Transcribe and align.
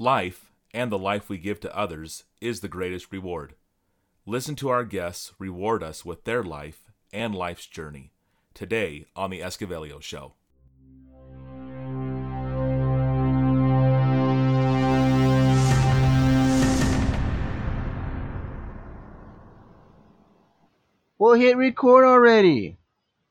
Life, 0.00 0.50
and 0.72 0.90
the 0.90 0.96
life 0.96 1.28
we 1.28 1.36
give 1.36 1.60
to 1.60 1.76
others, 1.76 2.24
is 2.40 2.60
the 2.60 2.68
greatest 2.68 3.12
reward. 3.12 3.54
Listen 4.24 4.56
to 4.56 4.70
our 4.70 4.82
guests 4.82 5.34
reward 5.38 5.82
us 5.82 6.06
with 6.06 6.24
their 6.24 6.42
life 6.42 6.90
and 7.12 7.34
life's 7.34 7.66
journey 7.66 8.10
today 8.54 9.04
on 9.14 9.28
The 9.28 9.40
Escovelio 9.40 10.00
Show. 10.00 10.32
We'll 21.18 21.34
hit 21.34 21.58
record 21.58 22.06
already. 22.06 22.78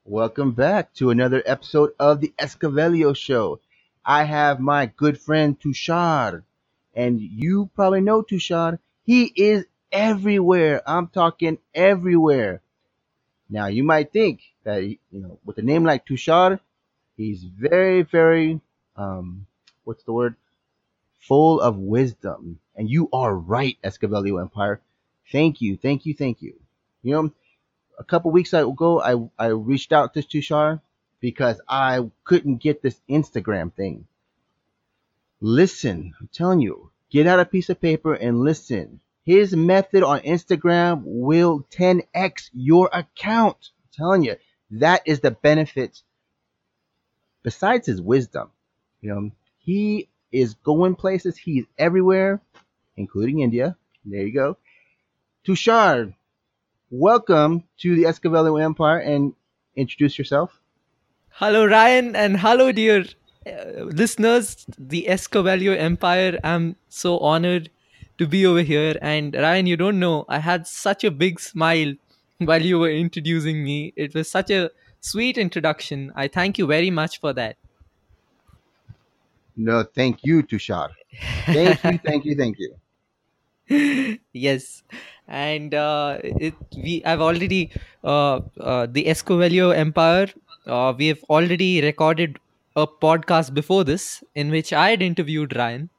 Welcome 0.05 0.51
back 0.51 0.93
to 0.93 1.09
another 1.09 1.41
episode 1.47 1.93
of 1.99 2.21
the 2.21 2.31
Escovelio 2.38 3.15
Show. 3.15 3.59
I 4.05 4.25
have 4.25 4.59
my 4.59 4.86
good 4.86 5.20
friend 5.20 5.59
Tushaar, 5.59 6.43
and 6.99 7.21
you 7.21 7.71
probably 7.76 8.02
know 8.02 8.23
Tushaar. 8.23 8.80
He 9.05 9.26
is 9.35 9.66
everywhere. 9.91 10.84
I'm 10.88 11.09
talking 11.09 11.59
everywhere. 11.75 12.62
Now 13.49 13.67
you 13.67 13.84
might 13.84 14.13
think 14.13 14.41
that 14.66 14.84
you 14.84 14.99
know 15.12 15.39
with 15.45 15.59
a 15.59 15.63
name 15.63 15.85
like 15.85 16.05
Tushaar, 16.08 16.59
he's 17.17 17.44
very, 17.44 18.03
very 18.03 18.62
um, 18.98 19.48
what's 19.85 20.03
the 20.05 20.13
word? 20.13 20.35
Full 21.27 21.62
of 21.62 21.77
wisdom, 21.77 22.59
and 22.75 22.89
you 22.89 23.09
are 23.13 23.36
right, 23.36 23.77
Escovelio 23.84 24.41
Empire. 24.41 24.81
Thank 25.31 25.61
you, 25.61 25.77
thank 25.77 26.05
you, 26.05 26.13
thank 26.16 26.41
you. 26.41 26.55
You 27.03 27.13
know, 27.13 27.31
a 28.00 28.05
couple 28.05 28.31
weeks 28.31 28.53
ago, 28.53 29.02
I, 29.02 29.45
I 29.45 29.50
reached 29.50 29.94
out 29.94 30.13
to 30.16 30.22
Tushaar 30.23 30.81
because 31.22 31.61
I 31.70 32.02
couldn't 32.25 32.58
get 32.58 32.84
this 32.84 33.00
Instagram 33.09 33.73
thing. 33.73 34.08
Listen, 35.41 36.13
I'm 36.20 36.29
telling 36.34 36.59
you, 36.59 36.91
get 37.09 37.25
out 37.25 37.39
a 37.39 37.45
piece 37.45 37.70
of 37.70 37.80
paper 37.80 38.13
and 38.13 38.41
listen. 38.41 39.00
His 39.23 39.55
method 39.55 40.03
on 40.03 40.19
Instagram 40.22 41.03
will 41.05 41.66
10x 41.72 42.50
your 42.52 42.89
account. 42.91 43.55
I'm 43.61 43.89
telling 43.94 44.23
you, 44.23 44.36
that 44.72 45.03
is 45.05 45.22
the 45.22 45.31
benefit. 45.31 46.02
Besides 47.41 47.88
his 47.88 48.02
wisdom, 48.02 48.49
you 48.99 49.14
know, 49.14 49.31
he 49.59 50.09
is 50.30 50.55
going 50.55 50.95
places. 50.95 51.38
He's 51.38 51.64
everywhere, 51.77 52.42
including 52.97 53.39
India. 53.39 53.77
There 54.03 54.23
you 54.23 54.33
go. 54.33 54.58
Tushaar, 55.47 56.14
welcome 56.89 57.64
to 57.77 57.95
the 57.95 58.03
Escovello 58.03 58.61
Empire 58.61 58.99
and 58.99 59.33
introduce 59.73 60.17
yourself. 60.17 60.59
Hello, 61.30 61.66
Ryan, 61.66 62.14
and 62.17 62.38
hello, 62.38 62.73
dear 62.73 63.05
uh, 63.52 63.83
listeners, 63.83 64.66
the 64.78 65.05
Escovello 65.09 65.78
Empire. 65.78 66.39
I'm 66.44 66.75
so 66.89 67.17
honored 67.19 67.69
to 68.17 68.28
be 68.28 68.45
over 68.45 68.61
here. 68.61 68.97
And 69.02 69.36
Ryan, 69.36 69.66
you 69.66 69.78
don't 69.78 70.00
know, 70.00 70.25
I 70.28 70.39
had 70.39 70.67
such 70.67 71.03
a 71.03 71.11
big 71.11 71.39
smile 71.39 71.94
while 72.39 72.61
you 72.61 72.80
were 72.80 72.92
introducing 72.92 73.64
me. 73.64 73.94
It 73.95 74.14
was 74.14 74.30
such 74.30 74.50
a 74.50 74.72
sweet 75.02 75.38
introduction. 75.38 76.11
I 76.16 76.27
thank 76.27 76.58
you 76.58 76.67
very 76.67 76.92
much 76.92 77.20
for 77.20 77.33
that. 77.33 77.58
No, 79.55 79.83
thank 79.83 80.23
you, 80.23 80.44
Tushaar. 80.44 80.89
Thank 81.45 81.83
you, 81.83 81.97
thank 82.05 82.25
you, 82.25 82.36
thank 82.36 82.58
you. 82.59 82.75
yes 84.33 84.83
and 85.27 85.75
uh, 85.75 86.17
it, 86.23 86.55
we 86.75 87.03
i've 87.05 87.22
already 87.22 87.70
uh, 88.03 88.39
uh, 88.59 88.88
the 88.89 89.05
escovelio 89.05 89.75
empire 89.75 90.27
uh, 90.66 90.94
we 90.97 91.08
have 91.08 91.23
already 91.30 91.81
recorded 91.81 92.39
a 92.75 92.86
podcast 92.88 93.53
before 93.53 93.84
this 93.84 94.23
in 94.36 94.50
which 94.52 94.72
i 94.73 94.89
had 94.92 95.02
interviewed 95.02 95.56
ryan 95.56 95.89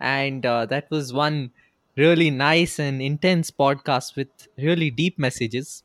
and 0.00 0.46
uh, 0.46 0.66
that 0.66 0.90
was 0.90 1.12
one 1.12 1.50
really 1.96 2.30
nice 2.30 2.78
and 2.78 3.02
intense 3.02 3.50
podcast 3.50 4.16
with 4.16 4.28
really 4.58 4.90
deep 4.90 5.18
messages 5.18 5.82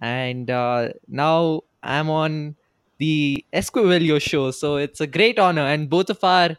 and 0.00 0.50
uh, 0.50 0.88
now 1.08 1.62
i'm 1.82 2.10
on 2.10 2.56
the 2.98 3.44
escovelio 3.52 4.20
show 4.20 4.50
so 4.50 4.76
it's 4.76 5.00
a 5.00 5.06
great 5.06 5.38
honor 5.38 5.62
and 5.74 5.90
both 5.90 6.10
of 6.10 6.22
our 6.24 6.56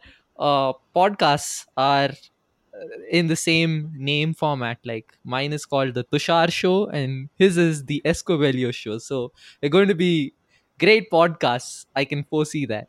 podcasts 0.96 1.66
are 1.78 2.12
in 3.10 3.28
the 3.28 3.36
same 3.36 3.94
name 3.98 4.34
format. 4.34 4.80
Like 4.84 5.14
mine 5.24 5.54
is 5.54 5.66
called 5.66 5.94
the 5.94 6.04
Tushaar 6.04 6.52
Show, 6.52 6.88
and 6.88 7.30
his 7.38 7.58
is 7.58 7.86
the 7.86 8.02
Escovelio 8.06 8.74
Show. 8.74 8.98
So 8.98 9.32
they're 9.60 9.70
going 9.70 9.88
to 9.88 9.96
be 9.96 10.34
great 10.80 11.10
podcasts. 11.12 11.86
I 11.96 12.06
can 12.06 12.24
foresee 12.24 12.66
that. 12.68 12.88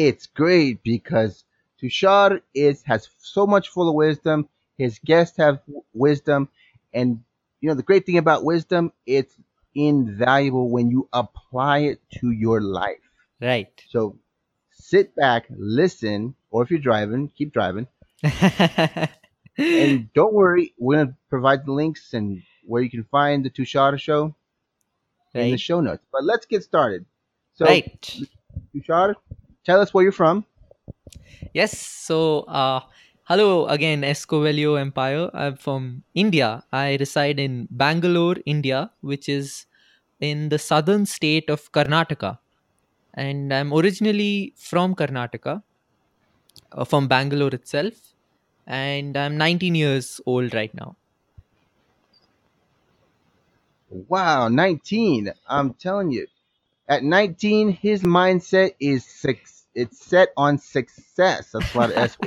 It's 0.00 0.24
great 0.24 0.82
because 0.82 1.44
Tushaar 1.78 2.40
is 2.54 2.82
has 2.84 3.10
so 3.18 3.46
much 3.46 3.68
full 3.68 3.90
of 3.90 3.94
wisdom. 3.94 4.48
His 4.78 4.98
guests 4.98 5.36
have 5.36 5.60
wisdom, 5.92 6.48
and 6.94 7.22
you 7.60 7.68
know 7.68 7.74
the 7.74 7.82
great 7.82 8.06
thing 8.06 8.16
about 8.16 8.42
wisdom, 8.42 8.92
it's 9.04 9.34
invaluable 9.74 10.70
when 10.70 10.90
you 10.90 11.06
apply 11.12 11.78
it 11.80 12.00
to 12.20 12.30
your 12.30 12.62
life. 12.62 13.04
Right. 13.42 13.68
So 13.90 14.16
sit 14.70 15.14
back, 15.14 15.46
listen, 15.50 16.34
or 16.50 16.62
if 16.62 16.70
you're 16.70 16.80
driving, 16.80 17.28
keep 17.28 17.52
driving. 17.52 17.86
and 19.58 20.12
don't 20.14 20.32
worry, 20.32 20.72
we're 20.78 21.04
gonna 21.04 21.16
provide 21.28 21.66
the 21.66 21.72
links 21.72 22.14
and 22.14 22.42
where 22.64 22.82
you 22.82 22.88
can 22.88 23.04
find 23.04 23.44
the 23.44 23.50
Tushaar 23.50 24.00
show 24.00 24.34
right. 25.34 25.42
in 25.42 25.50
the 25.50 25.58
show 25.58 25.82
notes. 25.82 26.06
But 26.10 26.24
let's 26.24 26.46
get 26.46 26.62
started. 26.62 27.04
So, 27.52 27.66
right. 27.66 28.18
Tushaar, 28.74 29.14
tell 29.64 29.80
us 29.80 29.92
where 29.94 30.02
you're 30.04 30.12
from. 30.12 30.44
Yes. 31.54 31.76
So, 31.78 32.40
uh, 32.42 32.80
hello 33.24 33.66
again, 33.66 34.02
Escovelio 34.02 34.78
Empire. 34.80 35.30
I'm 35.34 35.56
from 35.56 36.04
India. 36.14 36.64
I 36.72 36.96
reside 36.96 37.38
in 37.40 37.68
Bangalore, 37.70 38.36
India, 38.46 38.90
which 39.00 39.28
is 39.28 39.66
in 40.20 40.48
the 40.50 40.58
southern 40.58 41.06
state 41.06 41.48
of 41.50 41.70
Karnataka 41.72 42.38
and 43.14 43.52
I'm 43.54 43.72
originally 43.74 44.54
from 44.56 44.94
Karnataka, 44.94 45.62
uh, 46.72 46.84
from 46.84 47.08
Bangalore 47.08 47.54
itself, 47.54 47.94
and 48.66 49.16
I'm 49.16 49.36
19 49.36 49.74
years 49.74 50.20
old 50.26 50.54
right 50.54 50.72
now. 50.74 50.96
Wow, 54.08 54.48
19. 54.48 55.32
I'm 55.46 55.74
telling 55.74 56.10
you. 56.10 56.26
At 56.90 57.04
19, 57.04 57.70
his 57.70 58.02
mindset 58.02 58.74
is 58.80 59.04
six. 59.04 59.64
It's 59.76 60.04
set 60.04 60.30
on 60.36 60.58
success. 60.58 61.52
That's 61.52 61.72
what 61.72 61.90
is. 61.92 62.18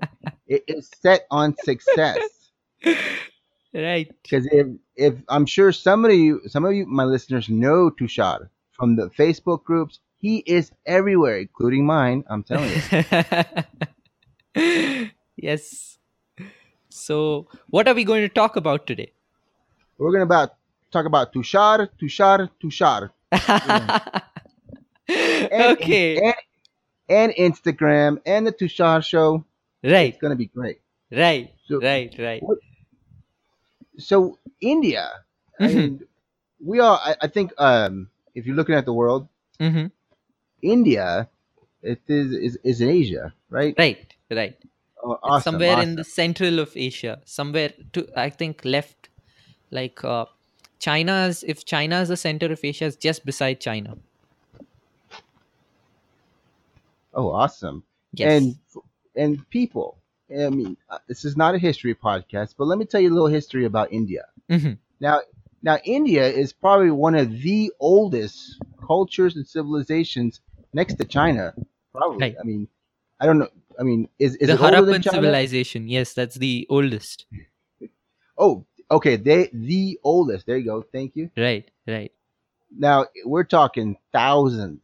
it 0.46 0.62
is 0.68 0.88
set 1.02 1.26
on 1.28 1.56
success. 1.64 2.20
Right. 3.74 4.08
Because 4.22 4.46
if 4.52 4.68
if 4.94 5.14
I'm 5.28 5.44
sure 5.44 5.72
some 5.72 6.04
of 6.04 6.12
you, 6.12 6.40
some 6.46 6.64
of 6.64 6.72
you, 6.72 6.86
my 6.86 7.02
listeners 7.02 7.48
know 7.48 7.90
Tushaar 7.90 8.48
from 8.70 8.94
the 8.94 9.08
Facebook 9.10 9.64
groups, 9.64 9.98
he 10.18 10.38
is 10.46 10.70
everywhere, 10.86 11.38
including 11.38 11.84
mine. 11.84 12.22
I'm 12.28 12.44
telling 12.44 12.70
you. 14.54 15.10
yes. 15.36 15.98
So, 16.90 17.48
what 17.70 17.88
are 17.88 17.94
we 17.94 18.04
going 18.04 18.22
to 18.22 18.28
talk 18.28 18.54
about 18.54 18.86
today? 18.86 19.12
We're 19.98 20.12
going 20.12 20.20
to 20.20 20.26
about 20.26 20.54
talk 20.92 21.06
about 21.06 21.32
Tushaar, 21.32 21.88
Tushaar, 22.00 22.50
Tushaar. 22.62 23.10
and, 25.08 25.78
okay. 25.78 26.18
And, 26.18 26.34
and, 27.08 27.32
Instagram 27.32 28.20
and 28.26 28.46
the 28.46 28.52
Tushaar 28.52 29.02
show. 29.02 29.44
Right. 29.82 30.12
It's 30.12 30.18
going 30.18 30.32
to 30.32 30.36
be 30.36 30.46
great. 30.46 30.80
Right. 31.10 31.52
So, 31.66 31.80
right. 31.80 32.14
Right. 32.18 32.42
So 33.98 34.38
India, 34.60 35.10
mm-hmm. 35.60 35.76
mean, 35.76 36.00
we 36.64 36.80
are. 36.80 36.98
I, 37.02 37.16
I, 37.22 37.26
think 37.28 37.52
um, 37.58 38.08
if 38.34 38.46
you're 38.46 38.56
looking 38.56 38.74
at 38.74 38.84
the 38.84 38.92
world, 38.92 39.28
mm-hmm. 39.60 39.86
India, 40.62 41.28
it 41.82 42.00
is 42.08 42.32
is, 42.32 42.58
is 42.64 42.80
in 42.80 42.88
Asia, 42.88 43.34
right? 43.50 43.74
Right, 43.76 44.14
right. 44.30 44.56
Oh, 45.02 45.18
awesome, 45.22 45.52
somewhere 45.52 45.76
awesome. 45.76 45.90
in 45.90 45.96
the 45.96 46.04
central 46.04 46.58
of 46.60 46.72
Asia, 46.76 47.20
somewhere 47.24 47.72
to 47.92 48.08
I 48.16 48.30
think 48.30 48.64
left, 48.64 49.08
like 49.70 50.02
uh, 50.04 50.26
China's. 50.82 51.44
If 51.46 51.64
China 51.64 52.00
is 52.00 52.08
the 52.08 52.16
center 52.16 52.52
of 52.52 52.60
Asia, 52.62 52.86
is 52.86 52.96
just 52.96 53.24
beside 53.24 53.60
China. 53.60 53.96
Oh, 57.14 57.30
awesome! 57.30 57.84
Yes. 58.12 58.42
And 58.42 58.56
and 59.14 59.50
people. 59.50 59.98
I 60.30 60.48
mean, 60.48 60.76
uh, 60.88 60.98
this 61.06 61.24
is 61.24 61.36
not 61.36 61.54
a 61.54 61.58
history 61.58 61.94
podcast, 61.94 62.54
but 62.58 62.64
let 62.64 62.78
me 62.78 62.84
tell 62.86 63.00
you 63.00 63.10
a 63.10 63.14
little 63.14 63.28
history 63.28 63.64
about 63.66 63.92
India. 63.92 64.24
Mm-hmm. 64.50 64.72
Now, 64.98 65.20
now 65.62 65.78
India 65.84 66.26
is 66.26 66.52
probably 66.54 66.90
one 66.90 67.14
of 67.14 67.30
the 67.42 67.70
oldest 67.78 68.58
cultures 68.84 69.36
and 69.36 69.46
civilizations 69.46 70.40
next 70.72 70.94
to 70.94 71.04
China. 71.04 71.54
Probably. 71.92 72.18
Right. 72.18 72.36
I 72.40 72.44
mean, 72.44 72.66
I 73.20 73.26
don't 73.26 73.38
know. 73.38 73.50
I 73.78 73.82
mean, 73.84 74.08
is 74.18 74.36
is 74.36 74.48
the 74.48 74.56
Harappan 74.56 75.04
civilization? 75.04 75.86
Yes, 75.88 76.14
that's 76.14 76.36
the 76.36 76.66
oldest. 76.70 77.26
oh, 78.38 78.64
okay. 78.92 79.16
They 79.16 79.50
the 79.52 79.98
oldest. 80.04 80.46
There 80.46 80.56
you 80.56 80.64
go. 80.66 80.82
Thank 80.82 81.16
you. 81.16 81.30
Right. 81.36 81.68
Right. 81.86 82.12
Now 82.76 83.06
we're 83.24 83.44
talking 83.44 83.96
thousands, 84.12 84.82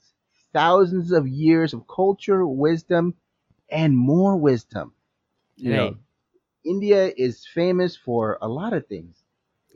thousands 0.52 1.12
of 1.12 1.26
years 1.28 1.72
of 1.72 1.87
culture, 1.88 2.46
wisdom, 2.46 3.14
and 3.70 3.96
more 3.96 4.37
wisdom. 4.37 4.93
You 5.56 5.72
know, 5.72 5.96
India 6.64 7.12
is 7.16 7.46
famous 7.46 7.96
for 7.96 8.38
a 8.43 8.49
lot 8.49 8.72
of 8.75 8.87
things, 8.87 9.16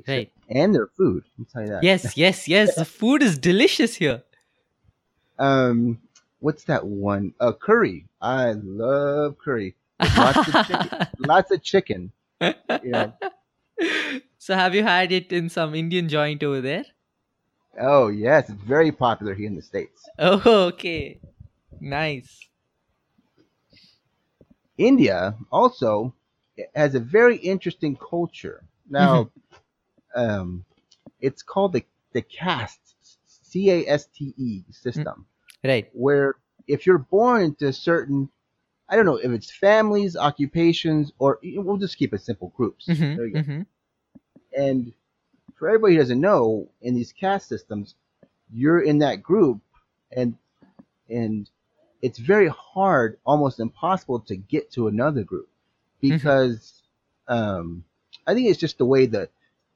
Right. 0.06 0.30
and 0.48 0.74
their 0.74 0.86
food. 0.88 1.24
I'll 1.38 1.46
tell 1.46 1.62
you 1.62 1.68
that. 1.70 1.82
Yes, 1.82 2.16
yes, 2.24 2.46
yes. 2.48 2.74
The 2.76 2.84
food 2.84 3.22
is 3.22 3.38
delicious 3.38 3.94
here. 3.96 4.22
Um, 5.38 5.98
what's 6.40 6.64
that 6.64 6.86
one? 6.86 7.34
Uh, 7.40 7.52
curry. 7.52 8.06
I 8.20 8.52
love 8.52 9.38
curry. 9.38 9.74
Lots 10.00 10.48
of 10.48 10.66
chicken. 10.66 11.06
lots 11.18 11.50
of 11.50 11.62
chicken. 11.62 12.12
Yeah. 12.40 13.12
So 14.38 14.54
have 14.56 14.74
you 14.74 14.82
had 14.82 15.12
it 15.12 15.32
in 15.32 15.48
some 15.48 15.74
Indian 15.74 16.08
joint 16.08 16.42
over 16.42 16.60
there? 16.60 16.84
Oh 17.78 18.08
yes, 18.08 18.50
it's 18.50 18.60
very 18.62 18.90
popular 18.92 19.34
here 19.34 19.46
in 19.46 19.54
the 19.56 19.62
states. 19.62 20.08
Oh, 20.18 20.42
okay. 20.72 21.20
Nice. 21.80 22.48
India 24.78 25.36
also 25.50 26.14
has 26.74 26.94
a 26.94 27.00
very 27.00 27.36
interesting 27.36 27.96
culture. 27.96 28.64
Now, 28.88 29.30
um, 30.14 30.64
it's 31.20 31.42
called 31.42 31.72
the 31.72 31.84
the 32.12 32.22
caste 32.22 32.80
C 33.26 33.70
A 33.70 33.86
S 33.88 34.06
T 34.06 34.34
E 34.36 34.64
system, 34.70 35.26
Right. 35.64 35.88
where 35.92 36.36
if 36.66 36.86
you're 36.86 36.98
born 36.98 37.42
into 37.42 37.68
a 37.68 37.72
certain, 37.72 38.28
I 38.92 38.96
don't 38.96 39.06
know 39.06 39.16
if 39.16 39.30
it's 39.30 39.50
families, 39.50 40.16
occupations, 40.16 41.12
or 41.18 41.38
we'll 41.42 41.78
just 41.78 41.96
keep 41.96 42.12
it 42.12 42.20
simple 42.20 42.52
groups. 42.54 42.86
Mhm, 42.86 43.16
There 43.16 43.26
you 43.26 43.32
go. 43.32 43.40
mhm. 43.40 43.66
And 44.54 44.92
for 45.54 45.68
everybody 45.68 45.94
who 45.94 46.00
doesn't 46.00 46.20
know, 46.20 46.68
in 46.82 46.94
these 46.94 47.10
caste 47.12 47.48
systems, 47.48 47.94
you're 48.52 48.82
in 48.82 48.98
that 48.98 49.22
group, 49.22 49.60
and 50.10 50.36
and 51.08 51.48
it's 52.02 52.18
very 52.18 52.48
hard, 52.48 53.16
almost 53.24 53.60
impossible, 53.60 54.20
to 54.20 54.36
get 54.36 54.70
to 54.72 54.88
another 54.88 55.22
group 55.24 55.48
because 56.00 56.82
um, 57.28 57.84
I 58.26 58.34
think 58.34 58.48
it's 58.48 58.60
just 58.60 58.76
the 58.76 58.84
way 58.84 59.06
that 59.06 59.30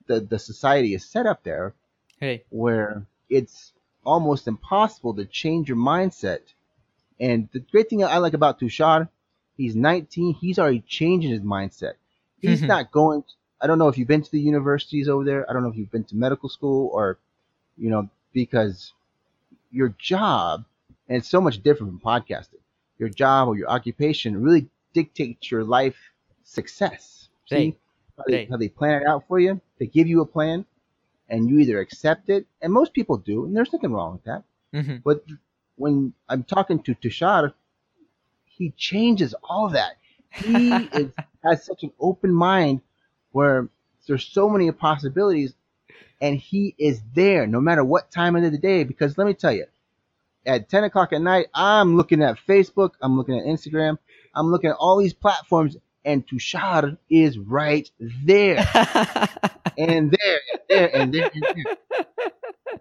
the 0.09 0.21
the 0.21 0.39
society 0.39 0.93
is 0.95 1.05
set 1.09 1.25
up 1.27 1.43
there, 1.43 1.73
Right. 2.21 2.45
where 2.51 3.07
it's 3.31 3.73
almost 4.05 4.47
impossible 4.47 5.15
to 5.15 5.25
change 5.25 5.69
your 5.71 5.79
mindset. 5.79 6.41
And 7.21 7.49
the 7.53 7.61
great 7.61 7.89
thing 7.89 8.05
I 8.05 8.19
like 8.19 8.35
about 8.35 8.61
Tushaar, 8.61 9.09
he's 9.57 9.75
19, 9.75 10.35
he's 10.35 10.59
already 10.59 10.81
changing 10.87 11.31
his 11.31 11.41
mindset. 11.41 11.95
He's 12.41 12.63
Mhm. 12.63 12.69
not 12.69 12.93
going. 12.93 13.25
I 13.61 13.67
don't 13.67 13.79
know 13.79 13.89
if 13.89 13.97
you've 13.97 14.09
been 14.09 14.23
to 14.23 14.31
the 14.31 14.41
universities 14.41 15.09
over 15.09 15.25
there. 15.25 15.49
I 15.49 15.53
don't 15.55 15.63
know 15.63 15.71
if 15.71 15.77
you've 15.77 15.91
been 15.91 16.05
to 16.05 16.17
medical 16.17 16.49
school 16.49 16.91
or, 16.93 17.19
you 17.79 17.89
know, 17.89 18.09
because 18.35 18.93
your 19.71 19.89
job, 19.99 20.65
and 21.09 21.19
it's 21.19 21.29
so 21.29 21.41
much 21.41 21.63
different 21.63 21.93
from 21.93 22.01
podcasting. 22.01 22.61
Your 22.99 23.09
job 23.09 23.49
or 23.49 23.57
your 23.57 23.69
occupation 23.71 24.43
really 24.43 24.69
dictates 24.93 25.51
your 25.51 25.65
life 25.65 25.97
success. 26.45 27.29
See 27.47 27.55
Right. 27.57 27.79
how 28.19 28.25
they, 28.27 28.37
Right. 28.37 28.51
how 28.51 28.57
they 28.57 28.69
plan 28.69 29.03
it 29.03 29.07
out 29.07 29.27
for 29.27 29.39
you? 29.39 29.61
They 29.79 29.87
give 29.87 30.07
you 30.07 30.21
a 30.21 30.27
plan, 30.27 30.67
and 31.29 31.49
you 31.49 31.59
either 31.61 31.79
accept 31.81 32.29
it, 32.29 32.47
and 32.61 32.73
most 32.73 32.93
people 32.93 33.17
do, 33.19 33.45
and 33.47 33.57
there's 33.57 33.73
nothing 33.73 33.93
wrong 33.93 34.13
with 34.13 34.25
that. 34.25 34.45
Mhm. 34.73 35.03
But 35.03 35.25
when 35.77 36.13
I'm 36.29 36.45
talking 36.45 36.83
to 36.85 36.95
Tushaar, 36.95 37.53
he 38.45 38.73
changes 38.77 39.35
all 39.45 39.71
that. 39.71 39.97
He 40.33 40.69
is, 40.93 41.11
has 41.45 41.65
such 41.65 41.83
an 41.85 41.93
open 42.01 42.33
mind 42.33 42.81
where 43.33 43.69
there's 44.07 44.25
so 44.27 44.49
many 44.49 44.71
possibilities, 44.73 45.55
and 46.21 46.39
he 46.39 46.75
is 46.79 47.01
there 47.15 47.47
no 47.47 47.61
matter 47.61 47.85
what 47.85 48.11
time 48.11 48.37
of 48.37 48.43
the 48.43 48.59
day. 48.59 48.85
Because 48.85 49.19
let 49.19 49.27
me 49.27 49.35
tell 49.35 49.53
you, 49.53 49.67
at 50.47 50.69
10 50.69 50.85
o'clock 50.85 51.13
at 51.13 51.21
night, 51.21 51.47
I'm 51.55 51.97
looking 51.97 52.23
at 52.23 52.39
Facebook, 52.49 52.93
I'm 53.03 53.17
looking 53.17 53.39
at 53.39 53.45
Instagram, 53.47 53.99
I'm 54.35 54.47
looking 54.51 54.71
at 54.71 54.77
all 54.77 54.99
these 54.99 55.15
platforms, 55.15 55.77
and 56.05 56.27
Tushaar 56.27 56.97
is 57.11 57.39
right 57.39 57.91
there, 58.01 58.59
and 59.79 60.13
there, 60.13 60.41
and 60.51 60.61
there, 60.69 60.97
and 60.97 61.15
there, 61.15 61.31
and 61.35 61.45
there. 61.45 61.77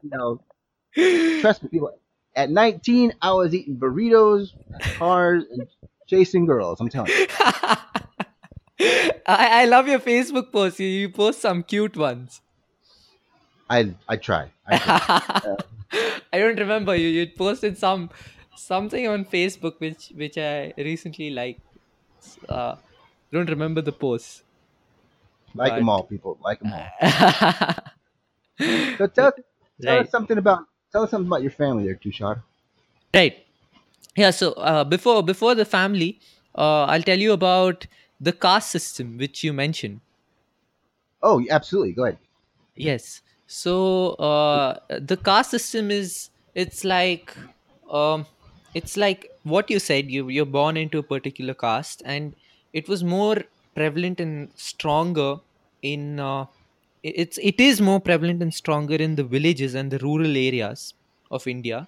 You 0.03 0.09
know, 0.11 0.41
trust 1.41 1.63
me, 1.63 1.69
people. 1.69 1.99
At 2.35 2.49
19, 2.49 3.13
I 3.21 3.31
was 3.33 3.53
eating 3.53 3.77
burritos, 3.77 4.51
cars, 4.97 5.45
and 5.51 5.67
chasing 6.07 6.45
girls. 6.45 6.79
I'm 6.81 6.89
telling 6.89 7.11
you. 7.11 7.27
I, 9.27 9.61
I 9.61 9.65
love 9.65 9.87
your 9.87 9.99
Facebook 9.99 10.51
posts. 10.51 10.79
You, 10.79 10.87
you 10.87 11.09
post 11.09 11.39
some 11.41 11.63
cute 11.63 11.95
ones. 11.97 12.41
I 13.69 13.95
I 14.07 14.17
try. 14.17 14.51
I 14.67 14.77
try. 14.77 15.55
I 16.33 16.39
don't 16.39 16.59
remember 16.59 16.95
you. 16.95 17.07
You 17.07 17.27
posted 17.27 17.77
some 17.77 18.09
something 18.55 19.07
on 19.07 19.25
Facebook 19.25 19.79
which 19.79 20.11
which 20.15 20.37
I 20.37 20.73
recently 20.77 21.29
liked. 21.31 21.61
Uh, 22.47 22.75
don't 23.31 23.49
remember 23.49 23.81
the 23.81 23.91
post. 23.91 24.43
like 25.53 25.75
them 25.75 25.89
all, 25.89 26.03
people. 26.03 26.37
Like 26.43 26.59
them 26.59 26.73
all. 26.73 27.75
So 28.97 29.07
tell, 29.07 29.33
tell 29.81 29.99
us 29.99 30.09
something 30.09 30.37
about 30.37 30.65
tell 30.95 31.03
us 31.03 31.11
something 31.11 31.27
about 31.27 31.41
your 31.41 31.51
family 31.51 31.83
there, 31.83 31.95
Tushaar. 31.95 32.41
Right. 33.13 33.45
Yeah. 34.15 34.31
So 34.31 34.53
uh, 34.53 34.83
before 34.85 35.21
before 35.23 35.53
the 35.55 35.65
family, 35.65 36.19
uh, 36.57 36.85
I'll 36.85 37.07
tell 37.09 37.19
you 37.19 37.33
about 37.33 37.87
the 38.19 38.31
caste 38.31 38.71
system 38.71 39.17
which 39.17 39.43
you 39.43 39.51
mentioned. 39.51 39.99
Oh, 41.21 41.43
absolutely. 41.49 41.91
Go 41.91 42.05
ahead. 42.05 42.17
Yes. 42.75 43.21
So 43.47 44.11
uh, 44.29 44.79
the 45.11 45.17
caste 45.17 45.51
system 45.51 45.91
is 45.91 46.29
it's 46.53 46.85
like 46.85 47.35
um, 47.89 48.25
it's 48.73 48.95
like 48.95 49.29
what 49.43 49.69
you 49.69 49.79
said. 49.79 50.09
You 50.09 50.29
you're 50.29 50.53
born 50.59 50.77
into 50.77 50.99
a 50.99 51.03
particular 51.03 51.53
caste, 51.53 52.03
and 52.05 52.35
it 52.71 52.87
was 52.87 53.03
more 53.03 53.37
prevalent 53.75 54.21
and 54.21 54.49
stronger 54.55 55.31
in. 55.81 56.21
Uh, 56.21 56.45
it's 57.09 57.37
it 57.37 57.59
is 57.59 57.81
more 57.81 57.99
prevalent 57.99 58.41
and 58.41 58.53
stronger 58.53 58.95
in 58.95 59.15
the 59.15 59.23
villages 59.23 59.75
and 59.75 59.91
the 59.91 59.99
rural 59.99 60.35
areas 60.37 60.93
of 61.31 61.47
India, 61.47 61.87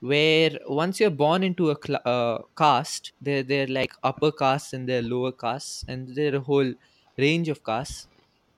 where 0.00 0.58
once 0.68 1.00
you're 1.00 1.10
born 1.10 1.42
into 1.42 1.70
a 1.70 1.76
cl- 1.82 2.00
uh, 2.04 2.38
caste, 2.56 3.12
they're 3.20 3.42
they're 3.42 3.66
like 3.66 3.92
upper 4.02 4.32
castes 4.32 4.72
and 4.72 4.88
they're 4.88 5.02
lower 5.02 5.32
castes, 5.32 5.84
and 5.88 6.14
they're 6.14 6.36
a 6.36 6.40
whole 6.40 6.72
range 7.18 7.48
of 7.48 7.64
castes. 7.64 8.08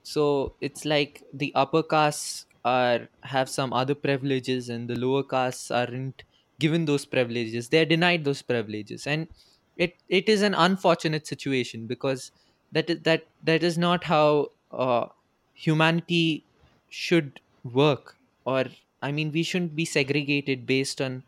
So 0.03 0.57
it's 0.61 0.85
like 0.85 1.23
the 1.33 1.53
upper 1.55 1.83
castes 1.83 2.47
are 2.65 3.09
have 3.23 3.49
some 3.49 3.73
other 3.73 3.95
privileges 3.95 4.69
and 4.69 4.89
the 4.89 4.97
lower 4.99 5.23
castes 5.25 5.71
aren't 5.71 6.23
given 6.59 6.85
those 6.85 7.05
privileges. 7.07 7.69
They're 7.69 7.87
denied 7.87 8.25
those 8.25 8.43
privileges. 8.43 9.07
And 9.07 9.29
it 9.77 9.95
it 10.09 10.29
is 10.29 10.43
an 10.43 10.55
unfortunate 10.55 11.27
situation 11.27 11.87
because 11.87 12.31
that 12.73 12.91
is 12.91 13.01
that 13.03 13.29
that 13.43 13.63
is 13.63 13.79
not 13.79 14.05
how 14.05 14.49
uh, 14.71 15.07
humanity 15.53 16.47
should 16.89 17.41
work 17.65 18.19
or 18.45 18.65
i 19.03 19.11
mean 19.13 19.31
we 19.33 19.43
shouldn't 19.43 19.75
be 19.77 19.85
segregated 19.85 20.67
based 20.67 21.01
on 21.01 21.25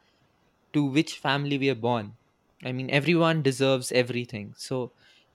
to 0.72 0.84
which 0.84 1.18
family 1.18 1.58
we 1.58 1.70
are 1.70 1.74
born. 1.76 2.16
I 2.64 2.72
mean 2.72 2.90
everyone 2.90 3.42
deserves 3.42 3.92
everything. 3.92 4.54
So 4.56 4.92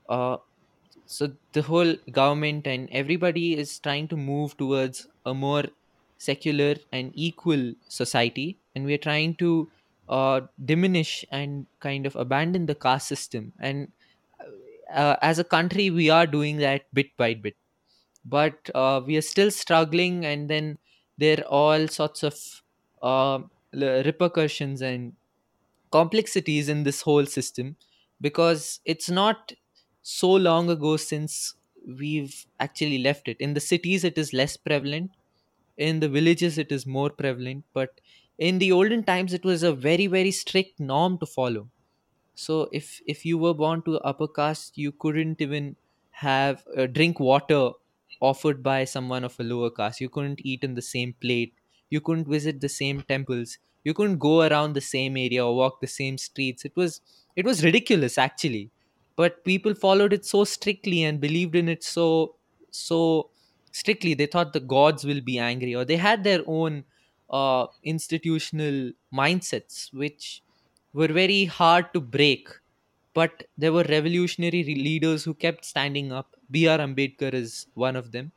uh, 0.10 0.38
so 1.06 1.36
the 1.54 1.62
whole 1.64 1.96
government 2.12 2.68
and 2.68 2.90
everybody 2.92 3.58
is 3.58 3.80
trying 3.80 4.08
to 4.10 4.18
move 4.18 4.58
towards 4.58 5.08
a 5.26 5.34
more 5.34 5.66
secular 6.18 6.76
and 6.92 7.12
equal 7.16 7.74
society 7.88 8.60
and 8.76 8.86
we're 8.86 8.98
trying 9.00 9.36
to 9.38 9.72
uh, 10.10 10.42
diminish 10.64 11.26
and 11.32 11.68
kind 11.80 12.06
of 12.06 12.16
abandon 12.16 12.66
the 12.68 12.76
caste 12.76 13.08
system. 13.08 13.54
And 13.60 13.92
uh, 14.94 15.16
as 15.22 15.40
a 15.40 15.44
country 15.44 15.90
we 15.90 16.10
are 16.10 16.28
doing 16.28 16.58
that 16.58 16.86
bit 16.94 17.16
by 17.18 17.34
bit 17.34 17.56
but 18.26 18.70
uh, 18.76 19.02
we 19.06 19.18
are 19.18 19.22
still 19.22 19.52
struggling 19.52 20.26
and 20.26 20.50
then 20.50 20.78
there 21.18 21.40
are 21.40 21.46
all 21.46 21.88
sorts 21.88 22.24
of 22.24 22.36
uh, 23.02 23.40
repercussions 23.74 24.82
and 24.82 25.14
complexities 25.92 26.70
in 26.70 26.84
this 26.84 27.02
whole 27.02 27.26
system 27.26 27.76
because 28.22 28.80
it's 28.86 29.10
not 29.10 29.54
so 30.02 30.32
long 30.32 30.70
ago 30.70 30.98
since 30.98 31.56
we've 31.98 32.46
actually 32.60 33.00
left 33.00 33.28
it. 33.28 33.38
In 33.40 33.54
the 33.54 33.60
cities 33.60 34.04
it 34.04 34.18
is 34.18 34.34
less 34.34 34.58
prevalent. 34.58 35.12
In 35.78 36.00
the 36.00 36.10
villages 36.10 36.58
it 36.58 36.72
is 36.72 36.86
more 36.86 37.10
prevalent. 37.10 37.66
But 37.74 38.02
in 38.38 38.60
the 38.60 38.72
olden 38.72 39.04
times 39.04 39.34
it 39.34 39.44
was 39.44 39.64
a 39.64 39.74
very 39.74 40.08
very 40.08 40.32
strict 40.32 40.80
norm 40.80 41.18
to 41.20 41.26
follow. 41.26 41.70
So 42.36 42.70
if 42.72 43.02
if 43.08 43.26
you 43.26 43.38
were 43.38 43.54
born 43.54 43.82
to 43.84 44.00
upper 44.00 44.28
caste 44.28 44.78
you 44.78 44.92
couldn't 44.92 45.42
even 45.42 45.76
have 46.12 46.66
uh, 46.78 46.88
drink 46.88 47.20
water 47.20 47.72
offered 48.20 48.62
by 48.64 48.84
someone 48.86 49.24
of 49.24 49.40
a 49.40 49.44
lower 49.44 49.70
caste. 49.70 50.02
You 50.02 50.10
couldn't 50.10 50.42
eat 50.44 50.64
in 50.64 50.76
the 50.76 50.82
same 50.82 51.14
plate. 51.14 51.54
You 51.90 52.02
couldn't 52.02 52.28
visit 52.28 52.62
the 52.62 52.70
same 52.70 53.02
temples. 53.02 53.58
You 53.84 53.94
couldn't 53.94 54.18
go 54.20 54.42
around 54.42 54.74
the 54.74 54.82
same 54.82 55.18
area 55.18 55.46
or 55.46 55.56
walk 55.56 55.80
the 55.82 55.88
same 55.88 56.18
streets. 56.18 56.66
It 56.66 56.76
was 56.76 57.02
it 57.36 57.46
was 57.46 57.64
ridiculous 57.64 58.18
actually. 58.18 58.72
But 59.16 59.44
people 59.44 59.74
followed 59.76 60.14
it 60.14 60.26
so 60.26 60.44
strictly 60.46 61.04
and 61.04 61.20
believed 61.20 61.56
in 61.56 61.68
it 61.70 61.84
so 61.84 62.36
so 62.72 63.32
strictly 63.72 64.14
they 64.14 64.26
thought 64.26 64.54
the 64.54 64.60
gods 64.60 65.04
will 65.06 65.22
be 65.22 65.38
angry 65.38 65.76
or 65.76 65.86
they 65.86 65.98
had 65.98 66.24
their 66.24 66.42
own 66.48 66.86
uh, 67.30 67.68
institutional 67.84 68.92
mindsets 69.14 69.94
which 69.94 70.42
were 70.94 71.08
very 71.08 71.46
hard 71.46 71.94
to 71.94 72.02
break 72.02 72.50
but 73.20 73.44
there 73.58 73.74
were 73.74 73.84
revolutionary 73.84 74.64
re- 74.70 74.76
leaders 74.90 75.24
who 75.24 75.34
kept 75.46 75.66
standing 75.66 76.12
up. 76.20 76.36
Br 76.50 76.78
ambedkar 76.88 77.34
is 77.34 77.68
one 77.74 77.96
of 77.96 78.12
them. 78.12 78.32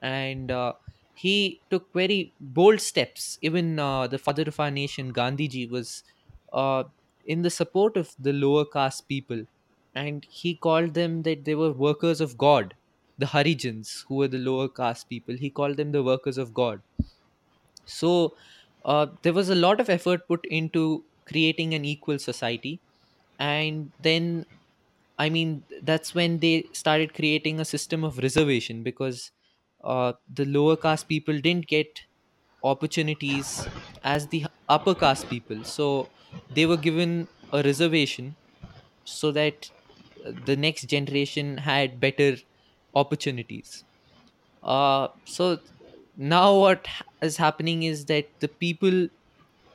And 0.00 0.50
uh, 0.50 0.74
he 1.14 1.62
took 1.70 1.92
very 1.92 2.34
bold 2.40 2.80
steps. 2.80 3.38
Even 3.42 3.78
uh, 3.78 4.06
the 4.06 4.18
father 4.18 4.44
of 4.52 4.60
our 4.60 4.70
nation 4.70 5.12
gandhiji 5.12 5.68
was 5.70 6.04
uh, 6.52 6.84
in 7.24 7.42
the 7.42 7.50
support 7.50 7.96
of 7.96 8.14
the 8.18 8.32
lower 8.32 8.64
caste 8.64 9.08
people. 9.08 9.44
And 9.94 10.24
he 10.30 10.54
called 10.54 10.94
them 10.94 11.22
that 11.22 11.44
they 11.44 11.54
were 11.54 11.72
workers 11.72 12.20
of 12.20 12.36
god. 12.38 12.74
The 13.18 13.26
harijans 13.26 14.04
who 14.06 14.16
were 14.16 14.28
the 14.28 14.38
lower 14.38 14.68
caste 14.68 15.08
people 15.08 15.34
he 15.36 15.50
called 15.50 15.76
them 15.76 15.90
the 15.92 16.02
workers 16.04 16.38
of 16.38 16.54
god. 16.54 16.82
So 17.84 18.36
uh, 18.84 19.06
there 19.22 19.32
was 19.32 19.48
a 19.48 19.54
lot 19.54 19.80
of 19.80 19.88
effort 19.88 20.26
put 20.28 20.44
into 20.46 21.04
creating 21.26 21.74
an 21.74 21.84
equal 21.84 22.18
society 22.18 22.80
and 23.38 23.92
then 23.98 24.44
i 25.18 25.28
mean 25.28 25.64
that's 25.82 26.14
when 26.14 26.40
they 26.40 26.68
started 26.74 27.14
creating 27.14 27.60
a 27.60 27.64
system 27.64 28.04
of 28.04 28.18
reservation 28.18 28.82
because 28.82 29.32
uh, 29.84 30.12
the 30.28 30.44
lower 30.44 30.76
caste 30.76 31.08
people 31.08 31.40
didn't 31.40 31.66
get 31.66 32.02
opportunities 32.64 33.68
as 34.04 34.28
the 34.28 34.46
upper 34.68 34.94
caste 34.94 35.28
people. 35.28 35.64
So 35.64 36.12
they 36.50 36.66
were 36.66 36.76
given 36.78 37.28
a 37.52 37.62
reservation 37.62 38.36
so 39.04 39.32
that 39.32 39.70
uh, 40.26 40.32
the 40.36 40.56
next 40.56 40.84
generation 40.88 41.58
had 41.58 42.00
better 42.00 42.36
opportunities. 42.94 43.84
Uh, 44.62 45.08
so 45.24 45.58
now 46.16 46.58
what 46.58 46.86
ha- 46.86 47.04
is 47.22 47.36
happening 47.36 47.82
is 47.84 48.06
that 48.06 48.26
the 48.40 48.48
people 48.48 49.08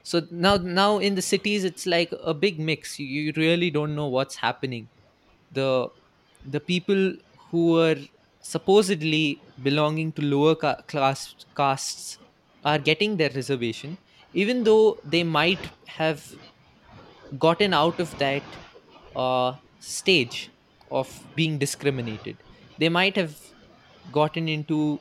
so 0.03 0.21
now 0.31 0.57
now 0.57 0.99
in 0.99 1.15
the 1.15 1.21
cities 1.21 1.63
it's 1.63 1.85
like 1.85 2.13
a 2.23 2.33
big 2.33 2.59
mix. 2.59 2.99
You, 2.99 3.33
really 3.35 3.71
don't 3.71 3.95
know 3.95 4.07
what's 4.07 4.35
happening. 4.37 4.89
The 5.51 5.89
the 6.45 6.59
people 6.59 7.13
who 7.51 7.79
are 7.79 7.95
supposedly 8.41 9.41
belonging 9.61 10.11
to 10.13 10.21
lower 10.21 10.55
ca- 10.55 10.81
class 10.87 11.35
castes 11.55 12.19
are 12.65 12.79
getting 12.79 13.17
their 13.17 13.29
reservation 13.29 13.97
even 14.33 14.63
though 14.65 14.99
they 15.05 15.23
might 15.23 15.69
have 15.87 16.35
gotten 17.37 17.73
out 17.73 17.99
of 17.99 18.17
that 18.17 18.43
uh, 19.15 19.55
stage 19.79 20.51
of 20.91 21.09
being 21.35 21.57
discriminated. 21.57 22.37
They 22.77 22.89
might 22.89 23.15
have 23.15 23.37
gotten 24.11 24.47
into 24.47 24.99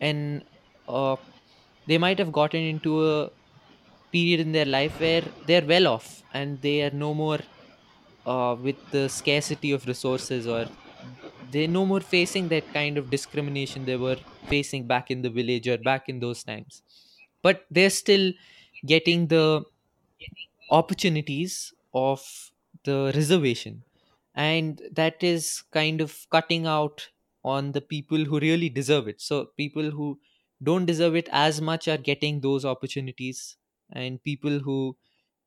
an 0.00 0.44
uh, 0.88 1.16
they 1.86 1.98
might 1.98 2.18
have 2.18 2.32
gotten 2.32 2.60
into 2.62 3.06
a 3.08 3.30
period 4.12 4.40
in 4.40 4.52
their 4.52 4.64
life 4.66 4.98
where 5.00 5.22
they're 5.46 5.64
well 5.66 5.86
off 5.86 6.22
and 6.32 6.60
they 6.62 6.82
are 6.82 6.90
no 6.90 7.14
more 7.14 7.38
uh, 8.26 8.56
with 8.60 8.78
the 8.90 9.08
scarcity 9.08 9.72
of 9.72 9.86
resources 9.86 10.46
or 10.46 10.66
they're 11.50 11.68
no 11.68 11.84
more 11.86 12.00
facing 12.00 12.48
that 12.48 12.72
kind 12.72 12.98
of 12.98 13.10
discrimination 13.10 13.84
they 13.84 13.96
were 13.96 14.16
facing 14.48 14.86
back 14.86 15.10
in 15.10 15.22
the 15.22 15.30
village 15.30 15.68
or 15.68 15.78
back 15.78 16.08
in 16.08 16.20
those 16.20 16.44
times. 16.44 16.82
But 17.42 17.66
they're 17.70 17.90
still 17.90 18.32
getting 18.86 19.28
the 19.28 19.64
opportunities 20.70 21.72
of 21.94 22.50
the 22.84 23.12
reservation. 23.14 23.84
And 24.34 24.80
that 24.92 25.22
is 25.22 25.62
kind 25.70 26.00
of 26.00 26.26
cutting 26.30 26.66
out 26.66 27.08
on 27.44 27.72
the 27.72 27.80
people 27.80 28.24
who 28.24 28.38
really 28.38 28.68
deserve 28.68 29.08
it. 29.08 29.20
So 29.20 29.46
people 29.56 29.90
who 29.90 30.20
don't 30.62 30.86
deserve 30.86 31.16
it 31.16 31.28
as 31.32 31.60
much 31.60 31.88
are 31.88 31.96
getting 31.96 32.40
those 32.40 32.64
opportunities 32.64 33.56
and 33.92 34.22
people 34.22 34.58
who 34.60 34.96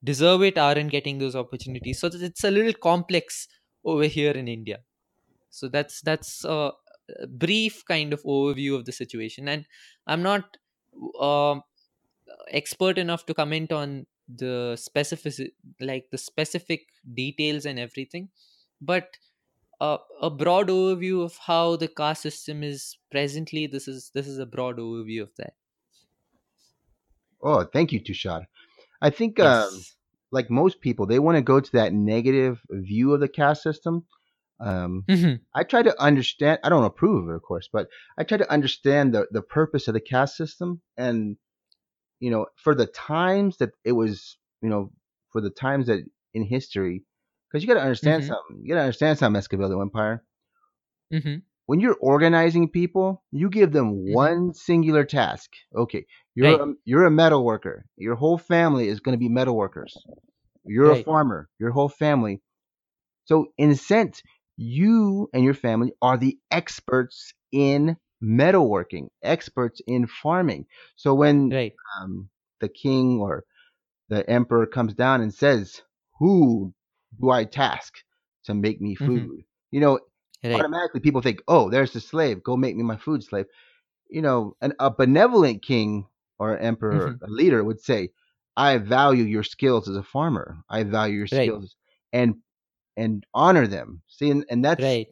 deserve 0.03 0.41
it 0.43 0.57
aren't 0.57 0.91
getting 0.91 1.19
those 1.19 1.35
opportunities. 1.35 1.99
So 1.99 2.09
it's 2.13 2.43
a 2.43 2.51
little 2.51 2.73
complex 2.73 3.47
over 3.85 4.05
here 4.05 4.31
in 4.31 4.47
india. 4.47 4.83
So 5.49 5.69
that's 5.69 6.01
that's 6.01 6.45
a 6.45 6.73
brief 7.29 7.85
kind 7.85 8.13
of 8.13 8.23
overview 8.23 8.75
of 8.75 8.85
the 8.85 8.91
situation. 8.91 9.47
And 9.49 9.67
i'm 10.07 10.23
not 10.23 10.57
um 11.19 11.63
expert 12.49 12.97
enough 12.97 13.25
to 13.25 13.33
comment 13.33 13.71
on 13.71 14.05
the 14.27 14.75
specific 14.77 15.53
like 15.79 16.09
the 16.11 16.17
specific 16.17 16.87
details 17.13 17.65
and 17.65 17.79
everything. 17.79 18.29
But 18.81 19.17
uh, 19.81 19.99
a 20.21 20.29
broad 20.29 20.69
overview 20.69 21.23
of 21.23 21.37
how 21.37 21.75
the 21.77 21.87
caste 21.87 22.23
system 22.23 22.63
is 22.63 22.97
presently 23.11 23.67
this 23.67 23.87
is 23.87 24.11
this 24.13 24.27
is 24.27 24.39
a 24.39 24.45
broad 24.45 24.77
overview 24.77 25.23
of 25.23 25.35
that 25.37 25.55
Oh, 27.43 27.63
thank 27.65 27.91
you, 27.91 28.01
Tushaar. 28.01 28.45
I 29.01 29.09
think, 29.11 29.39
um, 29.39 29.85
yes 29.85 29.95
like 30.31 30.49
most 30.49 30.81
people, 30.81 31.05
they 31.05 31.19
want 31.19 31.37
to 31.37 31.41
go 31.43 31.59
to 31.59 31.71
that 31.73 31.93
negative 31.93 32.61
view 32.71 33.13
of 33.13 33.19
the 33.21 33.29
caste 33.29 33.63
system. 33.63 34.05
Um, 34.59 35.07
Mhm, 35.07 35.45
I 35.55 35.63
try 35.63 35.83
to 35.83 36.01
understand. 36.01 36.59
I 36.63 36.69
don't 36.69 36.85
approve 36.85 37.25
of 37.25 37.29
it, 37.31 37.35
of 37.35 37.43
course, 37.43 37.69
but 37.71 37.87
I 38.17 38.23
try 38.23 38.37
to 38.37 38.51
understand 38.51 39.13
the 39.13 39.27
the 39.31 39.41
purpose 39.43 39.87
of 39.87 39.93
the 39.95 40.01
caste 40.01 40.37
system, 40.37 40.81
and 40.97 41.37
you 42.19 42.31
know, 42.31 42.47
for 42.57 42.75
the 42.75 42.87
times 42.87 43.57
that 43.57 43.71
it 43.85 43.93
was, 43.93 44.37
you 44.61 44.69
know, 44.69 44.91
for 45.31 45.41
the 45.41 45.49
times 45.51 45.87
that 45.87 46.03
in 46.33 46.43
history, 46.45 47.03
because 47.49 47.63
you 47.63 47.67
got 47.67 47.75
to 47.75 47.81
understand 47.85 48.23
mhm, 48.23 48.25
something. 48.25 48.61
You 48.63 48.69
got 48.69 48.75
to 48.81 48.81
understand 48.85 49.19
something, 49.19 49.41
Escobedo 49.41 49.81
Empire. 49.81 50.23
mhm, 51.11 51.43
When 51.65 51.81
you're 51.81 51.97
organizing 51.99 52.69
people, 52.69 53.21
you 53.31 53.49
give 53.49 53.73
them 53.73 53.91
mhm. 54.07 54.13
one 54.13 54.53
singular 54.53 55.03
task. 55.03 55.51
Okay, 55.75 56.05
you're 56.35 56.49
right 56.49 56.61
a, 56.61 56.73
you're 56.85 57.05
a 57.05 57.11
metal 57.11 57.43
worker. 57.43 57.85
Your 57.97 58.15
whole 58.15 58.37
family 58.37 58.87
is 58.87 58.99
going 58.99 59.13
to 59.13 59.19
be 59.19 59.29
metal 59.29 59.55
workers. 59.55 60.05
You're 60.65 60.91
a 60.91 60.97
farmer. 60.97 61.49
Your 61.59 61.71
whole 61.71 61.89
family. 61.89 62.41
So 63.25 63.47
in 63.57 63.71
a 63.71 63.75
sense, 63.75 64.21
you 64.57 65.29
and 65.33 65.43
your 65.43 65.53
family 65.53 65.93
are 66.01 66.17
the 66.17 66.37
experts 66.51 67.33
in 67.51 67.97
metalworking, 68.23 69.09
experts 69.23 69.81
in 69.87 70.07
farming. 70.07 70.65
So 70.95 71.13
when 71.13 71.55
right 71.55 71.73
um, 72.01 72.29
the 72.59 72.69
king 72.69 73.19
or 73.19 73.45
the 74.09 74.29
emperor 74.29 74.65
comes 74.67 74.93
down 74.93 75.21
and 75.21 75.33
says, 75.33 75.81
"Who 76.19 76.73
do 77.19 77.29
I 77.31 77.45
task 77.45 77.93
to 78.45 78.53
make 78.53 78.81
me 78.81 78.95
Mhm, 78.99 79.05
food?" 79.05 79.43
You 79.71 79.81
know, 79.81 79.99
right 80.43 80.53
automatically 80.53 81.01
people 81.01 81.21
think, 81.21 81.41
"Oh, 81.47 81.69
there's 81.69 81.93
the 81.93 81.99
slave. 82.01 82.43
Go 82.43 82.57
make 82.57 82.75
me 82.75 82.83
my 82.83 82.97
food, 82.97 83.23
slave." 83.23 83.45
You 84.09 84.21
know, 84.21 84.55
an, 84.61 84.73
a 84.79 84.91
benevolent 84.91 85.63
king 85.63 86.07
or 86.39 86.53
an 86.55 86.63
emperor, 86.63 87.07
Mhm, 87.07 87.19
a 87.21 87.29
leader 87.29 87.63
would 87.63 87.81
say, 87.81 88.09
"I 88.57 88.77
value 88.77 89.23
your 89.23 89.43
skills 89.43 89.89
as 89.89 89.95
a 89.95 90.03
farmer. 90.03 90.57
I 90.69 90.83
value 90.83 91.17
your 91.17 91.27
right. 91.31 91.57
skills 91.57 91.75
and 92.11 92.35
and 92.97 93.25
honor 93.33 93.67
them." 93.67 94.01
See, 94.07 94.29
and, 94.31 94.45
and 94.49 94.63
that's 94.63 94.81
right. 94.83 95.07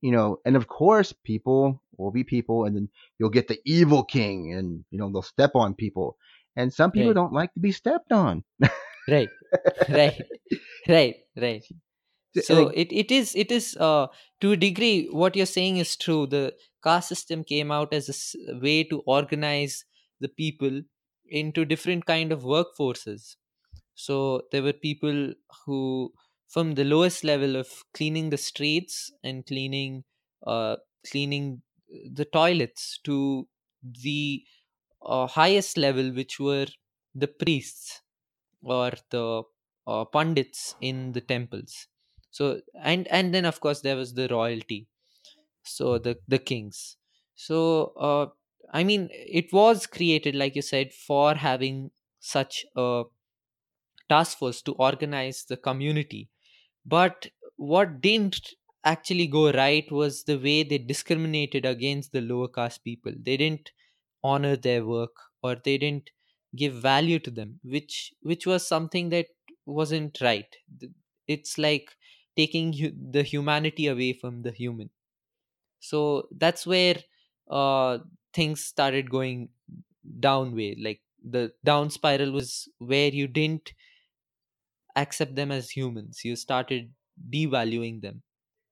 you 0.00 0.12
know, 0.12 0.38
and 0.44 0.56
of 0.56 0.68
course, 0.68 1.12
people 1.24 1.82
will 1.98 2.10
be 2.12 2.24
people, 2.24 2.64
and 2.64 2.76
then 2.76 2.88
you'll 3.18 3.30
get 3.30 3.48
the 3.48 3.60
evil 3.64 4.04
king, 4.04 4.52
and 4.54 4.84
you 4.90 4.98
know 4.98 5.10
they'll 5.12 5.22
step 5.22 5.52
on 5.54 5.74
people, 5.74 6.16
and 6.56 6.72
some 6.72 6.90
people 6.90 7.08
right. 7.08 7.14
don't 7.14 7.32
like 7.32 7.52
to 7.54 7.60
be 7.60 7.72
stepped 7.72 8.12
on. 8.12 8.44
right. 9.08 9.30
Right. 9.88 10.14
Right. 10.88 11.16
Right. 11.36 11.64
So 12.38 12.68
it, 12.68 12.88
it, 12.90 12.92
it 12.92 13.10
is 13.10 13.34
it 13.34 13.50
is 13.50 13.76
uh, 13.78 14.08
to 14.42 14.52
a 14.52 14.56
degree 14.56 15.08
what 15.10 15.36
you're 15.36 15.46
saying 15.46 15.78
is 15.78 15.96
true. 15.96 16.26
The 16.26 16.54
caste 16.84 17.08
system 17.08 17.44
came 17.44 17.72
out 17.72 17.94
as 17.94 18.36
a 18.48 18.58
way 18.58 18.84
to 18.84 19.00
organize 19.06 19.84
the 20.20 20.28
people 20.28 20.82
into 21.28 21.64
different 21.64 22.06
kind 22.06 22.32
of 22.32 22.42
workforces. 22.42 23.36
So 23.94 24.42
there 24.52 24.62
were 24.62 24.72
people 24.72 25.34
who 25.64 26.12
from 26.48 26.74
the 26.74 26.84
lowest 26.84 27.24
level 27.24 27.56
of 27.56 27.84
cleaning 27.94 28.30
the 28.30 28.38
streets 28.38 29.12
and 29.24 29.44
cleaning 29.46 30.04
uh, 30.46 30.76
cleaning 31.10 31.62
the 32.12 32.24
toilets 32.24 32.98
to 33.04 33.48
the 33.82 34.44
uh, 35.02 35.26
highest 35.26 35.76
level 35.76 36.12
which 36.12 36.38
were 36.40 36.66
the 37.14 37.28
priests 37.28 38.02
or 38.62 38.92
the 39.10 39.42
uh, 39.86 40.04
pandits 40.06 40.74
in 40.80 41.12
the 41.12 41.20
temples. 41.20 41.88
So 42.30 42.60
and 42.74 43.08
and 43.08 43.34
then 43.34 43.44
of 43.44 43.60
course 43.60 43.80
there 43.82 43.96
was 43.96 44.14
the 44.14 44.28
royalty. 44.28 44.88
So 45.64 45.98
the 45.98 46.18
the 46.28 46.38
kings. 46.38 46.96
So 47.34 47.92
uh, 47.96 48.26
i 48.72 48.84
mean 48.84 49.08
it 49.12 49.52
was 49.52 49.86
created 49.86 50.34
like 50.34 50.54
you 50.56 50.62
said 50.62 50.92
for 50.92 51.34
having 51.34 51.90
such 52.20 52.64
a 52.76 53.04
task 54.08 54.38
force 54.38 54.62
to 54.62 54.72
organize 54.72 55.44
the 55.44 55.56
community. 55.56 56.28
But 56.84 57.28
what 57.56 58.00
didn't 58.00 58.54
actually 58.84 59.26
go 59.26 59.52
right 59.52 59.90
was 59.90 60.24
the 60.24 60.38
way 60.38 60.62
they 60.62 60.78
discriminated 60.78 61.66
against 61.66 62.12
the 62.12 62.20
lower 62.20 62.48
caste 62.48 62.84
people. 62.84 63.12
They 63.18 63.36
didn't 63.36 63.72
honor 64.24 64.56
their 64.56 64.84
work 64.86 65.16
or 65.42 65.56
they 65.56 65.78
didn't 65.78 66.10
give 66.56 66.74
value 66.74 67.18
to 67.20 67.30
them 67.30 67.60
which 67.64 68.14
which 68.22 68.46
was 68.46 68.66
something 68.66 69.10
that 69.10 69.26
wasn't 69.66 70.20
right. 70.22 70.56
It's 71.28 71.58
like 71.58 71.96
taking 72.36 72.72
hu- 72.72 72.96
the 73.12 73.22
humanity 73.22 73.86
away 73.88 74.12
from 74.14 74.42
the 74.42 74.52
human. 74.52 74.90
So 75.80 76.28
that's 76.32 76.66
where 76.66 76.96
uh 77.48 77.98
things 78.36 78.64
started 78.64 79.10
going 79.10 79.48
down 80.20 80.54
way 80.56 80.74
like 80.88 81.02
the 81.36 81.44
down 81.64 81.90
spiral 81.90 82.32
was 82.32 82.68
where 82.78 83.10
you 83.20 83.26
didn't 83.26 83.72
accept 84.94 85.34
them 85.34 85.50
as 85.52 85.70
humans 85.70 86.24
you 86.24 86.36
started 86.36 86.92
devaluing 87.30 88.00
them. 88.00 88.22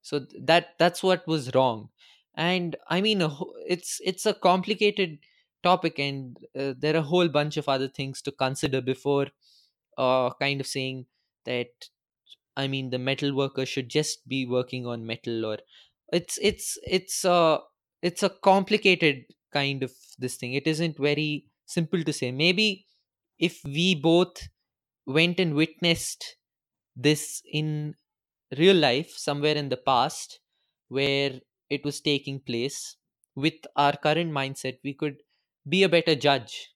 So 0.02 0.20
that 0.40 0.74
that's 0.78 1.02
what 1.02 1.26
was 1.26 1.54
wrong. 1.54 1.90
And 2.36 2.74
i 2.90 3.00
mean 3.00 3.22
it's 3.74 4.00
it's 4.04 4.26
a 4.26 4.34
complicated 4.34 5.18
topic 5.62 5.98
and 6.00 6.36
uh, 6.58 6.74
there 6.76 6.94
are 6.94 6.98
a 6.98 7.10
whole 7.12 7.28
bunch 7.28 7.56
of 7.56 7.68
other 7.68 7.88
things 7.88 8.20
to 8.22 8.32
consider 8.32 8.80
before 8.80 9.28
uh, 9.98 10.30
kind 10.40 10.60
of 10.60 10.66
saying 10.66 11.06
that 11.44 11.70
i 12.56 12.66
mean 12.66 12.90
the 12.90 12.98
metal 12.98 13.34
worker 13.34 13.66
should 13.66 13.88
just 13.88 14.26
be 14.28 14.46
working 14.46 14.86
on 14.86 15.06
metal 15.06 15.44
or 15.46 15.58
it's 16.12 16.38
it's 16.42 16.78
it's 16.86 17.24
uh 17.24 17.58
it's 18.02 18.22
a 18.22 18.30
complicated 18.30 19.24
kind 19.54 19.82
of 19.84 19.92
this 20.18 20.36
thing. 20.36 20.54
It 20.54 20.66
isn't 20.66 20.98
very 20.98 21.46
simple 21.66 22.02
to 22.04 22.12
say. 22.12 22.32
Maybe 22.32 22.86
if 23.38 23.62
we 23.64 23.94
both 23.94 24.48
went 25.06 25.40
and 25.40 25.54
witnessed 25.54 26.36
this 26.96 27.42
in 27.52 27.94
real 28.58 28.76
life 28.76 29.10
somewhere 29.10 29.56
in 29.56 29.68
the 29.70 29.76
past 29.76 30.40
where 30.88 31.40
it 31.70 31.84
was 31.84 32.00
taking 32.00 32.40
place 32.40 32.96
with 33.34 33.54
our 33.76 33.96
current 33.96 34.32
mindset 34.32 34.78
we 34.84 34.94
could 34.94 35.18
be 35.68 35.82
a 35.84 35.88
better 35.88 36.14
judge. 36.14 36.70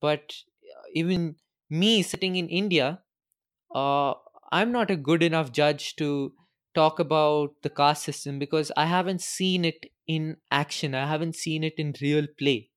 But 0.00 0.34
uh, 0.76 0.82
even 0.94 1.36
me 1.70 2.02
sitting 2.02 2.36
in 2.36 2.48
india 2.48 2.86
uh, 3.74 4.14
i'm 4.52 4.72
not 4.72 4.90
a 4.90 4.96
good 5.08 5.22
enough 5.22 5.52
judge 5.52 5.96
to 5.96 6.34
talk 6.74 6.98
about 6.98 7.54
the 7.62 7.70
caste 7.70 8.04
system 8.04 8.38
because 8.38 8.70
i 8.76 8.86
haven't 8.86 9.20
seen 9.20 9.64
it 9.64 9.86
in 10.06 10.38
action. 10.50 10.94
I 10.94 11.06
haven't 11.06 11.36
seen 11.36 11.62
it 11.62 11.74
in 11.76 11.94
real 12.00 12.26
play 12.38 12.70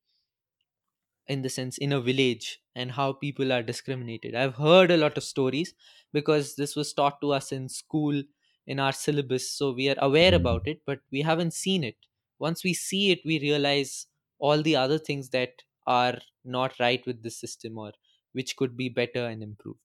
in 1.27 1.41
the 1.41 1.49
sense 1.49 1.77
in 1.77 1.91
a 1.93 2.01
village 2.01 2.61
and 2.75 2.91
how 2.91 3.13
people 3.13 3.51
are 3.51 3.63
discriminated. 3.63 4.35
I've 4.35 4.55
heard 4.55 4.91
a 4.91 4.97
lot 4.97 5.17
of 5.17 5.23
stories 5.23 5.73
because 6.13 6.55
this 6.55 6.75
was 6.75 6.93
taught 6.93 7.21
to 7.21 7.31
us 7.31 7.51
in 7.51 7.69
school 7.69 8.23
in 8.67 8.79
our 8.79 8.91
syllabus 8.91 9.49
so 9.51 9.71
we 9.71 9.89
are 9.89 9.95
aware 9.97 10.31
hmm. 10.31 10.35
about 10.35 10.67
it 10.67 10.81
but 10.85 10.99
we 11.11 11.21
haven't 11.21 11.53
seen 11.53 11.83
it. 11.83 11.97
Once 12.39 12.63
we 12.63 12.73
see 12.73 13.11
it 13.11 13.21
we 13.25 13.39
realize 13.39 14.07
all 14.39 14.61
the 14.61 14.75
other 14.75 14.97
things 14.97 15.29
that 15.29 15.63
are 15.87 16.19
not 16.43 16.79
right 16.79 17.05
with 17.05 17.23
the 17.23 17.31
system 17.31 17.77
or 17.77 17.93
which 18.33 18.55
could 18.55 18.75
be 18.77 18.89
better 18.89 19.25
and 19.25 19.43
improved. 19.43 19.79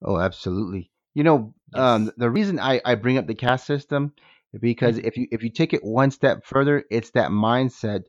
Oh, 0.00 0.18
absolutely. 0.18 0.90
You 1.16 1.24
know, 1.24 1.54
um, 1.74 2.12
the 2.18 2.30
reason 2.30 2.60
I, 2.60 2.80
I 2.86 2.94
bring 2.96 3.18
up 3.18 3.26
the 3.26 3.34
caste 3.34 3.66
system 3.66 4.14
because 4.60 4.98
Mhm, 4.98 5.00
if 5.00 5.16
you 5.18 5.28
if 5.32 5.42
you 5.42 5.50
take 5.50 5.74
it 5.74 5.84
one 5.84 6.12
step 6.12 6.46
further, 6.46 6.84
it's 6.90 7.10
that 7.12 7.32
mindset 7.32 8.04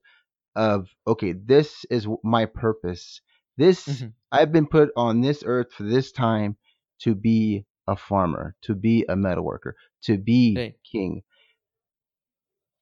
of 0.56 0.88
okay, 1.08 1.34
this 1.34 1.86
is 1.90 2.08
my 2.24 2.46
purpose. 2.46 3.22
This 3.58 4.06
mhm, 4.06 4.14
I've 4.32 4.52
been 4.52 4.68
put 4.68 4.92
on 4.98 5.22
this 5.22 5.44
earth 5.46 5.74
for 5.74 5.84
this 5.84 6.12
time 6.12 6.58
to 7.02 7.16
be 7.16 7.66
a 7.88 7.96
farmer, 7.98 8.56
to 8.64 8.76
be 8.76 9.06
a 9.10 9.16
metal 9.16 9.46
worker, 9.46 9.76
to 10.04 10.18
be 10.18 10.64
right 10.64 10.76
king. 10.92 11.24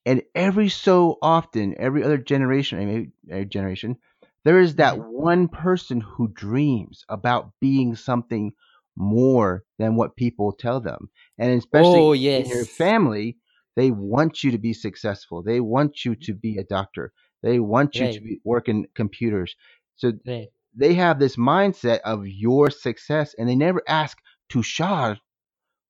And 0.05 0.23
every 0.33 0.69
so 0.69 1.17
often, 1.21 1.75
every 1.77 2.03
other 2.03 2.17
generation, 2.17 2.79
I 2.79 2.85
mean, 2.85 3.13
every 3.29 3.45
generation, 3.45 3.97
there 4.43 4.59
is 4.59 4.75
that 4.75 4.97
mhm. 4.97 5.05
one 5.11 5.47
person 5.47 6.01
who 6.01 6.27
dreams 6.27 7.05
about 7.09 7.51
being 7.61 7.95
something 7.95 8.53
more 8.95 9.63
than 9.79 9.95
what 9.95 10.15
people 10.15 10.51
tell 10.51 10.79
them. 10.79 11.09
And 11.37 11.51
oh 11.51 11.57
especially 11.57 12.27
in 12.27 12.45
your 12.47 12.65
family, 12.65 13.37
they 13.75 13.91
want 13.91 14.43
you 14.43 14.51
to 14.51 14.57
be 14.57 14.73
successful. 14.73 15.43
They 15.43 15.59
want 15.59 16.05
you 16.05 16.15
to 16.15 16.33
be 16.33 16.57
a 16.57 16.63
doctor. 16.63 17.11
They 17.43 17.59
want 17.59 17.95
you 17.95 18.07
to 18.07 18.13
right 18.13 18.23
be 18.23 18.39
working 18.43 18.87
computers. 18.95 19.55
So 19.97 20.13
right 20.25 20.47
they 20.75 20.93
have 20.93 21.19
this 21.19 21.37
mindset 21.37 21.99
of 22.01 22.27
your 22.27 22.69
success 22.69 23.33
and 23.37 23.47
they 23.47 23.55
never 23.55 23.81
ask 23.87 24.17
Tushaar 24.51 25.17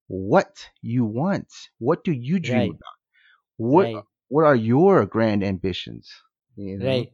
what 0.07 0.69
you 0.81 1.05
want. 1.05 1.47
What 1.79 2.03
do 2.03 2.11
you 2.11 2.39
dream 2.39 2.59
right 2.59 2.69
about? 2.69 2.97
What 3.57 4.05
what 4.27 4.45
are 4.45 4.55
your 4.55 5.05
grand 5.05 5.43
ambitions? 5.43 6.09
You 6.55 6.77
know? 6.77 6.85
right 6.85 7.11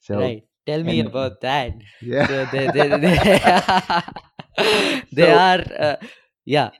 So 0.00 0.40
tell 0.66 0.82
me 0.82 1.00
and 1.00 1.08
about 1.08 1.40
that 1.40 1.72
yeah. 2.02 2.26
so 2.26 2.44
they 2.46 2.70
they, 2.70 2.88
they, 2.98 4.02
they 4.56 5.02
so 5.14 5.38
are 5.38 5.64
uh, 5.78 5.96
yeah 6.44 6.70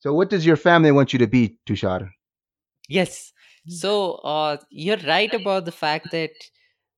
so 0.00 0.14
what 0.14 0.30
does 0.30 0.46
your 0.46 0.56
family 0.56 0.90
want 0.92 1.12
you 1.12 1.18
to 1.18 1.26
be, 1.26 1.58
Tushaar? 1.66 2.10
Yes. 2.88 3.32
So 3.68 4.14
uh, 4.24 4.56
you're 4.70 4.96
right 5.06 5.32
about 5.32 5.66
the 5.66 5.72
fact 5.72 6.10
that 6.12 6.30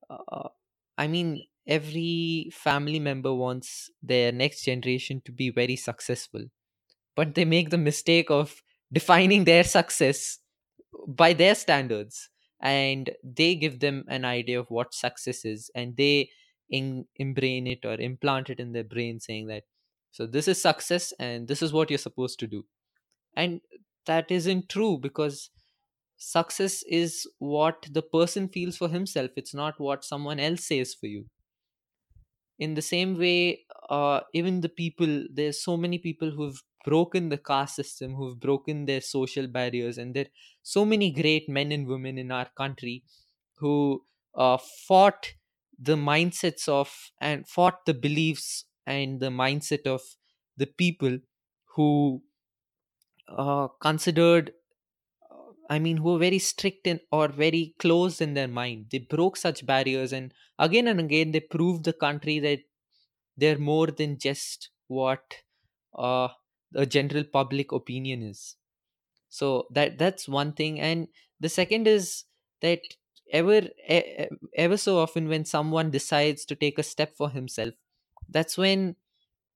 uh, 0.09 0.49
I 0.97 1.09
mean 1.09 1.42
every 1.66 2.51
family 2.53 3.01
member 3.01 3.35
wants 3.35 3.90
their 4.03 4.31
next 4.31 4.64
generation 4.64 5.21
to 5.25 5.33
be 5.33 5.51
very 5.51 5.75
successful, 5.75 6.45
but 7.16 7.35
they 7.35 7.45
make 7.45 7.71
the 7.71 7.79
mistake 7.79 8.31
of 8.31 8.62
defining 8.92 9.45
their 9.45 9.64
success 9.64 10.38
by 11.09 11.33
their 11.33 11.57
standards, 11.57 12.31
and 12.61 13.11
they 13.25 13.57
give 13.57 13.81
them 13.81 14.05
an 14.07 14.25
idea 14.25 14.61
of 14.61 14.71
what 14.71 14.95
success 14.95 15.45
is, 15.45 15.71
and 15.75 15.97
they 15.97 16.31
in, 16.71 17.07
imbrain 17.21 17.66
it 17.66 17.85
or 17.85 17.95
implant 17.95 18.49
it 18.49 18.61
in 18.61 18.73
their 18.73 18.85
brain, 18.85 19.18
saying 19.18 19.49
that 19.49 19.64
so 20.12 20.27
this 20.27 20.48
is 20.48 20.62
success 20.62 21.12
and 21.18 21.48
this 21.48 21.62
is 21.62 21.72
what 21.72 21.90
you're 21.90 21.98
supposed 21.98 22.38
to 22.40 22.48
do, 22.48 22.66
and 23.37 23.61
that 24.07 24.31
isn't 24.31 24.68
true 24.70 24.98
because 24.98 25.51
success 26.16 26.83
is 26.85 27.29
what 27.38 27.88
the 27.92 28.03
person 28.03 28.48
feels 28.48 28.77
for 28.79 28.88
himself. 28.88 29.33
It's 29.37 29.55
not 29.55 29.81
what 29.81 30.05
someone 30.05 30.40
else 30.40 30.66
says 30.66 30.94
for 30.94 31.07
you. 31.07 31.27
In 32.59 32.75
the 32.75 32.83
same 32.83 33.18
way 33.18 33.66
uh, 33.90 34.20
even 34.33 34.61
the 34.61 34.68
people 34.68 35.27
there's 35.33 35.62
so 35.62 35.77
many 35.77 35.98
people 35.98 36.31
who've 36.31 36.62
broken 36.85 37.29
the 37.29 37.38
caste 37.38 37.77
system 37.77 38.14
who've 38.14 38.38
broken 38.40 38.87
their 38.87 39.01
social 39.01 39.46
barriers 39.46 39.98
and 39.98 40.14
there 40.14 40.25
are 40.27 40.35
so 40.62 40.85
many 40.85 41.11
great 41.11 41.48
men 41.48 41.72
and 41.72 41.87
women 41.87 42.18
in 42.18 42.31
our 42.33 42.48
country 42.57 43.05
who 43.57 44.05
uh, 44.35 44.57
fought 44.57 45.35
the 45.79 45.96
mindsets 45.96 46.68
of 46.68 47.11
and 47.20 47.48
fought 47.48 47.85
the 47.87 47.94
beliefs 47.94 48.64
and 48.87 49.21
the 49.21 49.31
mindset 49.31 49.87
of 49.87 50.03
the 50.57 50.66
people 50.66 51.18
who 51.77 52.23
uh, 53.29 53.68
considered 53.81 54.55
I 55.71 55.79
mean, 55.79 55.99
who 55.99 56.12
were 56.12 56.18
very 56.18 56.38
strict 56.38 56.87
in, 56.87 57.01
or 57.11 57.29
very 57.29 57.75
closed 57.79 58.21
in 58.21 58.35
their 58.35 58.49
mind. 58.49 58.88
They 58.90 58.99
broke 58.99 59.37
such 59.37 59.64
barriers, 59.64 60.12
and 60.12 60.35
again 60.59 60.87
and 60.88 61.01
again, 61.01 61.33
they 61.33 61.40
proved 61.40 61.85
the 61.85 61.92
country 61.92 62.38
that 62.40 62.61
they're 63.37 63.59
more 63.59 63.88
than 63.88 64.18
just 64.18 64.71
what 64.88 65.42
uh, 65.95 66.29
the 66.73 66.87
general 66.87 67.25
public 67.25 67.73
opinion 67.73 68.23
is. 68.23 68.57
So 69.29 69.68
that 69.73 69.99
that's 69.99 70.29
one 70.29 70.53
thing, 70.55 70.81
and 70.81 71.09
the 71.40 71.49
second 71.49 71.88
is 71.88 72.25
that 72.62 72.81
ever 73.33 73.62
ever 74.57 74.77
so 74.77 74.99
often 74.99 75.29
when 75.29 75.45
someone 75.45 75.90
decides 75.90 76.45
to 76.47 76.57
take 76.57 76.79
a 76.79 76.83
step 76.83 77.16
for 77.16 77.31
himself, 77.31 77.75
that's 78.33 78.57
when 78.59 78.97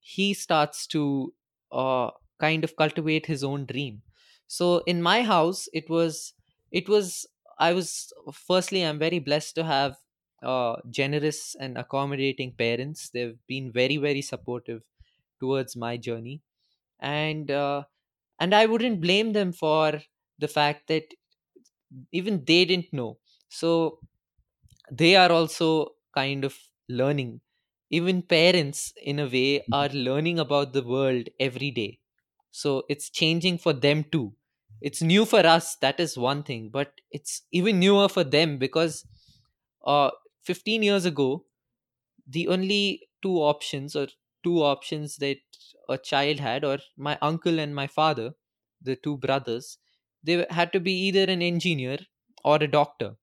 he 0.01 0.35
starts 0.35 0.87
to 0.89 1.35
uh, 1.73 2.11
kind 2.39 2.65
of 2.65 2.77
cultivate 2.77 3.27
his 3.27 3.43
own 3.45 3.67
dream. 3.67 4.03
So 4.47 4.79
in 4.87 5.03
my 5.03 5.23
house 5.23 5.69
it 5.73 5.91
was 5.91 6.35
it 6.71 6.89
was 6.89 7.27
i 7.59 7.73
was 7.73 8.13
firstly 8.33 8.83
i'm 8.83 8.99
very 8.99 9.19
blessed 9.19 9.55
to 9.57 9.65
have 9.65 9.97
uh, 10.43 10.77
generous 10.91 11.57
and 11.57 11.77
accommodating 11.79 12.53
parents. 12.53 13.11
They've 13.11 13.39
been 13.47 13.73
very 13.73 13.97
very 13.97 14.23
supportive 14.23 14.83
towards 15.41 15.77
my 15.77 15.97
journey. 15.97 16.43
And 17.01 17.51
uh, 17.51 17.85
and 18.41 18.55
i 18.55 18.67
wouldn't 18.67 19.01
blame 19.01 19.33
them 19.33 19.53
for 19.53 20.03
the 20.39 20.49
fact 20.49 20.89
that 20.89 21.15
even 22.13 22.45
they 22.45 22.65
didn't 22.65 22.93
know. 22.93 23.19
So 23.49 24.01
they 24.91 25.17
are 25.17 25.31
also 25.33 25.97
kind 26.15 26.45
of 26.45 26.57
learning 26.89 27.41
even 27.91 28.23
parents 28.23 28.93
in 29.03 29.19
a 29.19 29.27
way 29.29 29.65
are 29.73 29.89
learning 29.91 30.39
about 30.39 30.73
the 30.73 30.83
world 30.83 31.29
every 31.39 31.71
day. 31.71 32.01
So 32.51 32.85
it's 32.89 33.11
changing 33.11 33.59
for 33.59 33.73
them 33.73 34.05
too. 34.05 34.35
It's 34.81 35.03
new 35.03 35.25
for 35.25 35.41
us 35.41 35.77
that 35.77 35.99
is 36.01 36.19
one 36.19 36.43
thing 36.43 36.69
but 36.69 37.01
it's 37.11 37.43
even 37.51 37.81
newer 37.81 38.09
for 38.09 38.25
them 38.25 38.59
because 38.59 39.07
uh 39.87 40.11
15 40.43 40.83
years 40.83 41.05
ago 41.07 41.47
the 42.27 42.49
only 42.49 43.09
two 43.23 43.37
options 43.39 43.95
or 43.97 44.09
two 44.43 44.63
options 44.63 45.17
that 45.17 45.39
a 45.89 45.99
child 45.99 46.41
had 46.41 46.65
or 46.65 46.79
my 46.97 47.19
uncle 47.23 47.59
and 47.59 47.75
my 47.75 47.87
father 47.87 48.35
the 48.81 48.97
two 48.97 49.17
brothers 49.17 49.79
they 50.23 50.45
had 50.51 50.73
to 50.73 50.81
be 50.81 50.93
either 50.93 51.25
an 51.31 51.41
engineer 51.43 51.99
or 52.45 52.57
a 52.57 52.67
doctor. 52.67 53.17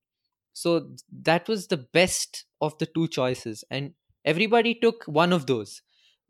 So 0.53 0.95
that 1.11 1.47
was 1.47 1.67
the 1.67 1.77
best 1.77 2.45
of 2.61 2.77
the 2.79 2.85
two 2.85 3.07
choices 3.07 3.63
and 3.71 3.95
everybody 4.25 4.75
took 4.75 5.03
one 5.05 5.33
of 5.33 5.47
those. 5.47 5.81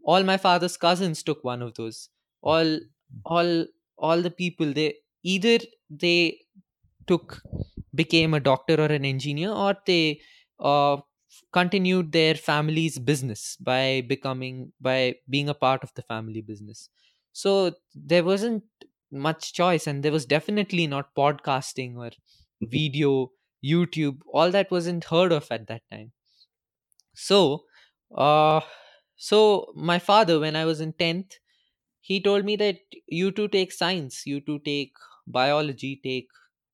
All 0.03 0.23
my 0.23 0.37
father's 0.37 0.77
cousins 0.77 1.23
took 1.23 1.43
one 1.43 1.61
of 1.61 1.75
those. 1.75 2.09
All 2.41 2.79
all 3.25 3.65
all 3.97 4.21
the 4.21 4.31
people 4.31 4.73
they 4.73 4.95
either 5.23 5.59
they 5.89 6.39
took 7.07 7.41
became 7.95 8.33
a 8.33 8.39
doctor 8.39 8.75
or 8.75 8.85
an 8.85 9.05
engineer 9.05 9.51
or 9.51 9.75
they 9.85 10.21
uh, 10.59 10.97
continued 11.51 12.11
their 12.11 12.35
family's 12.35 12.97
business 12.99 13.57
by 13.57 14.03
becoming 14.07 14.71
by 14.81 15.15
being 15.29 15.49
a 15.49 15.53
part 15.53 15.83
of 15.83 15.93
the 15.95 16.01
family 16.03 16.41
business. 16.41 16.89
So 17.31 17.73
there 17.95 18.23
wasn't 18.23 18.63
much 19.11 19.53
choice 19.53 19.87
and 19.87 20.03
there 20.03 20.11
was 20.11 20.25
definitely 20.25 20.87
not 20.87 21.13
podcasting 21.15 21.97
or 21.97 22.11
video 22.61 23.31
youtube. 23.63 24.19
All 24.33 24.51
that 24.51 24.71
wasn't 24.71 25.05
heard 25.05 25.31
of 25.31 25.47
at 25.51 25.67
that 25.67 25.83
time. 25.91 26.11
So 27.15 27.65
uh 28.15 28.61
so 29.15 29.71
my 29.75 29.99
father 29.99 30.39
when 30.39 30.55
i 30.55 30.65
was 30.65 30.81
in 30.81 30.93
10th 30.93 31.39
he 32.01 32.19
told 32.21 32.45
me 32.45 32.55
that 32.55 32.79
you 33.07 33.31
two 33.31 33.47
take 33.47 33.71
science 33.71 34.25
you 34.25 34.39
two 34.41 34.59
take 34.59 34.93
biology 35.27 35.99
take 36.03 36.27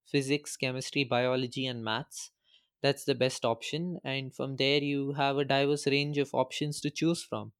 physics 0.06 0.58
chemistry 0.58 1.04
biology 1.04 1.67
and 1.67 1.84
maths. 1.84 2.32
That's 2.82 3.06
the 3.06 3.13
best 3.13 3.45
option 3.45 3.99
and 4.04 4.34
from 4.36 4.56
there 4.58 4.82
you 4.82 5.13
have 5.13 5.38
a 5.38 5.45
diverse 5.45 5.86
range 5.86 6.17
of 6.17 6.34
options 6.34 6.82
to 6.82 6.89
choose 6.89 7.23
from. 7.23 7.54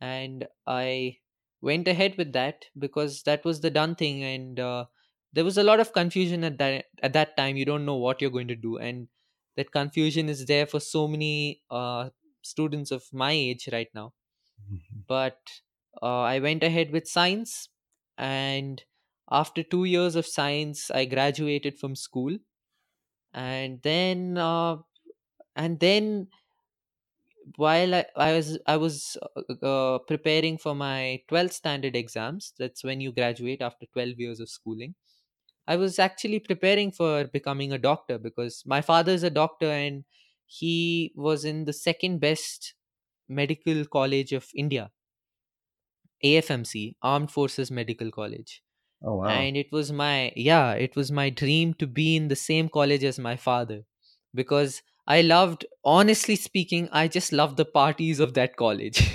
And 0.00 0.46
i 0.66 1.18
went 1.62 1.86
ahead 1.88 2.16
with 2.16 2.32
that 2.32 2.66
because 2.78 3.22
that 3.24 3.44
was 3.44 3.60
the 3.60 3.70
done 3.70 3.94
thing 3.94 4.22
and 4.24 4.58
uh, 4.58 4.86
there 5.32 5.44
was 5.44 5.58
a 5.58 5.62
lot 5.62 5.78
of 5.80 5.92
confusion 5.92 6.42
at 6.44 6.58
that 6.58 6.86
at 7.02 7.12
that 7.12 7.36
time. 7.36 7.56
You 7.56 7.64
don't 7.66 7.84
know 7.86 7.96
what 7.96 8.20
you're 8.20 8.30
going 8.38 8.48
to 8.48 8.56
do 8.56 8.78
and 8.78 9.08
that 9.56 9.72
confusion 9.72 10.28
is 10.28 10.46
there 10.46 10.66
for 10.66 10.80
so 10.80 11.06
many 11.08 11.62
uh, 11.70 12.10
students 12.42 12.90
of 12.90 13.04
my 13.12 13.32
age 13.32 13.68
right 13.72 13.88
now 13.94 14.12
but 15.06 15.40
uh, 16.02 16.20
I 16.22 16.38
went 16.38 16.62
ahead 16.62 16.90
with 16.92 17.08
science, 17.08 17.68
and 18.16 18.82
after 19.30 19.62
two 19.62 19.84
years 19.84 20.16
of 20.16 20.26
science, 20.26 20.90
I 20.90 21.04
graduated 21.04 21.78
from 21.78 21.96
school, 21.96 22.38
and 23.34 23.82
then 23.82 24.38
uh, 24.38 24.78
and 25.56 25.80
then 25.80 26.28
while 27.56 27.94
I, 27.94 28.04
I 28.16 28.32
was 28.32 28.58
I 28.66 28.76
was 28.76 29.16
uh, 29.36 29.54
uh, 29.66 29.98
preparing 30.00 30.58
for 30.58 30.74
my 30.74 31.22
12th 31.28 31.52
standard 31.52 31.96
exams, 31.96 32.52
that's 32.58 32.84
when 32.84 33.00
you 33.00 33.12
graduate 33.12 33.62
after 33.62 33.86
12 33.92 34.18
years 34.18 34.40
of 34.40 34.48
schooling. 34.48 34.94
I 35.68 35.76
was 35.76 35.98
actually 35.98 36.40
preparing 36.40 36.92
for 36.92 37.26
becoming 37.26 37.72
a 37.72 37.78
doctor 37.78 38.18
because 38.18 38.64
my 38.66 38.82
father 38.82 39.12
is 39.12 39.22
a 39.24 39.30
doctor 39.30 39.66
and 39.70 40.04
he 40.52 41.12
was 41.14 41.44
in 41.44 41.64
the 41.64 41.72
second 41.72 42.18
best 42.18 42.74
medical 43.28 43.84
college 43.84 44.32
of 44.32 44.46
India 44.52 44.90
AFMC, 46.24 46.96
Armed 47.02 47.30
Forces 47.30 47.70
Medical 47.70 48.10
College. 48.10 48.60
Oh 49.04 49.14
wow. 49.18 49.28
And 49.28 49.56
it 49.56 49.68
was 49.70 49.92
my, 49.92 50.32
yeah, 50.34 50.72
it 50.72 50.96
was 50.96 51.12
my 51.12 51.30
dream 51.30 51.74
to 51.74 51.86
be 51.86 52.16
in 52.16 52.26
the 52.26 52.36
same 52.36 52.68
college 52.68 53.04
as 53.04 53.18
my 53.18 53.36
father 53.36 53.84
because 54.34 54.82
I 55.06 55.22
loved, 55.22 55.64
honestly 55.84 56.34
speaking, 56.34 56.88
I 56.90 57.06
just 57.06 57.32
loved 57.32 57.56
the 57.56 57.64
parties 57.64 58.18
of 58.18 58.34
that 58.34 58.56
college. 58.56 59.08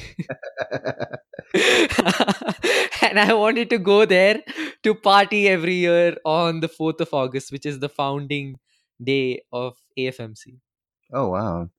and 3.01 3.19
I 3.19 3.33
wanted 3.33 3.69
to 3.71 3.77
go 3.77 4.05
there 4.05 4.41
to 4.83 4.95
party 4.95 5.49
every 5.49 5.75
year 5.75 6.15
on 6.25 6.61
the 6.61 6.69
4th 6.69 7.01
of 7.01 7.13
August, 7.13 7.51
which 7.51 7.65
is 7.65 7.79
the 7.79 7.89
founding 7.89 8.55
day 9.03 9.41
of 9.51 9.75
AFMC. 9.99 10.59
Oh 11.11 11.29
wow. 11.29 11.69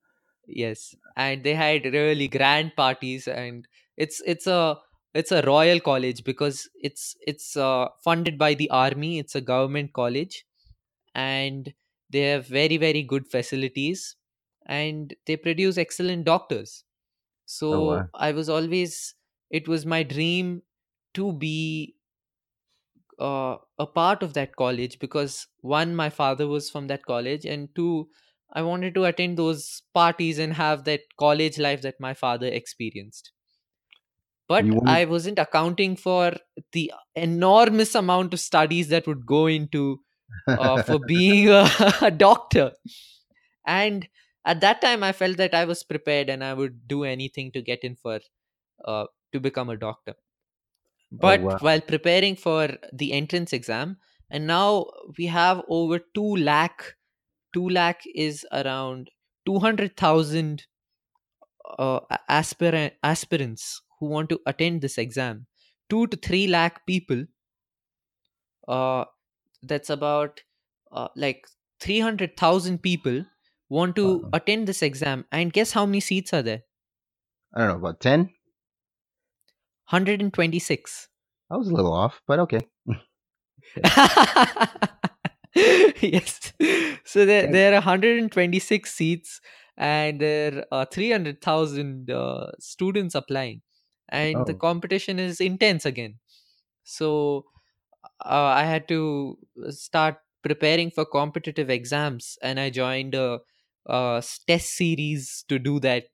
Yes, 0.48 0.94
and 1.16 1.42
they 1.42 1.54
had 1.54 1.84
really 1.86 2.28
grand 2.28 2.76
parties, 2.76 3.26
and 3.26 3.66
it's 3.96 4.22
it's 4.24 4.46
a 4.46 4.78
it's 5.12 5.32
a 5.32 5.42
royal 5.42 5.80
college 5.80 6.22
because 6.22 6.68
it's 6.80 7.16
it's 7.26 7.56
uh, 7.56 7.88
funded 8.04 8.38
by 8.38 8.54
the 8.54 8.70
army. 8.70 9.18
It's 9.18 9.34
a 9.34 9.40
government 9.40 9.92
college, 9.92 10.44
and 11.14 11.74
they 12.10 12.20
have 12.30 12.46
very 12.46 12.76
very 12.76 13.02
good 13.02 13.26
facilities, 13.28 14.16
and 14.66 15.14
they 15.26 15.36
produce 15.36 15.78
excellent 15.78 16.24
doctors. 16.26 16.84
Oh 17.70 17.82
wow. 17.82 18.06
So 18.06 18.10
I 18.14 18.32
was 18.32 18.48
always 18.48 19.14
it 19.50 19.68
was 19.68 19.86
my 19.86 20.02
dream 20.04 20.62
to 21.14 21.32
be 21.32 21.96
uh, 23.18 23.56
a 23.78 23.86
part 23.86 24.22
of 24.22 24.34
that 24.34 24.56
college 24.56 24.98
because 24.98 25.48
one 25.60 25.94
my 25.96 26.10
father 26.10 26.46
was 26.46 26.70
from 26.70 26.86
that 26.88 27.04
college 27.06 27.44
and 27.44 27.74
two 27.74 28.08
i 28.52 28.62
wanted 28.62 28.94
to 28.94 29.04
attend 29.04 29.36
those 29.36 29.82
parties 29.94 30.38
and 30.38 30.54
have 30.54 30.84
that 30.84 31.00
college 31.18 31.58
life 31.58 31.82
that 31.82 32.00
my 32.00 32.14
father 32.14 32.46
experienced. 32.46 33.32
But 34.48 34.64
i 34.86 35.04
wasn't 35.04 35.40
accounting 35.40 35.96
for 35.96 36.32
the 36.72 36.92
enormous 37.14 37.94
amount 37.94 38.34
of 38.34 38.40
studies 38.40 38.88
that 38.88 39.06
would 39.06 39.26
go 39.26 39.46
into 39.46 40.00
uh, 40.46 40.82
for 40.82 40.98
being 41.06 41.48
a, 41.48 41.68
a 42.02 42.10
doctor. 42.10 42.72
And 43.66 44.08
at 44.44 44.60
that 44.60 44.80
time 44.80 45.02
i 45.02 45.12
felt 45.12 45.36
that 45.38 45.54
i 45.54 45.64
was 45.64 45.82
prepared 45.82 46.28
and 46.28 46.44
i 46.44 46.54
would 46.54 46.86
do 46.86 47.02
anything 47.04 47.50
to 47.52 47.60
get 47.60 47.82
in 47.82 47.96
for 47.96 48.20
uh, 48.84 49.06
to 49.32 49.40
become 49.40 49.68
a 49.68 49.76
doctor. 49.76 50.14
Oh 51.12 51.18
but 51.20 51.40
wow. 51.40 51.58
while 51.60 51.80
preparing 51.80 52.36
for 52.36 52.68
the 52.92 53.12
entrance 53.12 53.52
exam 53.52 53.98
and 54.30 54.46
now 54.46 54.86
we 55.18 55.26
have 55.26 55.62
over 55.68 56.00
2 56.14 56.36
lakh 56.36 56.95
2 57.56 57.68
lakh 57.78 58.02
is 58.14 58.46
around 58.62 59.10
200000 59.46 60.66
uh, 61.78 62.00
aspirant 62.28 62.94
aspirants 63.02 63.82
who 63.98 64.06
want 64.06 64.28
to 64.28 64.40
attend 64.46 64.80
this 64.82 64.98
exam 64.98 65.46
2 65.90 66.06
to 66.08 66.16
3 66.16 66.46
lakh 66.48 66.84
people 66.86 67.24
uh, 68.68 69.04
that's 69.62 69.90
about 69.90 70.42
uh, 70.92 71.08
like 71.16 71.46
300000 71.80 72.82
people 72.82 73.24
want 73.68 73.96
to 73.96 74.24
Wow. 74.24 74.32
attend 74.32 74.68
this 74.68 74.82
exam 74.82 75.24
and 75.32 75.52
guess 75.52 75.72
how 75.72 75.86
many 75.86 76.00
seats 76.00 76.32
are 76.32 76.42
there 76.42 76.62
I 77.52 77.58
don't 77.58 77.68
know 77.70 77.74
about 77.88 77.98
ten. 77.98 78.30
126 79.90 81.08
I 81.50 81.56
was 81.56 81.68
a 81.68 81.74
little 81.74 81.92
off, 81.92 82.22
but 82.26 82.38
okay. 82.38 82.68
yes. 86.02 86.52
So 87.04 87.24
there, 87.24 87.46
there 87.46 87.70
are 87.72 87.76
126 87.76 88.92
seats 88.92 89.40
and 89.76 90.20
there 90.20 90.64
are 90.70 90.84
300,000 90.86 92.10
uh, 92.10 92.50
students 92.58 93.14
applying. 93.14 93.62
And 94.08 94.46
the 94.46 94.54
Oh. 94.54 94.54
competition 94.54 95.18
is 95.18 95.40
intense 95.40 95.84
again. 95.86 96.18
So 96.84 97.46
uh, 98.24 98.52
I 98.56 98.64
had 98.64 98.88
to 98.88 99.38
start 99.70 100.18
preparing 100.42 100.90
for 100.90 101.04
competitive 101.06 101.70
exams 101.70 102.38
and 102.42 102.60
I 102.60 102.70
joined 102.70 103.14
a, 103.14 103.40
a 103.86 104.22
test 104.48 104.74
series 104.76 105.44
to 105.48 105.58
do 105.58 105.80
that. 105.80 106.06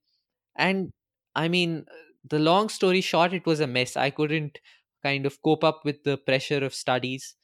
And 0.57 0.93
I 1.35 1.49
mean, 1.49 1.87
the 2.29 2.39
long 2.39 2.69
story 2.69 3.01
short, 3.01 3.33
it 3.33 3.47
was 3.47 3.61
a 3.61 3.67
mess. 3.67 3.97
I 3.97 4.11
couldn't 4.11 4.59
kind 5.03 5.27
of 5.27 5.41
cope 5.43 5.65
up 5.65 5.83
with 5.85 6.05
the 6.05 6.17
pressure 6.19 6.65
of 6.65 6.75
studies 6.75 7.35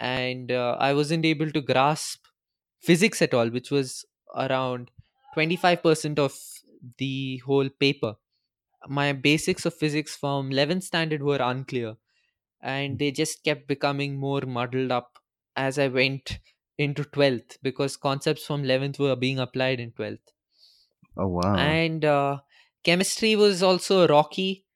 and 0.00 0.52
uh, 0.52 0.76
I 0.80 0.94
wasn't 0.94 1.26
able 1.26 1.50
to 1.52 1.62
grasp 1.62 2.26
physics 2.80 3.22
at 3.22 3.34
all, 3.34 3.50
which 3.50 3.70
was 3.70 4.06
around 4.36 4.90
25% 5.34 6.18
of 6.18 6.38
the 6.98 7.38
whole 7.46 7.68
paper. 7.68 8.16
My 8.88 9.12
basics 9.14 9.66
of 9.66 9.74
physics 9.74 10.16
from 10.16 10.50
11th 10.50 10.84
standard 10.84 11.22
were 11.22 11.38
unclear, 11.40 11.96
and 12.60 12.98
they 12.98 13.12
just 13.12 13.44
kept 13.44 13.68
becoming 13.68 14.16
more 14.18 14.42
muddled 14.42 14.92
up 14.92 15.18
as 15.56 15.78
I 15.78 15.88
went 15.88 16.40
into 16.78 17.04
12th 17.04 17.58
because 17.62 17.96
concepts 17.96 18.46
from 18.46 18.64
11th 18.64 18.98
were 18.98 19.16
being 19.16 19.38
applied 19.38 19.80
in 19.80 19.92
12th. 19.92 20.32
Oh 21.16 21.28
wow. 21.28 21.78
And 21.84 22.04
uh, 22.04 22.40
chemistry 22.84 23.36
was 23.36 23.62
also 23.62 24.06
rocky, 24.08 24.66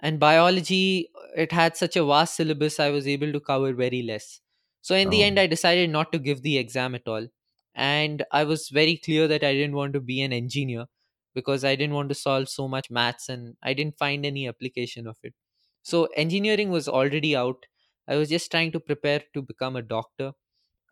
and 0.00 0.20
biology, 0.20 1.10
it 1.36 1.52
had 1.52 1.76
such 1.76 1.96
a 1.96 2.04
vast 2.04 2.36
syllabus, 2.36 2.80
I 2.80 2.90
was 2.90 3.06
able 3.08 3.32
to 3.32 3.40
cover 3.40 3.72
very 3.72 4.02
less. 4.02 4.40
So, 4.84 4.94
in 4.96 5.10
the 5.10 5.22
Oh. 5.22 5.24
end, 5.24 5.40
I 5.40 5.46
decided 5.48 5.90
not 5.90 6.12
to 6.12 6.18
give 6.20 6.42
the 6.42 6.58
exam 6.58 6.94
at 6.94 7.08
all. 7.08 7.28
And 7.74 8.24
I 8.32 8.44
was 8.44 8.68
very 8.68 8.96
clear 8.98 9.26
that 9.28 9.42
I 9.44 9.52
didn't 9.54 9.76
want 9.76 9.94
to 9.94 10.00
be 10.00 10.20
an 10.22 10.32
engineer 10.32 10.86
because 11.34 11.64
I 11.64 11.74
didn't 11.76 11.94
want 11.94 12.10
to 12.10 12.14
solve 12.14 12.48
so 12.48 12.68
much 12.68 12.90
maths 12.90 13.28
and 13.28 13.56
I 13.62 13.74
didn't 13.74 13.98
find 13.98 14.26
any 14.26 14.46
application 14.48 15.06
of 15.06 15.18
it. 15.24 15.34
So, 15.82 16.06
engineering 16.16 16.70
was 16.70 16.88
already 16.88 17.34
out. 17.36 17.66
I 18.08 18.16
was 18.16 18.28
just 18.30 18.50
trying 18.50 18.72
to 18.72 18.80
prepare 18.80 19.22
to 19.34 19.42
become 19.42 19.76
a 19.76 19.82
doctor. 19.82 20.32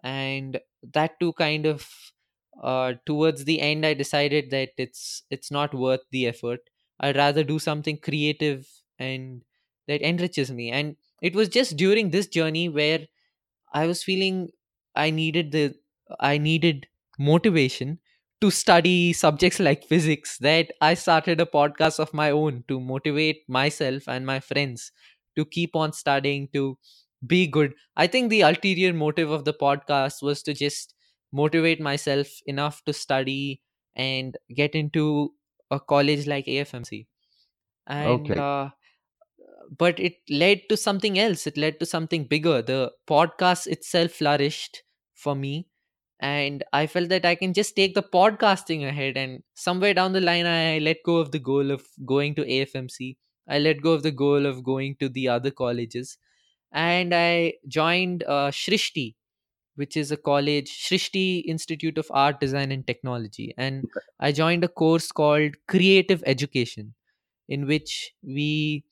And 0.04 0.60
that 0.82 1.20
too 1.20 1.32
kind 1.34 1.66
of 1.66 1.88
uh, 2.62 2.94
towards 3.06 3.44
the 3.44 3.60
end 3.60 3.86
i 3.86 3.94
decided 3.94 4.50
that 4.50 4.70
it's 4.76 5.24
it's 5.30 5.50
not 5.50 5.74
worth 5.74 6.02
the 6.10 6.26
effort 6.26 6.60
i'd 7.00 7.16
rather 7.16 7.44
do 7.44 7.58
something 7.58 7.96
creative 7.98 8.68
and 8.98 9.44
that 9.88 10.02
enriches 10.02 10.50
me 10.52 10.70
and 10.70 10.96
it 11.22 11.34
was 11.34 11.48
just 11.48 11.76
during 11.76 12.10
this 12.10 12.26
journey 12.26 12.68
where 12.68 13.06
i 13.72 13.86
was 13.86 14.02
feeling 14.02 14.48
i 14.94 15.10
needed 15.10 15.52
the 15.52 15.74
i 16.20 16.38
needed 16.38 16.86
motivation 17.18 17.98
to 18.40 18.50
study 18.50 19.12
subjects 19.12 19.60
like 19.60 19.84
physics 19.84 20.38
that 20.38 20.70
i 20.80 20.94
started 20.94 21.40
a 21.40 21.46
podcast 21.46 21.98
of 21.98 22.12
my 22.12 22.30
own 22.30 22.64
to 22.68 22.80
motivate 22.80 23.42
myself 23.48 24.08
and 24.08 24.26
my 24.26 24.40
friends 24.40 24.90
to 25.36 25.44
keep 25.44 25.76
on 25.76 25.92
studying 25.92 26.48
to 26.52 26.76
be 27.26 27.46
good 27.46 27.74
i 27.96 28.06
think 28.06 28.30
the 28.30 28.40
ulterior 28.42 28.92
motive 28.92 29.30
of 29.30 29.44
the 29.44 29.52
podcast 29.54 30.22
was 30.22 30.42
to 30.42 30.52
just 30.54 30.94
motivate 31.32 31.80
myself 31.80 32.28
enough 32.46 32.82
to 32.84 32.92
study 32.92 33.60
and 33.96 34.36
get 34.54 34.74
into 34.74 35.32
a 35.70 35.80
college 35.80 36.26
like 36.26 36.46
AFMC. 36.48 37.06
And 37.86 38.36
Okay. 38.36 38.38
uh, 38.38 38.70
but 39.78 39.98
it 40.00 40.14
led 40.30 40.62
to 40.68 40.76
something 40.76 41.18
else. 41.18 41.46
It 41.46 41.56
led 41.56 41.80
to 41.80 41.86
something 41.86 42.24
bigger. 42.24 42.62
The 42.62 42.92
podcast 43.08 43.66
itself 43.66 44.12
flourished 44.12 44.82
for 45.14 45.34
me 45.34 45.68
and 46.20 46.64
i 46.72 46.86
felt 46.86 47.08
that 47.10 47.24
i 47.24 47.34
can 47.34 47.52
just 47.52 47.74
take 47.76 47.94
the 47.94 48.02
podcasting 48.02 48.86
ahead 48.88 49.16
and 49.16 49.42
somewhere 49.54 49.94
down 49.94 50.12
the 50.12 50.20
line 50.20 50.46
i 50.46 50.78
let 50.78 50.98
go 51.04 51.16
of 51.16 51.32
the 51.32 51.38
goal 51.38 51.70
of 51.70 51.84
going 52.06 52.34
to 52.34 52.44
afmc 52.44 53.16
i 53.48 53.58
let 53.58 53.82
go 53.82 53.92
of 53.92 54.02
the 54.04 54.12
goal 54.12 54.46
of 54.46 54.62
going 54.64 54.96
to 55.00 55.08
the 55.08 55.28
other 55.28 55.50
colleges 55.50 56.18
and 56.72 57.14
i 57.14 57.52
joined 57.68 58.24
uh, 58.24 58.50
Srishti 58.50 59.14
which 59.74 59.96
is 59.96 60.10
a 60.12 60.16
college 60.16 60.70
Srishti 60.86 61.44
institute 61.46 61.98
of 61.98 62.06
art 62.10 62.40
design 62.40 62.72
and 62.72 62.86
technology. 62.86 63.54
And 63.56 63.86
i 64.20 64.32
joined 64.32 64.64
a 64.64 64.68
course 64.68 65.10
called 65.12 65.54
creative 65.68 66.22
education 66.26 66.94
in 67.48 67.66
which 67.66 68.12
we 68.22 68.84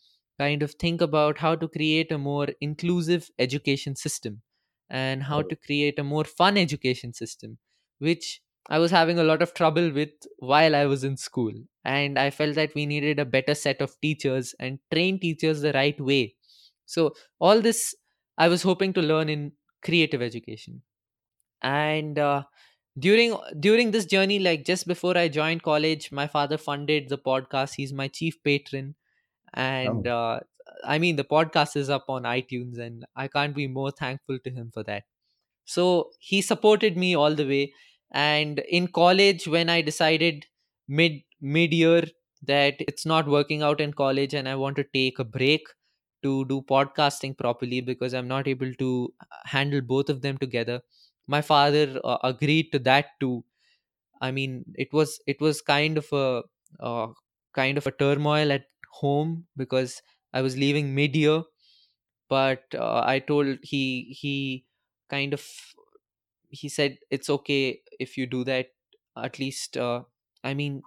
kind 0.43 0.63
of 0.63 0.75
think 0.75 1.01
about 1.07 1.39
how 1.39 1.55
to 1.63 1.69
create 1.69 2.13
a 2.13 2.19
more 2.19 2.49
inclusive 2.61 3.31
education 3.39 3.97
system 3.97 4.43
and 4.89 5.23
how 5.25 5.43
to 5.43 5.57
create 5.57 5.99
a 5.99 6.05
more 6.05 6.25
fun 6.25 6.57
education 6.57 7.13
system 7.13 7.59
which 7.99 8.41
i 8.69 8.79
was 8.79 8.91
having 8.91 9.19
a 9.19 9.25
lot 9.31 9.43
of 9.47 9.55
trouble 9.55 9.91
with 9.99 10.11
while 10.39 10.75
i 10.77 10.85
was 10.87 11.05
in 11.05 11.17
school. 11.17 11.53
And 11.85 12.19
i 12.19 12.31
felt 12.31 12.55
that 12.57 12.75
we 12.75 12.87
needed 12.87 13.19
a 13.19 13.25
better 13.25 13.55
set 13.55 13.81
of 13.81 13.99
teachers 14.01 14.55
and 14.59 14.79
train 14.93 15.19
teachers 15.19 15.61
the 15.61 15.73
right 15.73 16.01
way. 16.01 16.37
So 16.87 17.15
all 17.39 17.61
this 17.61 17.95
i 18.39 18.49
was 18.49 18.63
hoping 18.63 18.93
to 18.95 19.03
learn 19.03 19.29
in 19.29 19.53
creative 19.83 20.23
education. 20.23 20.83
And 21.63 22.19
uh, 22.19 22.45
during 22.99 23.37
during 23.61 23.91
this 23.93 24.07
journey 24.07 24.39
like 24.39 24.65
just 24.67 24.87
before 24.87 25.17
i 25.17 25.29
joined 25.29 25.63
college 25.63 26.11
my 26.13 26.27
father 26.27 26.59
funded 26.59 27.09
the 27.09 27.19
podcast. 27.19 27.75
He's 27.77 27.93
my 27.93 28.09
chief 28.09 28.43
patron 28.45 28.95
and 29.55 30.07
Oh. 30.07 30.07
uh, 30.07 30.41
i 30.85 30.99
mean 30.99 31.17
the 31.17 31.25
podcast 31.25 31.77
is 31.77 31.91
up 31.91 32.05
on 32.09 32.23
itunes 32.25 32.79
and 32.79 33.05
i 33.17 33.27
can't 33.29 33.55
be 33.55 33.67
more 33.67 33.91
thankful 33.91 34.39
to 34.45 34.51
him 34.51 34.71
for 34.73 34.83
that. 34.85 35.05
So 35.65 36.11
he 36.21 36.43
supported 36.43 36.97
me 36.97 37.15
all 37.17 37.35
the 37.35 37.47
way. 37.47 37.73
And 38.13 38.59
in 38.79 38.89
college 38.89 39.47
when 39.49 39.69
i 39.71 39.81
decided 39.83 40.47
mid 40.89 41.23
mid 41.41 41.73
year 41.73 42.05
that 42.43 42.77
it's 42.81 43.07
not 43.07 43.29
working 43.29 43.63
out 43.63 43.81
in 43.81 43.93
college 43.93 44.35
and 44.35 44.49
i 44.49 44.55
want 44.57 44.77
to 44.77 44.85
take 44.95 45.19
a 45.19 45.25
break 45.25 45.67
to 46.23 46.45
do 46.47 46.61
podcasting 46.63 47.37
properly 47.39 47.81
because 47.81 48.15
i'm 48.15 48.29
not 48.29 48.49
able 48.49 48.73
to 48.75 48.91
uh, 49.21 49.27
handle 49.47 49.81
both 49.81 50.11
of 50.11 50.23
them 50.23 50.39
together 50.39 50.81
my 51.27 51.41
father 51.43 52.01
uh, 52.05 52.19
agreed 52.25 52.71
to 52.73 52.79
that 52.81 53.07
too. 53.21 53.45
I 54.21 54.31
mean 54.31 54.65
it 54.77 54.93
was 54.93 55.21
it 55.27 55.41
was 55.41 55.61
kind 55.63 55.99
of 55.99 56.09
a 56.13 56.43
uh, 56.81 57.09
kind 57.55 57.79
of 57.79 57.87
a 57.87 57.91
turmoil 57.93 58.53
at 58.53 58.65
home 58.91 59.47
because 59.57 60.03
i 60.33 60.43
was 60.43 60.57
leaving 60.57 60.95
mid 60.95 61.17
year 61.17 61.43
but 62.29 62.65
uh, 62.75 63.03
i 63.07 63.19
told 63.19 63.59
he 63.63 64.15
he 64.21 64.67
kind 65.11 65.35
of 65.35 65.47
he 66.49 66.69
said 66.69 66.99
it's 67.11 67.31
okay 67.31 67.83
if 67.99 68.17
you 68.17 68.27
do 68.27 68.45
that 68.45 68.69
at 69.17 69.39
least 69.39 69.77
uh, 69.77 70.03
i 70.45 70.55
mean 70.55 70.83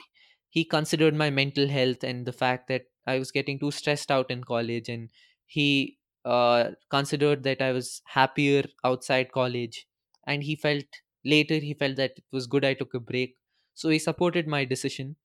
he 0.50 0.63
considered 0.63 1.16
my 1.16 1.30
mental 1.30 1.68
health 1.68 2.04
and 2.04 2.26
the 2.26 2.34
fact 2.42 2.68
that 2.68 2.86
i 3.08 3.18
was 3.20 3.32
getting 3.32 3.60
too 3.60 3.72
stressed 3.72 4.12
out 4.12 4.30
in 4.32 4.44
college 4.44 4.89
and 4.89 5.10
he 5.46 5.98
uh, 6.26 6.72
considered 6.89 7.44
that 7.44 7.62
i 7.62 7.72
was 7.72 8.02
happier 8.18 8.63
outside 8.84 9.32
college 9.32 9.88
and 10.26 10.44
he 10.44 10.56
felt 10.56 11.02
later 11.26 11.56
he 11.60 11.74
felt 11.74 11.96
that 11.98 12.12
it 12.18 12.26
was 12.32 12.48
good 12.48 12.66
i 12.66 12.74
took 12.74 12.94
a 12.94 13.00
break. 13.00 13.38
So 13.76 13.89
he 13.89 13.98
supported 14.00 14.48
my 14.48 14.66
decision 14.66 15.16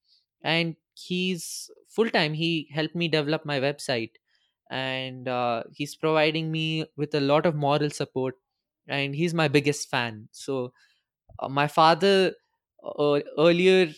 and 0.43 0.77
he's 1.07 1.71
full 1.89 2.11
time 2.11 2.35
he 2.35 2.69
helped 2.73 2.95
me 2.95 3.09
develop 3.09 3.45
my 3.45 3.59
website 3.61 4.13
and 4.71 5.29
uh, 5.29 5.63
he's 5.73 5.95
providing 5.97 6.51
me 6.53 6.87
with 6.97 7.15
a 7.15 7.21
lot 7.21 7.47
of 7.47 7.55
moral 7.55 7.91
support 7.91 8.35
and 8.89 9.15
he's 9.15 9.35
my 9.35 9.49
biggest 9.49 9.89
fan. 9.91 10.29
So 10.33 10.73
uh, 11.39 11.49
my 11.49 11.67
father 11.67 12.35
uh, 12.85 13.21
earlier 13.39 13.93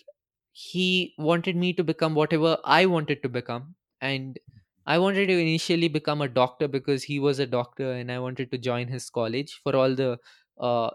he 0.52 1.14
wanted 1.18 1.56
me 1.56 1.72
to 1.72 1.84
become 1.84 2.14
whatever 2.14 2.58
i 2.64 2.84
wanted 2.86 3.22
to 3.22 3.28
become 3.28 3.74
and 4.00 4.38
i 4.86 4.98
wanted 4.98 5.26
to 5.26 5.38
initially 5.38 5.88
become 5.88 6.20
a 6.20 6.28
doctor 6.28 6.68
because 6.68 7.02
he 7.04 7.18
was 7.20 7.38
a 7.38 7.46
doctor 7.46 7.92
and 7.92 8.10
i 8.10 8.18
wanted 8.18 8.50
to 8.50 8.58
join 8.58 8.88
his 8.88 9.08
college 9.10 9.60
for 9.62 9.76
all 9.76 9.94
the 9.94 10.18
uh, 10.58 10.90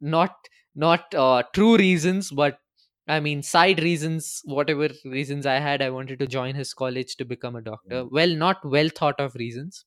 not 0.00 0.48
not 0.74 1.14
uh, 1.14 1.42
true 1.54 1.76
reasons 1.76 2.30
but 2.30 2.60
i 3.08 3.18
mean 3.20 3.42
side 3.42 3.80
reasons 3.82 4.42
whatever 4.44 4.88
reasons 5.04 5.46
i 5.46 5.58
had 5.66 5.82
i 5.82 5.90
wanted 5.90 6.18
to 6.18 6.26
join 6.26 6.54
his 6.54 6.72
college 6.74 7.16
to 7.16 7.24
become 7.24 7.56
a 7.56 7.62
doctor. 7.62 8.04
Well 8.06 8.34
not 8.34 8.64
well 8.64 8.88
thought 8.88 9.20
of 9.20 9.34
reasons. 9.34 9.84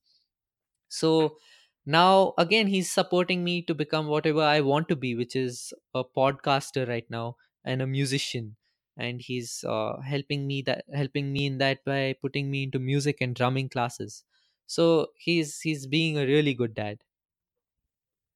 So 0.89 1.38
now 1.86 2.34
again 2.38 2.67
he's 2.67 2.91
supporting 2.91 3.43
me 3.43 3.62
to 3.63 3.73
become 3.75 4.07
whatever 4.07 4.41
i 4.41 4.62
want 4.62 4.88
to 4.89 4.95
be 4.95 5.15
which 5.15 5.36
is 5.36 5.73
a 5.95 6.03
podcaster 6.03 6.88
right 6.88 7.10
now 7.10 7.38
and 7.63 7.81
a 7.81 7.88
musician. 7.88 8.55
And 8.97 9.21
he's 9.21 9.63
uh, 9.63 9.99
helping 10.01 10.47
me 10.47 10.62
that 10.63 10.86
helping 10.93 11.31
me 11.34 11.45
in 11.47 11.57
that 11.60 11.84
by 11.86 12.15
putting 12.21 12.51
me 12.51 12.63
into 12.63 12.79
music 12.79 13.21
and 13.21 13.36
drumming 13.36 13.69
classes. 13.69 14.23
So 14.67 15.07
he's 15.17 15.62
he's 15.62 15.88
being 15.88 16.17
a 16.17 16.25
really 16.25 16.53
good 16.53 16.75
dad. 16.75 16.99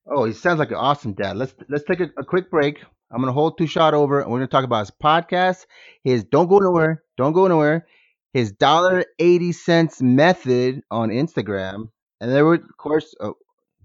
Oh, 0.08 0.26
he 0.26 0.34
sounds 0.34 0.58
like 0.60 0.70
an 0.70 0.78
awesome 0.78 1.14
dad. 1.14 1.38
Let's 1.38 1.54
let's 1.70 1.84
take 1.84 2.00
a, 2.00 2.10
a 2.18 2.24
quick 2.26 2.50
break. 2.50 2.84
I'm 3.16 3.22
gonna 3.22 3.32
hold 3.32 3.58
Tushaar 3.58 3.94
over, 3.94 4.20
and 4.20 4.30
we're 4.30 4.40
gonna 4.40 4.48
talk 4.48 4.66
about 4.66 4.82
his 4.82 4.92
podcast. 4.92 5.68
His 6.04 6.26
don't 6.26 6.50
go 6.50 6.60
nowhere, 6.60 7.02
don't 7.16 7.32
go 7.32 7.48
nowhere. 7.48 7.88
His 8.34 8.52
dollar 8.52 9.06
eighty 9.20 9.54
cents 9.54 10.02
method 10.02 10.82
on 10.92 11.08
Instagram, 11.10 11.92
and 12.20 12.30
there 12.30 12.44
were, 12.44 12.56
of 12.56 12.76
course, 12.78 13.16
a 13.22 13.32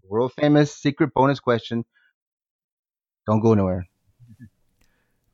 world 0.03 0.33
famous 0.33 0.75
secret 0.75 1.15
bonus 1.15 1.39
question. 1.39 1.85
Don't 3.29 3.41
go 3.41 3.55
nowhere. 3.55 3.87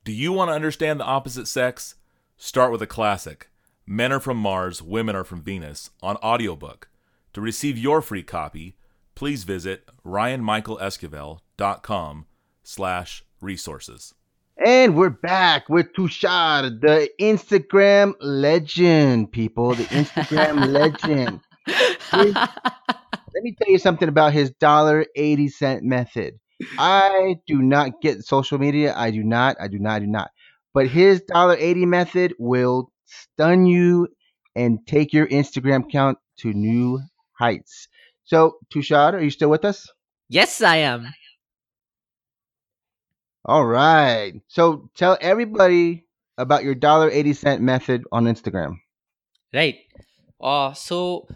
Do 0.05 0.13
you 0.13 0.31
want 0.31 0.51
to 0.51 0.55
understand 0.55 1.01
the 1.01 1.05
opposite 1.05 1.49
sex? 1.49 1.95
Start 2.37 2.71
with 2.71 2.83
a 2.83 2.87
classic. 2.87 3.49
Men 3.87 4.13
are 4.13 4.21
from 4.21 4.37
Mars, 4.37 4.83
women 4.83 5.17
are 5.17 5.25
from 5.25 5.41
Venus 5.41 5.89
on 6.03 6.17
audiobook. 6.17 6.91
To 7.33 7.41
receive 7.41 7.79
your 7.79 8.03
free 8.03 8.23
copy, 8.23 8.77
please 9.15 9.45
visit 9.45 9.89
ryanmichaelesquivel.com 10.05 12.27
slash 12.63 13.25
resources. 13.41 14.15
And 14.65 14.97
we're 14.97 15.11
back 15.11 15.69
with 15.69 15.93
Tushaar, 15.93 16.81
the 16.81 17.11
Instagram 17.21 18.15
legend, 18.21 19.31
people. 19.33 19.75
The 19.75 19.85
Instagram 19.85 20.67
legend. 20.73 21.41
Let 22.13 23.43
me 23.43 23.55
tell 23.61 23.71
you 23.71 23.79
something 23.79 24.09
about 24.09 24.33
his 24.33 24.51
dollar 24.53 25.07
eighty 25.15 25.49
cent 25.49 25.83
method. 25.83 26.39
I 26.79 27.37
do 27.47 27.61
not 27.61 28.01
get 28.01 28.25
social 28.25 28.59
media. 28.59 28.95
I 28.97 29.11
do 29.11 29.23
not. 29.23 29.57
I 29.61 29.69
do 29.69 29.79
not. 29.79 29.93
I 29.97 29.99
do 29.99 30.07
not. 30.07 30.31
But 30.73 30.89
his 30.89 31.21
dollar 31.23 31.57
eighty 31.59 31.85
method 31.85 32.35
will 32.39 32.91
stun 33.05 33.67
you 33.67 34.09
and 34.55 34.79
take 34.87 35.13
your 35.13 35.27
Instagram 35.27 35.91
count 35.91 36.17
to 36.39 36.53
new 36.55 37.01
heights. 37.33 37.89
So, 38.25 38.57
Tushaar, 38.75 39.13
are 39.13 39.21
you 39.21 39.31
still 39.31 39.51
with 39.51 39.65
us? 39.67 39.87
yes 40.29 40.61
i 40.61 40.77
am 40.77 41.07
All 43.47 43.65
right. 43.65 44.43
So, 44.49 44.91
tell 44.95 45.17
everybody 45.23 46.05
about 46.37 46.65
your 46.65 46.75
dollar 46.75 47.09
eighty 47.11 47.33
cent 47.33 47.63
method 47.63 48.05
on 48.13 48.25
Instagram. 48.27 48.77
right 49.53 49.77
uh 50.41 50.73
so 50.73 51.27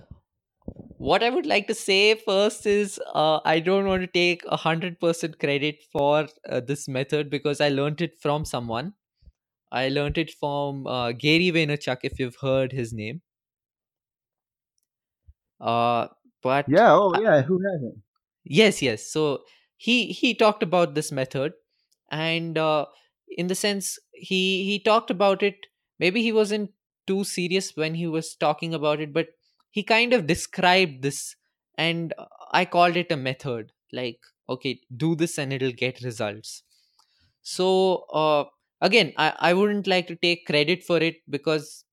what 0.98 1.22
i 1.22 1.30
would 1.30 1.46
like 1.46 1.66
to 1.66 1.74
say 1.74 2.14
first 2.14 2.66
is 2.66 3.00
uh, 3.14 3.40
i 3.44 3.58
don't 3.60 3.86
want 3.86 4.02
to 4.02 4.06
take 4.18 4.42
a 4.46 4.56
hundred 4.56 4.98
percent 5.00 5.38
credit 5.38 5.82
for 5.92 6.28
uh, 6.48 6.60
this 6.60 6.86
method 6.88 7.30
because 7.30 7.60
i 7.60 7.68
learned 7.68 8.00
it 8.00 8.18
from 8.20 8.44
someone 8.44 8.92
i 9.72 9.88
learned 9.88 10.18
it 10.18 10.32
from 10.40 10.86
uh, 10.86 11.12
gary 11.12 11.50
vaynerchuk 11.58 11.98
if 12.12 12.18
you've 12.20 12.40
heard 12.48 12.72
his 12.72 12.92
name 12.92 13.22
uh 15.60 16.08
but 16.42 16.66
Yeah. 16.66 16.94
Oh, 16.94 17.20
yeah. 17.20 17.42
Who 17.42 17.60
hasn't? 17.60 18.02
yes 18.44 18.82
yes 18.82 19.06
so 19.10 19.42
he 19.76 20.06
he 20.12 20.34
talked 20.34 20.62
about 20.62 20.94
this 20.94 21.10
method 21.12 21.52
and 22.10 22.58
uh, 22.58 22.86
in 23.28 23.46
the 23.46 23.54
sense 23.54 23.98
he 24.12 24.64
he 24.64 24.78
talked 24.78 25.10
about 25.10 25.42
it. 25.42 25.56
Maybe 25.98 26.22
he 26.22 26.32
wasn't 26.32 26.70
too 27.06 27.24
serious 27.24 27.76
when 27.76 27.94
he 27.94 28.06
was 28.06 28.34
talking 28.36 28.72
about 28.74 29.00
it 29.00 29.12
but 29.12 29.28
he 29.70 29.82
kind 29.82 30.12
of 30.12 30.26
described 30.26 31.02
this 31.02 31.34
and 31.76 32.12
uh, 32.18 32.26
i 32.52 32.64
called 32.64 32.96
it 32.96 33.10
a 33.10 33.16
method 33.16 33.72
like 33.92 34.18
okay 34.48 34.80
do 34.96 35.14
this 35.16 35.38
and 35.38 35.52
it'll 35.52 35.72
get 35.72 36.00
results. 36.02 36.62
So 37.42 38.06
uh, 38.12 38.44
again 38.80 39.12
I, 39.16 39.34
I 39.38 39.54
wouldn't 39.54 39.86
like 39.86 40.06
to 40.08 40.16
take 40.16 40.46
credit 40.46 40.84
for 40.84 40.98
it 40.98 41.16
because 41.28 41.84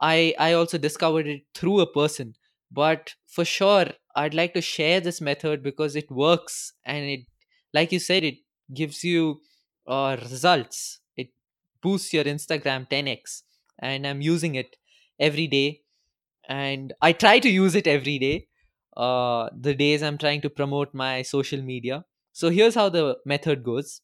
i 0.00 0.34
i 0.38 0.52
also 0.52 0.78
discovered 0.78 1.26
it 1.26 1.42
through 1.54 1.80
a 1.80 1.92
person. 1.92 2.34
But 2.70 3.14
for 3.26 3.44
sure 3.44 3.86
i'd 4.16 4.34
like 4.34 4.54
to 4.54 4.62
share 4.62 5.00
this 5.00 5.20
method 5.20 5.62
because 5.62 5.94
it 6.00 6.10
works 6.10 6.72
and 6.84 7.04
it 7.14 7.20
like 7.74 7.92
you 7.92 7.98
said 7.98 8.24
it 8.24 8.36
gives 8.74 9.02
you 9.04 9.40
uh, 9.86 10.16
results 10.30 11.00
it 11.16 11.28
boosts 11.82 12.12
your 12.12 12.24
instagram 12.24 12.88
10x 12.88 13.42
and 13.80 14.06
i'm 14.06 14.20
using 14.20 14.54
it 14.54 14.76
every 15.20 15.46
day 15.46 15.80
and 16.48 16.92
I 17.00 17.12
try 17.12 17.38
to 17.40 17.48
use 17.48 17.74
it 17.74 17.86
every 17.86 18.18
day. 18.18 18.48
Uh, 18.96 19.48
the 19.58 19.74
days 19.74 20.02
I'm 20.02 20.18
trying 20.18 20.40
to 20.42 20.50
promote 20.50 20.92
my 20.94 21.22
social 21.22 21.62
media. 21.62 22.04
So 22.32 22.50
here's 22.50 22.74
how 22.74 22.88
the 22.88 23.18
method 23.24 23.62
goes. 23.64 24.00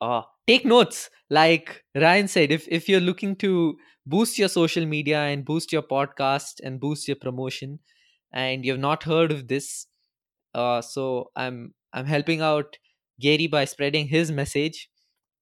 Uh, 0.00 0.22
take 0.46 0.64
notes. 0.64 1.10
Like 1.28 1.84
Ryan 1.94 2.28
said, 2.28 2.50
if 2.50 2.66
if 2.68 2.88
you're 2.88 3.00
looking 3.00 3.36
to 3.36 3.76
boost 4.06 4.38
your 4.38 4.48
social 4.48 4.86
media 4.86 5.20
and 5.20 5.44
boost 5.44 5.72
your 5.72 5.82
podcast 5.82 6.60
and 6.64 6.80
boost 6.80 7.06
your 7.06 7.16
promotion, 7.16 7.78
and 8.32 8.64
you've 8.64 8.80
not 8.80 9.04
heard 9.04 9.30
of 9.32 9.46
this, 9.48 9.86
uh, 10.54 10.80
so 10.82 11.30
I'm 11.36 11.74
I'm 11.92 12.06
helping 12.06 12.40
out 12.40 12.78
Gary 13.20 13.46
by 13.46 13.64
spreading 13.66 14.08
his 14.08 14.32
message, 14.32 14.88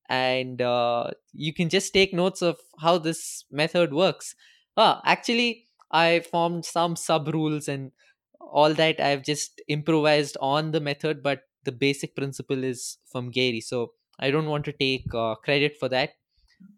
and 0.09 0.63
uh, 0.63 1.11
you 1.33 1.53
can 1.53 1.69
just 1.69 1.93
take 1.93 2.15
notes 2.15 2.43
of 2.43 2.59
how 2.81 2.99
this 2.99 3.45
method 3.51 3.93
works. 3.93 4.35
Ah, 4.77 5.01
actually, 5.05 5.67
I 5.91 6.21
formed 6.21 6.65
some 6.65 6.97
sub 6.97 7.29
rules 7.29 7.69
and 7.69 7.93
all 8.41 8.73
that. 8.75 9.01
I've 9.01 9.25
just 9.25 9.61
improvised 9.69 10.37
on 10.41 10.73
the 10.73 10.81
method, 10.81 11.23
but 11.23 11.43
the 11.65 11.73
basic 11.73 12.17
principle 12.17 12.65
is 12.65 12.99
from 13.11 13.31
Gary. 13.31 13.61
So 13.61 13.93
I 14.19 14.31
don't 14.31 14.47
want 14.47 14.65
to 14.67 14.73
take 14.73 15.05
uh, 15.15 15.35
credit 15.37 15.77
for 15.79 15.89
that. 15.91 16.11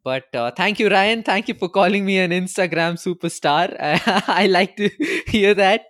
But 0.04 0.34
uh, 0.34 0.50
thank 0.52 0.78
you, 0.80 0.88
Ryan. 0.88 1.22
Thank 1.22 1.48
you 1.48 1.54
for 1.54 1.68
calling 1.68 2.04
me 2.04 2.18
an 2.18 2.30
Instagram 2.30 2.94
superstar. 2.98 3.76
I 4.28 4.46
like 4.46 4.76
to 4.76 4.90
hear 5.28 5.54
that. 5.54 5.82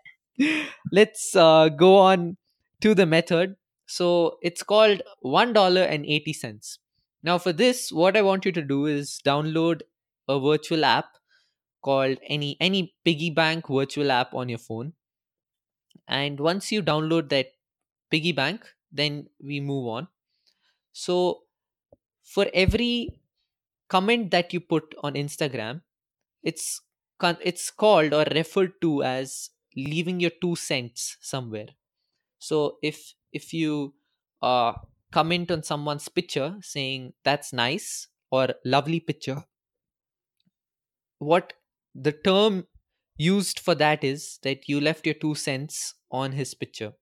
Let's 0.92 1.34
uh, 1.36 1.68
go 1.68 1.96
on 1.96 2.36
to 2.80 2.94
the 2.94 3.06
method. 3.06 3.56
So 3.90 4.38
it's 4.40 4.62
called 4.62 5.02
$1.80. 5.24 6.78
Now, 7.22 7.38
for 7.38 7.52
this, 7.52 7.90
what 7.92 8.16
I 8.16 8.22
want 8.22 8.44
you 8.44 8.52
to 8.52 8.62
do 8.62 8.86
is 8.86 9.20
download 9.24 9.82
a 10.28 10.38
virtual 10.38 10.84
app 10.84 11.16
called 11.82 12.18
any 12.28 12.56
any 12.60 12.94
piggy 13.04 13.30
bank 13.30 13.68
virtual 13.68 14.12
app 14.12 14.34
on 14.34 14.48
your 14.48 14.58
phone. 14.58 14.92
And 16.08 16.38
once 16.40 16.70
you 16.72 16.82
download 16.82 17.28
that 17.30 17.52
piggy 18.10 18.32
bank 18.32 18.66
then 18.92 19.28
we 19.42 19.60
move 19.60 19.86
on. 19.86 20.08
So 20.92 21.42
for 22.22 22.46
every 22.54 23.20
comment 23.88 24.30
that 24.30 24.52
you 24.52 24.60
put 24.60 24.94
on 25.02 25.14
instagram 25.14 25.82
it's 26.42 26.82
it's 27.42 27.70
called 27.70 28.14
or 28.14 28.24
referred 28.34 28.80
to 28.80 29.02
as 29.02 29.50
leaving 29.76 30.20
your 30.20 30.32
two 30.42 30.56
cents 30.56 31.16
somewhere. 31.20 31.68
So 32.38 32.78
if 32.82 33.14
if 33.32 33.52
you 33.52 33.94
uh 34.42 34.72
comment 35.12 35.50
on 35.50 35.62
someone's 35.62 36.08
picture 36.08 36.56
saying 36.62 37.12
that's 37.24 37.52
nice 37.52 38.08
or 38.30 38.48
lovely 38.64 39.00
picture 39.00 39.44
what 41.18 41.52
the 41.94 42.12
term 42.12 42.66
used 43.16 43.60
for 43.60 43.74
that 43.74 44.02
is 44.04 44.38
that 44.42 44.68
you 44.68 44.80
left 44.80 45.06
your 45.06 45.14
two 45.14 45.34
cents 45.34 45.94
on 46.10 46.32
his 46.32 46.54
picture. 46.54 46.94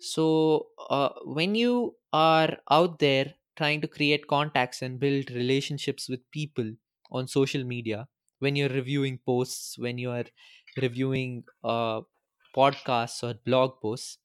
So 0.00 0.68
uh, 0.90 1.10
when 1.24 1.54
you 1.54 1.96
are 2.12 2.58
out 2.70 2.98
there 2.98 3.34
trying 3.56 3.80
to 3.80 3.88
create 3.88 4.26
contacts 4.28 4.82
and 4.82 5.00
build 5.00 5.30
relationships 5.30 6.08
with 6.08 6.28
people 6.30 6.74
on 7.10 7.26
social 7.26 7.64
media 7.64 8.08
when 8.38 8.54
you're 8.54 8.68
reviewing 8.68 9.18
posts 9.26 9.76
when 9.78 9.98
you 9.98 10.10
are 10.10 10.24
reviewing 10.80 11.44
uh, 11.64 12.02
podcasts 12.54 13.22
or 13.24 13.34
blog 13.44 13.80
posts 13.80 14.18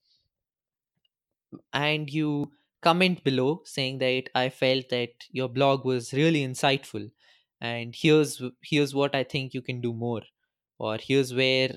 and 1.73 2.09
you 2.11 2.51
comment 2.81 3.23
below 3.23 3.61
saying 3.65 3.97
that 3.99 4.29
i 4.35 4.49
felt 4.49 4.89
that 4.89 5.11
your 5.31 5.47
blog 5.49 5.85
was 5.85 6.13
really 6.13 6.41
insightful 6.45 7.09
and 7.61 7.95
here's 7.97 8.41
here's 8.61 8.93
what 8.93 9.15
i 9.15 9.23
think 9.23 9.53
you 9.53 9.61
can 9.61 9.79
do 9.81 9.93
more 9.93 10.21
or 10.79 10.97
here's 11.01 11.33
where 11.33 11.71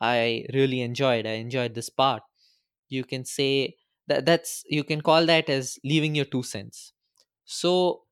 i 0.00 0.46
really 0.54 0.80
enjoyed 0.80 1.26
i 1.26 1.32
enjoyed 1.32 1.74
this 1.74 1.90
part. 1.90 2.22
You 2.88 3.04
can 3.04 3.24
say 3.24 3.76
that 4.08 4.26
that's 4.26 4.64
you 4.68 4.84
can 4.84 5.00
call 5.00 5.26
that 5.26 5.48
as 5.50 5.78
leaving 5.84 6.14
your 6.14 6.24
two 6.24 6.42
cents. 6.42 6.92
So 7.44 8.04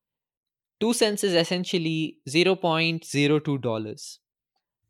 two 0.80 0.92
cents 0.94 1.24
is 1.24 1.34
essentially 1.34 2.18
0.02 2.28 3.58
dollars. 3.62 4.20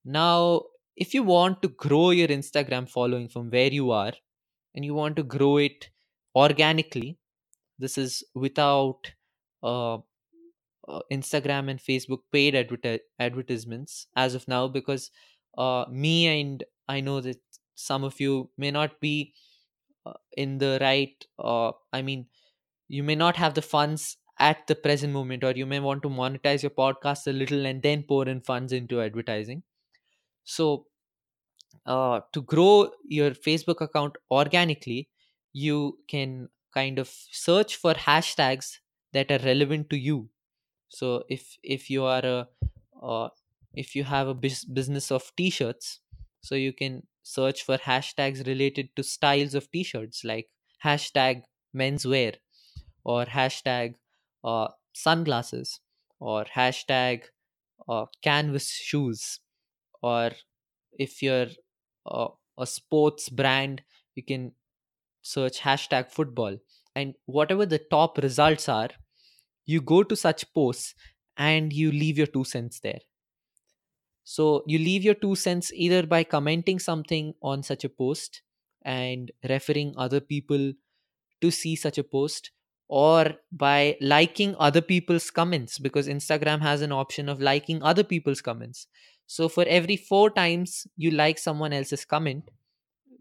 Now 0.04 0.64
if 0.96 1.14
you 1.14 1.22
want 1.22 1.62
to 1.62 1.68
grow 1.68 2.10
your 2.10 2.28
instagram 2.28 2.88
following 2.88 3.28
from 3.28 3.50
where 3.50 3.72
you 3.72 3.90
are 3.90 4.12
and 4.74 4.84
you 4.84 4.94
want 4.94 5.16
to 5.16 5.22
grow 5.24 5.56
it 5.58 5.90
organically. 6.34 7.18
This 7.78 7.98
is 7.98 8.24
without 8.34 9.12
uh, 9.62 9.98
uh, 10.88 11.00
instagram 11.10 11.70
and 11.70 11.80
facebook 11.80 12.20
paid 12.32 12.54
adver- 12.54 13.00
advertisements 13.18 14.06
as 14.16 14.34
of 14.34 14.46
now 14.48 14.68
because 14.68 15.10
uh, 15.58 15.84
me 15.90 16.26
and 16.26 16.64
i 16.88 17.00
know 17.00 17.20
that 17.20 17.40
some 17.74 18.04
of 18.04 18.20
you 18.20 18.50
may 18.58 18.70
not 18.70 19.00
be 19.00 19.32
uh, 20.06 20.12
in 20.36 20.58
the 20.58 20.78
right 20.80 21.26
uh, 21.38 21.72
i 21.92 22.02
mean 22.02 22.26
you 22.88 23.02
may 23.02 23.14
not 23.14 23.36
have 23.36 23.54
the 23.54 23.62
funds 23.62 24.16
at 24.38 24.66
the 24.66 24.74
present 24.74 25.12
moment 25.12 25.44
or 25.44 25.52
you 25.52 25.66
may 25.66 25.80
want 25.80 26.02
to 26.02 26.08
monetize 26.08 26.62
your 26.62 26.70
podcast 26.70 27.26
a 27.26 27.32
little 27.32 27.66
and 27.66 27.82
then 27.82 28.02
pour 28.02 28.28
in 28.28 28.40
funds 28.40 28.72
into 28.72 29.00
advertising. 29.00 29.62
So 30.44 30.86
uh, 31.86 32.20
to 32.32 32.42
grow 32.42 32.90
your 33.04 33.30
facebook 33.32 33.80
account 33.80 34.16
organically 34.30 35.08
you 35.54 36.00
can 36.08 36.50
kind 36.74 37.00
of 37.00 37.08
search 37.32 37.76
for 37.76 37.94
hashtags 37.94 38.80
that 39.14 39.32
are 39.32 39.40
relevant 39.46 39.90
to 39.92 39.98
you. 39.98 40.30
So 40.88 41.24
if 41.28 41.58
if 41.62 41.90
you 41.90 42.04
are 42.04 42.24
a 42.24 42.48
uh, 43.02 43.28
if 43.74 43.94
you 43.96 44.04
have 44.04 44.28
a 44.28 44.34
bus- 44.34 44.64
business 44.64 45.10
of 45.12 45.32
t-shirts 45.36 46.00
so 46.42 46.54
you 46.54 46.72
can 46.72 47.06
search 47.22 47.62
for 47.64 47.78
hashtags 47.78 48.46
related 48.46 48.94
to 48.96 49.02
styles 49.02 49.54
of 49.54 49.70
t-shirts 49.70 50.24
like 50.24 50.48
hashtag 50.84 51.44
menswear 51.74 52.36
or 53.04 53.24
hashtag 53.26 53.94
uh, 54.44 54.68
sunglasses 54.92 55.80
or 56.20 56.44
hashtag 56.44 57.24
uh, 57.88 58.06
canvas 58.22 58.70
shoes. 58.70 59.40
Or 60.02 60.32
if 60.98 61.22
you're 61.22 61.48
uh, 62.06 62.28
a 62.58 62.66
sports 62.66 63.28
brand 63.28 63.82
you 64.14 64.22
can 64.22 64.54
search 65.32 65.60
hashtag 65.60 66.10
football 66.12 66.58
and 66.94 67.14
whatever 67.26 67.66
the 67.66 67.80
top 67.96 68.18
results 68.18 68.68
are 68.68 68.90
you 69.66 69.80
go 69.80 70.02
to 70.02 70.16
such 70.16 70.52
posts 70.54 70.94
and 71.36 71.72
you 71.72 71.90
leave 71.92 72.18
your 72.18 72.32
two 72.38 72.44
cents 72.44 72.80
there 72.80 73.00
so 74.24 74.62
you 74.66 74.78
leave 74.78 75.04
your 75.04 75.14
two 75.14 75.34
cents 75.34 75.72
either 75.74 76.06
by 76.06 76.24
commenting 76.24 76.78
something 76.78 77.34
on 77.42 77.62
such 77.62 77.84
a 77.84 77.88
post 77.88 78.42
and 78.82 79.32
referring 79.48 79.94
other 79.96 80.20
people 80.20 80.72
to 81.40 81.50
see 81.50 81.76
such 81.76 81.98
a 81.98 82.04
post 82.04 82.50
or 82.88 83.34
by 83.52 83.96
liking 84.00 84.56
other 84.58 84.80
people's 84.82 85.30
comments 85.30 85.78
because 85.78 86.08
Instagram 86.08 86.60
has 86.60 86.82
an 86.82 86.92
option 86.92 87.28
of 87.28 87.40
liking 87.40 87.82
other 87.82 88.04
people's 88.04 88.42
comments. 88.42 88.86
So 89.26 89.48
for 89.48 89.64
every 89.66 89.96
four 89.96 90.30
times 90.30 90.86
you 90.96 91.10
like 91.10 91.38
someone 91.38 91.72
else's 91.72 92.04
comment, 92.04 92.50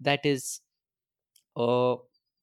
that 0.01 0.25
is 0.25 0.61
a 1.55 1.95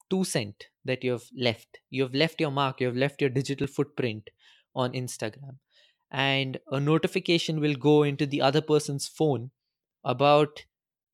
two 0.08 0.24
cent 0.24 0.66
that 0.84 1.04
you 1.04 1.12
have 1.12 1.24
left. 1.36 1.78
You 1.90 2.02
have 2.02 2.14
left 2.14 2.40
your 2.40 2.50
mark, 2.50 2.80
you 2.80 2.86
have 2.86 2.96
left 2.96 3.20
your 3.20 3.30
digital 3.30 3.66
footprint 3.66 4.30
on 4.74 4.92
Instagram. 4.92 5.58
And 6.10 6.58
a 6.70 6.80
notification 6.80 7.60
will 7.60 7.74
go 7.74 8.02
into 8.02 8.26
the 8.26 8.40
other 8.40 8.60
person's 8.60 9.06
phone 9.06 9.50
about 10.04 10.64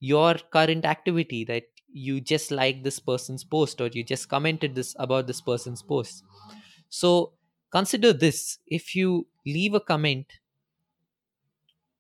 your 0.01 0.35
current 0.53 0.85
activity 0.85 1.45
that 1.45 1.65
you 1.93 2.21
just 2.21 2.51
like 2.51 2.83
this 2.83 2.99
person's 2.99 3.45
post 3.45 3.81
or 3.81 3.89
you 3.89 4.05
just 4.05 4.29
commented 4.29 4.75
this 4.75 4.95
about 4.99 5.27
this 5.27 5.41
person's 5.41 5.83
post 5.83 6.23
so 6.89 7.33
consider 7.71 8.13
this 8.13 8.59
if 8.67 8.95
you 8.95 9.27
leave 9.47 9.75
a 9.75 9.81
comment 9.81 10.27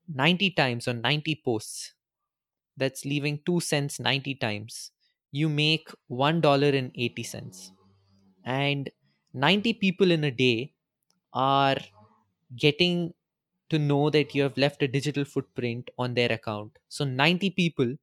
90 0.09 0.51
times 0.51 0.87
on 0.87 1.01
90 1.01 1.41
posts 1.45 1.95
that's 2.77 3.05
leaving 3.05 3.41
2 3.47 3.61
cents 3.61 3.99
90 3.99 4.35
times 4.35 4.93
you 5.41 5.49
make 5.49 5.91
$1.80 6.09 7.73
and 8.45 8.91
90 9.33 9.73
people 9.75 10.11
in 10.11 10.25
a 10.25 10.31
day 10.31 10.73
are 11.33 11.77
getting 12.57 13.15
to 13.71 13.79
know 13.79 14.11
that 14.11 14.35
you 14.35 14.43
have 14.43 14.57
left 14.57 14.83
a 14.83 14.89
digital 14.89 15.25
footprint 15.25 15.91
on 15.99 16.15
their 16.15 16.33
account 16.33 16.79
so 16.89 17.05
90 17.05 17.51
people 17.51 17.97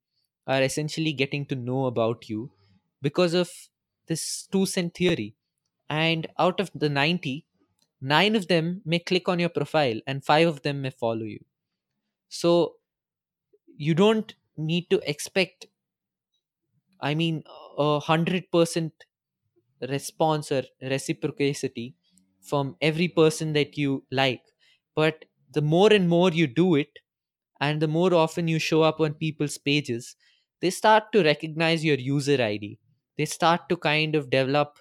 are 0.47 0.61
essentially 0.61 1.13
getting 1.13 1.45
to 1.45 1.55
know 1.55 1.85
about 1.85 2.29
you 2.29 2.51
because 3.01 3.33
of 3.33 3.49
this 4.07 4.45
two 4.51 4.65
cent 4.65 4.93
theory. 4.93 5.35
And 5.89 6.27
out 6.37 6.59
of 6.59 6.69
the 6.75 6.89
90, 6.89 7.45
nine 8.01 8.35
of 8.35 8.47
them 8.47 8.81
may 8.85 8.99
click 8.99 9.29
on 9.29 9.39
your 9.39 9.49
profile 9.49 10.01
and 10.05 10.25
five 10.25 10.47
of 10.49 10.61
them 10.63 10.81
may 10.81 10.89
follow 10.89 11.23
you. 11.23 11.45
So 12.29 12.77
you 13.77 13.93
don't 13.93 14.33
need 14.57 14.89
to 14.89 15.01
expect, 15.09 15.67
I 17.03 17.15
mean, 17.15 17.43
a 17.77 17.99
hundred 18.01 18.51
percent 18.51 18.93
response 19.89 20.51
or 20.51 20.63
reciprocity 20.81 21.95
from 22.41 22.75
every 22.81 23.07
person 23.07 23.53
that 23.53 23.77
you 23.77 24.03
like. 24.11 24.41
But 24.95 25.25
the 25.51 25.61
more 25.61 25.91
and 25.93 26.09
more 26.09 26.31
you 26.31 26.47
do 26.47 26.75
it, 26.75 26.99
and 27.61 27.81
the 27.81 27.87
more 27.87 28.13
often 28.13 28.47
you 28.47 28.59
show 28.59 28.81
up 28.83 28.99
on 28.99 29.13
people's 29.15 29.57
pages 29.57 30.15
they 30.61 30.69
start 30.69 31.11
to 31.13 31.23
recognize 31.23 31.85
your 31.85 31.97
user 31.97 32.41
id 32.41 32.79
they 33.17 33.25
start 33.25 33.69
to 33.69 33.77
kind 33.77 34.15
of 34.15 34.29
develop 34.29 34.77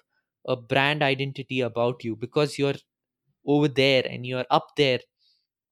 a 0.47 0.55
brand 0.55 1.03
identity 1.03 1.61
about 1.61 2.03
you 2.03 2.15
because 2.15 2.57
you're 2.59 2.79
over 3.47 3.67
there 3.67 4.03
and 4.09 4.25
you're 4.25 4.45
up 4.51 4.67
there 4.77 4.99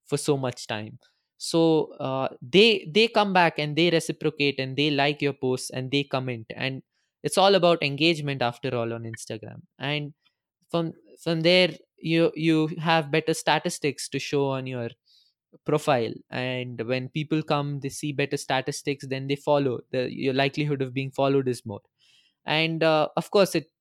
for 0.05 0.17
so 0.17 0.37
much 0.37 0.67
time 0.67 0.99
so 1.43 1.93
uh, 1.99 2.27
they 2.39 2.87
they 2.93 3.07
come 3.07 3.33
back 3.33 3.57
and 3.57 3.75
they 3.75 3.89
reciprocate 3.89 4.59
and 4.59 4.77
they 4.77 4.91
like 4.91 5.23
your 5.23 5.33
posts 5.33 5.71
and 5.71 5.89
they 5.89 6.03
comment. 6.03 6.45
And 6.55 6.83
it's 7.23 7.37
all 7.37 7.55
about 7.55 7.81
engagement 7.81 8.43
after 8.43 8.75
all 8.75 8.93
on 8.93 9.05
instagram. 9.11 9.61
And 9.79 10.13
from 10.69 10.93
from 11.23 11.41
there 11.41 11.71
you 11.97 12.31
you 12.35 12.67
have 12.79 13.09
better 13.09 13.33
statistics 13.33 14.07
to 14.09 14.19
show 14.19 14.49
on 14.49 14.67
your 14.67 14.89
profile. 15.65 16.13
And 16.29 16.79
when 16.81 17.09
people 17.09 17.41
come 17.41 17.79
they 17.79 17.89
see 17.89 18.11
better 18.11 18.37
statistics 18.37 19.07
then 19.07 19.27
they 19.27 19.35
follow. 19.35 19.79
The 19.89 20.13
your 20.13 20.35
likelihood 20.35 20.83
of 20.83 20.93
being 20.93 21.09
followed 21.09 21.47
is 21.47 21.65
more. 21.65 21.81
And 22.45 22.83
uh, 22.83 23.07
of 23.17 23.31
course 23.31 23.55
it 23.55 23.71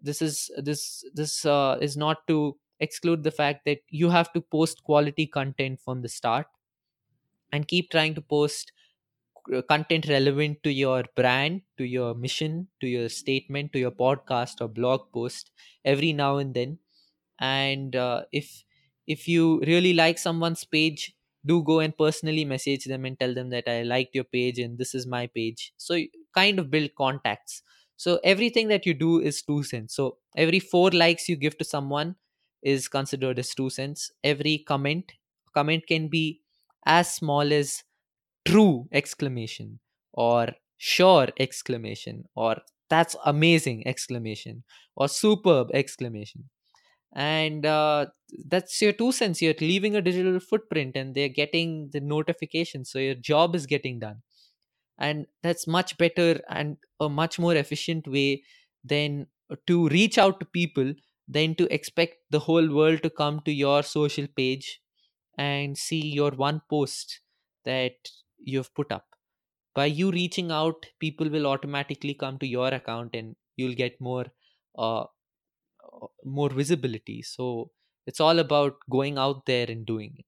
this 0.00 0.22
is 0.22 0.50
this 0.56 1.04
this 1.12 1.44
uh, 1.44 1.76
is 1.82 1.94
not 1.94 2.26
to 2.28 2.56
exclude 2.80 3.22
the 3.22 3.36
fact 3.42 3.66
that 3.66 3.80
you 3.90 4.08
have 4.08 4.32
to 4.32 4.40
post 4.40 4.82
quality 4.82 5.26
content 5.26 5.78
from 5.78 6.00
the 6.00 6.08
start 6.08 6.46
and 7.52 7.68
keep 7.68 7.90
trying 7.90 8.14
to 8.14 8.22
post 8.22 8.72
uh, 9.54 9.62
content 9.62 10.08
relevant 10.08 10.62
to 10.62 10.72
your 10.72 11.04
brand 11.16 11.62
to 11.78 11.84
your 11.84 12.14
mission 12.14 12.68
to 12.80 12.86
your 12.86 13.08
statement 13.08 13.72
to 13.72 13.78
your 13.78 13.90
podcast 13.90 14.60
or 14.60 14.68
blog 14.68 15.10
post 15.12 15.50
every 15.84 16.12
now 16.12 16.38
and 16.38 16.54
then. 16.54 16.78
And 17.40 17.96
uh, 17.96 18.24
if 18.32 18.64
if 19.06 19.28
you 19.28 19.60
really 19.66 19.94
like 19.94 20.18
someone's 20.18 20.64
page 20.64 21.14
do 21.44 21.62
go 21.62 21.80
and 21.80 21.96
personally 21.96 22.44
message 22.44 22.84
them 22.84 23.04
and 23.04 23.18
tell 23.18 23.34
them 23.34 23.50
that 23.50 23.66
i 23.68 23.82
liked 23.82 24.14
your 24.14 24.22
page 24.24 24.58
and 24.60 24.78
this 24.78 24.94
is 24.94 25.06
my 25.06 25.26
page. 25.26 25.72
So 25.76 25.98
kind 26.34 26.58
of 26.60 26.70
build 26.70 26.94
contacts. 26.96 27.62
So 27.96 28.20
everything 28.24 28.68
that 28.68 28.86
you 28.86 28.94
do 28.94 29.20
is 29.20 29.42
two 29.42 29.62
cents. 29.64 29.94
So 29.96 30.18
every 30.36 30.60
four 30.60 30.90
likes 30.90 31.28
you 31.28 31.36
give 31.36 31.58
to 31.58 31.64
someone 31.64 32.16
is 32.62 32.88
considered 32.88 33.38
as 33.40 33.54
two 33.54 33.70
cents. 33.70 34.10
Every 34.22 34.58
comment 34.58 35.12
comment 35.54 35.86
can 35.86 36.08
be 36.08 36.41
as 36.86 37.12
small 37.14 37.52
as 37.52 37.82
true 38.46 38.88
exclamation 38.92 39.80
or 40.12 40.48
sure 40.78 41.28
exclamation 41.38 42.24
or 42.36 42.56
that's 42.90 43.16
amazing 43.24 43.86
exclamation 43.86 44.64
or 44.96 45.08
superb 45.08 45.70
exclamation. 45.74 46.50
And 47.14 47.66
uh, 47.66 48.06
that's 48.48 48.80
your 48.82 48.92
two 48.92 49.12
cents. 49.12 49.42
You're 49.42 49.54
leaving 49.60 49.96
a 49.96 50.02
digital 50.02 50.40
footprint 50.40 50.96
and 50.96 51.14
they're 51.14 51.28
getting 51.30 51.90
the 51.92 52.00
notification 52.00 52.84
so 52.84 52.98
your 52.98 53.14
job 53.16 53.54
is 53.54 53.66
getting 53.66 54.00
done. 54.00 54.22
And 54.98 55.26
that's 55.42 55.66
much 55.66 55.98
better 55.98 56.40
and 56.48 56.76
a 57.00 57.08
much 57.08 57.38
more 57.38 57.54
efficient 57.56 58.06
way 58.08 58.44
than 58.84 59.28
to 59.66 59.88
reach 59.88 60.18
out 60.18 60.40
to 60.40 60.46
people 60.46 60.94
than 61.28 61.54
to 61.56 61.72
expect 61.74 62.16
the 62.30 62.40
whole 62.40 62.74
world 62.74 63.02
to 63.04 63.10
come 63.10 63.40
to 63.46 63.52
your 63.52 63.82
social 63.82 64.26
page 64.36 64.81
and 65.36 65.76
see 65.78 66.00
your 66.00 66.30
one 66.32 66.62
post 66.68 67.20
that 67.64 68.10
you've 68.38 68.74
put 68.74 68.92
up. 68.92 69.16
By 69.74 69.86
you 69.86 70.10
reaching 70.10 70.50
out 70.50 70.86
people 70.98 71.28
will 71.30 71.46
automatically 71.46 72.14
come 72.14 72.38
to 72.40 72.46
your 72.46 72.68
account 72.68 73.14
and 73.14 73.36
you'll 73.56 73.74
get 73.74 74.00
more 74.00 74.26
uh, 74.78 75.02
uh, 75.02 76.06
more 76.24 76.50
visibility. 76.50 77.22
So 77.22 77.70
it's 78.06 78.20
all 78.20 78.38
about 78.38 78.78
going 78.90 79.18
out 79.18 79.46
there 79.46 79.66
and 79.68 79.86
doing 79.86 80.16
it. 80.18 80.26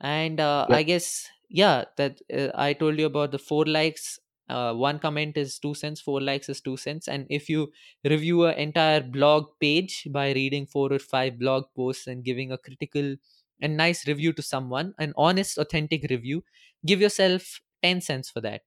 And 0.00 0.40
uh, 0.40 0.66
i 0.70 0.82
guess 0.82 1.28
yeah 1.48 1.84
that 1.96 2.20
uh, 2.32 2.48
i 2.54 2.72
told 2.72 2.98
you 2.98 3.06
about 3.06 3.32
the 3.32 3.38
four 3.38 3.64
likes. 3.66 4.18
Uh, 4.48 4.74
one 4.74 4.98
comment 4.98 5.36
is 5.36 5.58
two 5.60 5.74
cents 5.74 6.00
four 6.00 6.20
likes 6.20 6.48
is 6.48 6.60
two 6.60 6.76
cents. 6.76 7.08
And 7.08 7.26
if 7.30 7.48
you 7.48 7.72
review 8.04 8.46
an 8.46 8.56
entire 8.58 9.00
blog 9.00 9.46
page 9.60 10.08
by 10.10 10.32
reading 10.32 10.66
four 10.66 10.92
or 10.92 10.98
five 10.98 11.38
blog 11.38 11.66
posts 11.76 12.06
and 12.08 12.24
giving 12.24 12.50
a 12.52 12.58
critical 12.58 13.16
and 13.60 13.76
nice 13.76 14.06
review 14.06 14.32
to 14.32 14.42
someone 14.42 14.94
an 14.98 15.12
honest 15.16 15.58
authentic 15.58 16.06
review 16.10 16.42
give 16.86 17.00
yourself 17.00 17.60
10 17.82 18.00
cents 18.00 18.30
for 18.30 18.40
that. 18.40 18.62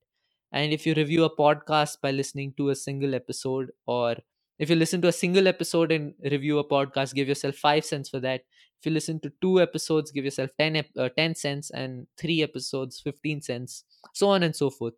And 0.51 0.71
if 0.71 0.85
you 0.85 0.93
review 0.93 1.23
a 1.23 1.35
podcast 1.35 1.99
by 2.01 2.11
listening 2.11 2.53
to 2.57 2.69
a 2.69 2.75
single 2.75 3.15
episode 3.15 3.71
or 3.87 4.17
if 4.59 4.69
you 4.69 4.75
listen 4.75 5.01
to 5.01 5.07
a 5.07 5.11
single 5.11 5.47
episode 5.47 5.91
and 5.91 6.13
review 6.31 6.59
a 6.59 6.67
podcast 6.67 7.13
give 7.15 7.27
yourself 7.27 7.55
5 7.55 7.83
cents 7.85 8.09
for 8.09 8.19
that. 8.19 8.41
If 8.79 8.85
you 8.85 8.91
listen 8.91 9.19
to 9.21 9.31
two 9.41 9.61
episodes 9.61 10.11
give 10.11 10.25
yourself 10.25 10.51
10 10.59 10.83
uh, 10.97 11.09
10 11.17 11.35
cents 11.35 11.71
and 11.71 12.07
three 12.17 12.41
episodes 12.43 12.99
15 12.99 13.41
cents 13.41 13.83
so 14.13 14.29
on 14.29 14.43
and 14.43 14.55
so 14.55 14.69
forth. 14.69 14.93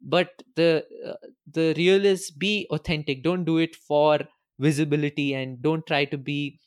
But 0.00 0.42
the 0.56 0.84
uh, 1.06 1.14
the 1.50 1.74
real 1.76 2.04
is 2.04 2.30
be 2.30 2.66
authentic. 2.70 3.22
Don't 3.22 3.44
do 3.44 3.58
it 3.58 3.74
for 3.76 4.20
visibility 4.58 5.34
and 5.34 5.60
don't 5.62 5.86
try 5.86 6.04
to 6.06 6.18
be 6.18 6.60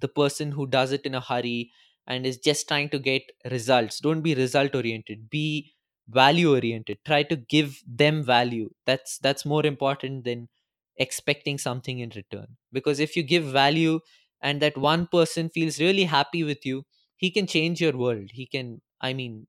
the 0.00 0.08
person 0.08 0.52
who 0.52 0.66
does 0.66 0.92
it 0.92 1.02
in 1.02 1.14
a 1.14 1.20
hurry 1.20 1.72
and 2.06 2.26
is 2.26 2.38
just 2.38 2.68
trying 2.68 2.88
to 2.90 2.98
get 2.98 3.22
results. 3.50 4.00
Don't 4.00 4.22
be 4.22 4.34
result 4.34 4.74
oriented. 4.74 5.28
Be 5.30 5.74
value 6.08 6.52
oriented. 6.54 6.98
Try 7.04 7.22
to 7.24 7.36
give 7.36 7.82
them 7.86 8.22
value. 8.24 8.70
That's 8.86 9.18
that's 9.18 9.44
more 9.44 9.64
important 9.66 10.24
than 10.24 10.48
expecting 10.96 11.58
something 11.58 11.98
in 12.00 12.10
return. 12.16 12.56
Because 12.72 13.00
if 13.00 13.16
you 13.16 13.22
give 13.22 13.44
value 13.44 14.00
and 14.40 14.60
that 14.62 14.76
one 14.76 15.06
person 15.06 15.48
feels 15.50 15.80
really 15.80 16.04
happy 16.04 16.44
with 16.44 16.64
you 16.64 16.84
he 17.16 17.32
can 17.32 17.48
change 17.48 17.80
your 17.80 17.96
world. 17.96 18.30
He 18.32 18.46
can 18.46 18.80
i 19.00 19.12
mean 19.12 19.46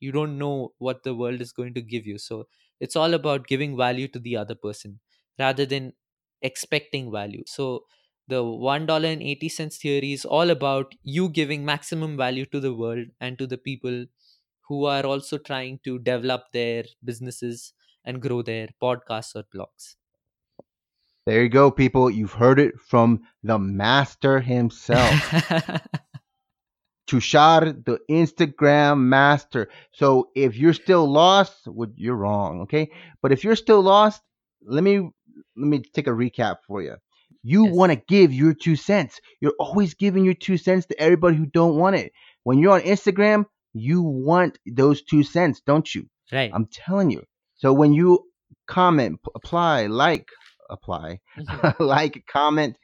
you 0.00 0.12
don't 0.12 0.38
know 0.38 0.72
what 0.78 1.02
the 1.02 1.14
world 1.14 1.40
is 1.40 1.52
going 1.52 1.74
to 1.74 1.82
give 1.82 2.06
you. 2.06 2.18
So 2.18 2.46
it's 2.80 2.96
all 2.96 3.14
about 3.14 3.46
giving 3.46 3.76
value 3.76 4.08
to 4.08 4.18
the 4.18 4.36
other 4.36 4.54
person 4.54 5.00
rather 5.38 5.66
than 5.66 5.92
expecting 6.42 7.10
value. 7.12 7.44
So 7.46 7.84
the 8.30 8.42
$1.80 8.42 9.76
theory 9.76 10.12
is 10.12 10.24
all 10.24 10.50
about 10.50 10.94
you 11.02 11.28
giving 11.28 11.64
maximum 11.64 12.16
value 12.16 12.46
to 12.46 12.60
the 12.60 12.72
world 12.72 13.08
and 13.20 13.38
to 13.38 13.46
the 13.46 13.58
people 13.58 14.06
who 14.68 14.84
are 14.84 15.04
also 15.04 15.36
trying 15.36 15.80
to 15.84 15.98
develop 15.98 16.44
their 16.52 16.84
businesses 17.04 17.72
and 18.04 18.22
grow 18.22 18.40
their 18.42 18.68
podcasts 18.80 19.34
or 19.34 19.42
blogs. 19.54 19.96
There 21.26 21.42
you 21.42 21.48
go, 21.48 21.70
people. 21.70 22.08
You've 22.08 22.32
heard 22.32 22.58
it 22.58 22.80
from 22.80 23.22
the 23.42 23.58
master 23.58 24.40
himself. 24.40 25.12
Tushaar, 27.08 27.84
the 27.84 27.98
Instagram 28.08 29.00
master. 29.00 29.68
So 29.92 30.30
if 30.36 30.56
you're 30.56 30.72
still 30.72 31.10
lost, 31.10 31.66
well, 31.66 31.90
you're 31.96 32.16
wrong, 32.16 32.60
okay? 32.62 32.90
But 33.20 33.32
if 33.32 33.42
you're 33.42 33.56
still 33.56 33.82
lost, 33.82 34.22
let 34.64 34.84
me 34.84 35.10
let 35.56 35.66
me 35.66 35.80
take 35.80 36.06
a 36.06 36.10
recap 36.10 36.58
for 36.66 36.80
you. 36.80 36.96
You 37.42 37.66
Yes. 37.66 37.74
want 37.74 37.92
to 37.92 37.96
give 38.08 38.32
your 38.34 38.54
two 38.54 38.76
cents. 38.76 39.20
You're 39.40 39.54
always 39.58 39.94
giving 39.94 40.24
your 40.24 40.34
two 40.34 40.56
cents 40.58 40.86
to 40.86 41.00
everybody 41.00 41.36
who 41.36 41.46
don't 41.46 41.76
want 41.76 41.96
it. 41.96 42.12
When 42.44 42.58
you're 42.58 42.72
on 42.72 42.82
Instagram, 42.82 43.46
you 43.72 44.02
want 44.02 44.58
those 44.66 45.02
two 45.02 45.22
cents, 45.22 45.60
don't 45.66 45.92
you? 45.94 46.06
right. 46.32 46.50
I'm 46.54 46.66
telling 46.66 47.10
you. 47.10 47.22
So 47.56 47.72
when 47.72 47.92
you 47.92 48.26
comment, 48.66 49.20
apply, 49.34 49.86
like, 49.86 50.28
apply, 50.68 51.20
Mhm. 51.38 51.74
like, 51.80 52.24
comment, 52.30 52.76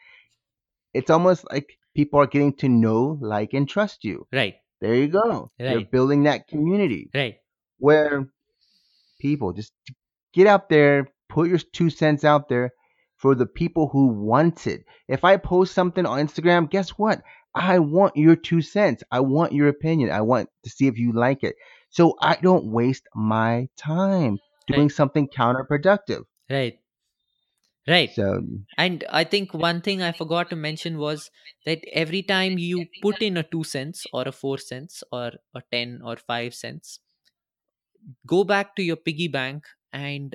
it's 0.94 1.10
almost 1.10 1.44
like 1.50 1.66
people 1.94 2.20
are 2.20 2.26
getting 2.26 2.54
to 2.54 2.68
know, 2.68 3.18
like, 3.20 3.52
and 3.54 3.68
trust 3.68 4.04
you. 4.04 4.26
right. 4.32 4.54
There 4.80 4.94
you 4.94 5.08
go. 5.08 5.50
Right. 5.58 5.70
You're 5.72 5.86
building 5.90 6.24
that 6.24 6.48
community 6.48 7.08
Right. 7.14 7.36
where 7.78 8.28
people 9.20 9.52
just 9.54 9.72
get 10.34 10.46
out 10.46 10.68
there, 10.68 11.08
put 11.30 11.48
your 11.48 11.58
two 11.58 11.88
cents 11.90 12.24
out 12.24 12.48
there 12.50 12.70
for 13.16 13.34
the 13.34 13.46
people 13.46 13.88
who 13.88 14.08
want 14.08 14.66
it. 14.66 14.84
If 15.08 15.24
I 15.24 15.36
post 15.36 15.74
something 15.74 16.06
on 16.06 16.26
Instagram, 16.26 16.70
guess 16.70 16.90
what? 16.90 17.22
I 17.54 17.78
want 17.78 18.16
your 18.16 18.36
two 18.36 18.60
cents. 18.62 19.02
I 19.10 19.20
want 19.20 19.52
your 19.52 19.68
opinion. 19.68 20.10
I 20.10 20.20
want 20.20 20.50
to 20.64 20.70
see 20.70 20.86
if 20.86 20.98
you 20.98 21.12
like 21.12 21.42
it. 21.42 21.56
So 21.90 22.16
I 22.20 22.36
don't 22.36 22.66
waste 22.72 23.04
my 23.14 23.68
time 23.76 24.38
doing 24.66 24.88
Right. 24.88 24.92
something 24.92 25.28
counterproductive. 25.28 26.24
Right. 26.50 26.78
Right. 27.88 28.10
So 28.10 28.42
And 28.78 29.04
I 29.10 29.24
think 29.24 29.54
one 29.54 29.80
thing 29.80 30.02
I 30.02 30.12
forgot 30.12 30.50
to 30.50 30.56
mention 30.56 30.98
was 30.98 31.30
that 31.64 31.84
every 31.92 32.22
time 32.22 32.58
you 32.58 32.86
put 33.02 33.22
in 33.22 33.36
a 33.36 33.42
2 33.42 33.64
cents 33.64 34.06
or 34.12 34.28
a 34.28 34.32
4 34.32 34.58
cents 34.58 35.02
or 35.12 35.32
a 35.54 35.62
10 35.72 36.00
or 36.02 36.16
5 36.16 36.54
cents, 36.54 37.00
go 38.26 38.44
back 38.44 38.76
to 38.76 38.82
your 38.82 38.96
piggy 38.96 39.28
bank 39.28 39.64
and 39.92 40.34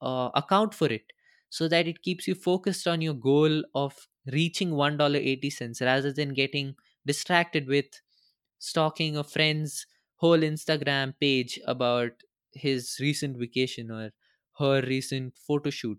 uh, 0.00 0.30
account 0.34 0.74
for 0.74 0.86
it 0.86 1.04
so 1.50 1.68
that 1.68 1.86
it 1.88 2.02
keeps 2.02 2.26
you 2.28 2.34
focused 2.34 2.86
on 2.88 3.00
your 3.00 3.14
goal 3.14 3.64
of 3.74 4.08
reaching 4.32 4.72
$1.80 4.72 5.80
rather 5.80 6.12
than 6.12 6.34
getting 6.34 6.76
distracted 7.06 7.66
with 7.68 7.86
stalking 8.58 9.16
a 9.16 9.24
friend's 9.24 9.86
whole 10.16 10.38
Instagram 10.38 11.14
page 11.20 11.58
about 11.66 12.12
his 12.52 12.96
recent 13.00 13.36
vacation 13.38 13.90
or 13.90 14.12
her 14.58 14.82
recent 14.82 15.36
photo 15.36 15.70
shoot. 15.70 15.98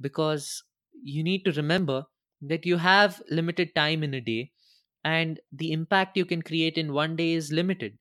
Because 0.00 0.64
you 0.92 1.22
need 1.22 1.44
to 1.44 1.52
remember 1.52 2.06
that 2.40 2.66
you 2.66 2.76
have 2.78 3.22
limited 3.30 3.74
time 3.74 4.02
in 4.02 4.14
a 4.14 4.20
day 4.20 4.52
and 5.04 5.40
the 5.52 5.72
impact 5.72 6.16
you 6.16 6.24
can 6.24 6.42
create 6.42 6.78
in 6.78 6.92
one 6.92 7.16
day 7.16 7.32
is 7.34 7.52
limited 7.52 7.98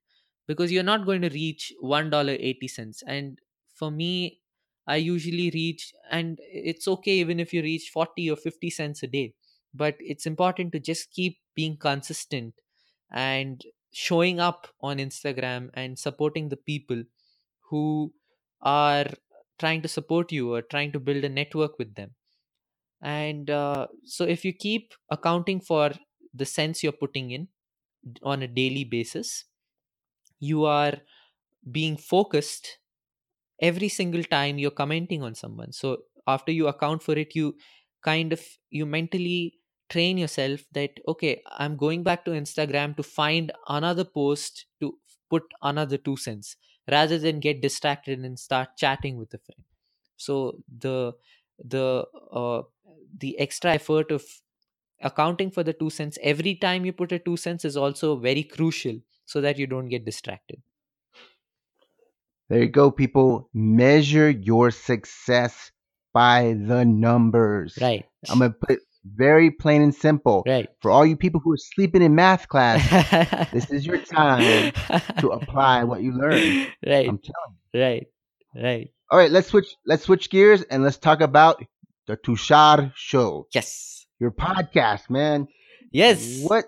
because 0.47 0.71
you're 0.71 0.83
not 0.83 1.05
going 1.05 1.21
to 1.21 1.29
reach 1.29 1.73
$1.80 1.81 3.03
and 3.07 3.39
for 3.75 3.91
me 3.91 4.40
i 4.87 4.95
usually 4.95 5.49
reach 5.51 5.93
and 6.11 6.39
it's 6.41 6.87
okay 6.87 7.17
even 7.19 7.39
if 7.39 7.53
you 7.53 7.61
reach 7.61 7.89
40 7.89 8.29
or 8.29 8.35
50 8.35 8.69
cents 8.69 9.03
a 9.03 9.07
day 9.07 9.33
but 9.73 9.95
it's 9.99 10.25
important 10.25 10.71
to 10.73 10.79
just 10.79 11.11
keep 11.11 11.39
being 11.55 11.77
consistent 11.77 12.53
and 13.11 13.65
showing 13.91 14.39
up 14.39 14.67
on 14.81 14.97
instagram 14.97 15.69
and 15.73 15.99
supporting 15.99 16.49
the 16.49 16.57
people 16.57 17.03
who 17.69 18.13
are 18.61 19.07
trying 19.59 19.81
to 19.81 19.87
support 19.87 20.31
you 20.31 20.53
or 20.53 20.61
trying 20.61 20.91
to 20.91 20.99
build 20.99 21.23
a 21.23 21.29
network 21.29 21.77
with 21.79 21.95
them. 21.95 22.15
And 23.01 23.49
uh, 23.49 23.87
so 24.05 24.25
if 24.25 24.45
you 24.45 24.53
keep 24.53 24.93
accounting 25.09 25.61
for 25.61 25.91
the 26.33 26.45
cents 26.45 26.83
you're 26.83 26.93
putting 26.93 27.31
in 27.31 27.49
on 28.23 28.41
a 28.43 28.47
daily 28.47 28.83
basis 28.85 29.45
you 30.39 30.65
are 30.65 30.99
being 31.71 31.97
focused 31.97 32.79
every 33.61 33.89
single 33.89 34.23
time 34.23 34.57
you're 34.57 34.71
commenting 34.71 35.23
on 35.23 35.35
someone. 35.35 35.71
So 35.71 36.03
after 36.27 36.51
you 36.51 36.67
account 36.67 37.03
for 37.03 37.13
it 37.17 37.35
you 37.35 37.55
kind 38.01 38.33
of 38.33 38.41
you 38.69 38.85
mentally 38.85 39.59
train 39.89 40.17
yourself 40.17 40.61
that 40.71 40.99
okay 41.07 41.41
i'm 41.57 41.75
going 41.75 42.01
back 42.03 42.23
to 42.23 42.31
instagram 42.31 42.95
to 42.95 43.03
find 43.03 43.51
another 43.67 44.05
post 44.05 44.65
to 44.79 44.97
put 45.29 45.43
another 45.61 45.97
two 45.97 46.15
cents 46.15 46.55
rather 46.89 47.17
than 47.17 47.39
get 47.39 47.61
distracted 47.61 48.19
and 48.19 48.39
start 48.39 48.69
chatting 48.77 49.17
with 49.17 49.33
a 49.33 49.37
friend. 49.37 49.63
So 50.17 50.61
the 50.67 51.13
the 51.63 52.05
uh, 52.31 52.63
the 53.17 53.37
extra 53.39 53.73
effort 53.73 54.11
of 54.11 54.23
accounting 55.01 55.51
for 55.51 55.63
the 55.63 55.73
two 55.73 55.89
cents 55.89 56.17
every 56.21 56.55
time 56.55 56.85
you 56.85 56.93
put 56.93 57.11
a 57.11 57.19
two 57.19 57.37
cents 57.37 57.65
is 57.65 57.77
also 57.77 58.15
very 58.17 58.43
crucial 58.43 58.99
so 59.25 59.41
that 59.41 59.57
you 59.57 59.67
don't 59.67 59.89
get 59.89 60.05
distracted 60.05 60.61
There 62.51 62.59
you 62.59 62.67
go, 62.67 62.91
people. 62.91 63.49
Measure 63.53 64.29
your 64.29 64.71
success 64.71 65.71
by 66.13 66.57
the 66.59 66.83
numbers. 66.83 67.77
right 67.79 68.05
I'm 68.29 68.39
gonna 68.39 68.51
put 68.51 68.71
it 68.71 68.79
very 69.05 69.51
plain 69.51 69.81
and 69.81 69.95
simple. 69.95 70.43
right 70.45 70.67
For 70.81 70.91
all 70.91 71.05
you 71.05 71.15
people 71.15 71.39
who 71.41 71.53
are 71.53 71.57
sleeping 71.57 72.01
in 72.01 72.13
math 72.13 72.49
class, 72.49 72.81
this 73.53 73.71
is 73.71 73.85
your 73.85 73.99
time 73.99 74.73
to 75.21 75.29
apply 75.29 75.85
what 75.85 76.01
you 76.01 76.11
learned. 76.11 76.67
right 76.85 77.07
I'm 77.07 77.19
telling 77.19 77.57
right 77.73 78.07
right 78.53 78.91
All 79.09 79.17
right, 79.17 79.31
let's 79.31 79.47
switch. 79.47 79.67
Let's 79.85 80.03
switch 80.03 80.29
gears 80.29 80.61
and 80.63 80.83
let's 80.83 80.97
talk 80.97 81.21
about 81.21 81.63
the 82.07 82.17
Tushaar 82.17 82.91
Show, 82.97 83.47
yes 83.53 84.05
your 84.19 84.31
podcast, 84.31 85.09
man. 85.09 85.47
yes 85.89 86.41
What 86.43 86.65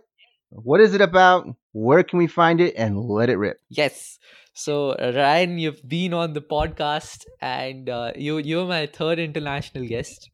What 0.50 0.80
is 0.80 0.94
it 0.94 1.02
about? 1.02 1.46
Where 1.74 2.04
can 2.04 2.20
we 2.20 2.28
find 2.28 2.62
it? 2.62 2.74
And 2.78 3.00
let 3.10 3.30
it 3.30 3.38
rip. 3.38 3.60
Yes. 3.70 4.20
So 4.54 4.96
Ryan, 4.98 5.58
you've 5.60 5.88
been 5.88 6.14
on 6.14 6.34
the 6.34 6.42
podcast, 6.42 7.26
and 7.42 7.90
uh, 7.90 8.14
you 8.16 8.38
you're 8.38 8.66
my 8.68 8.86
third 8.88 9.20
international 9.20 9.86
guest. 9.88 10.30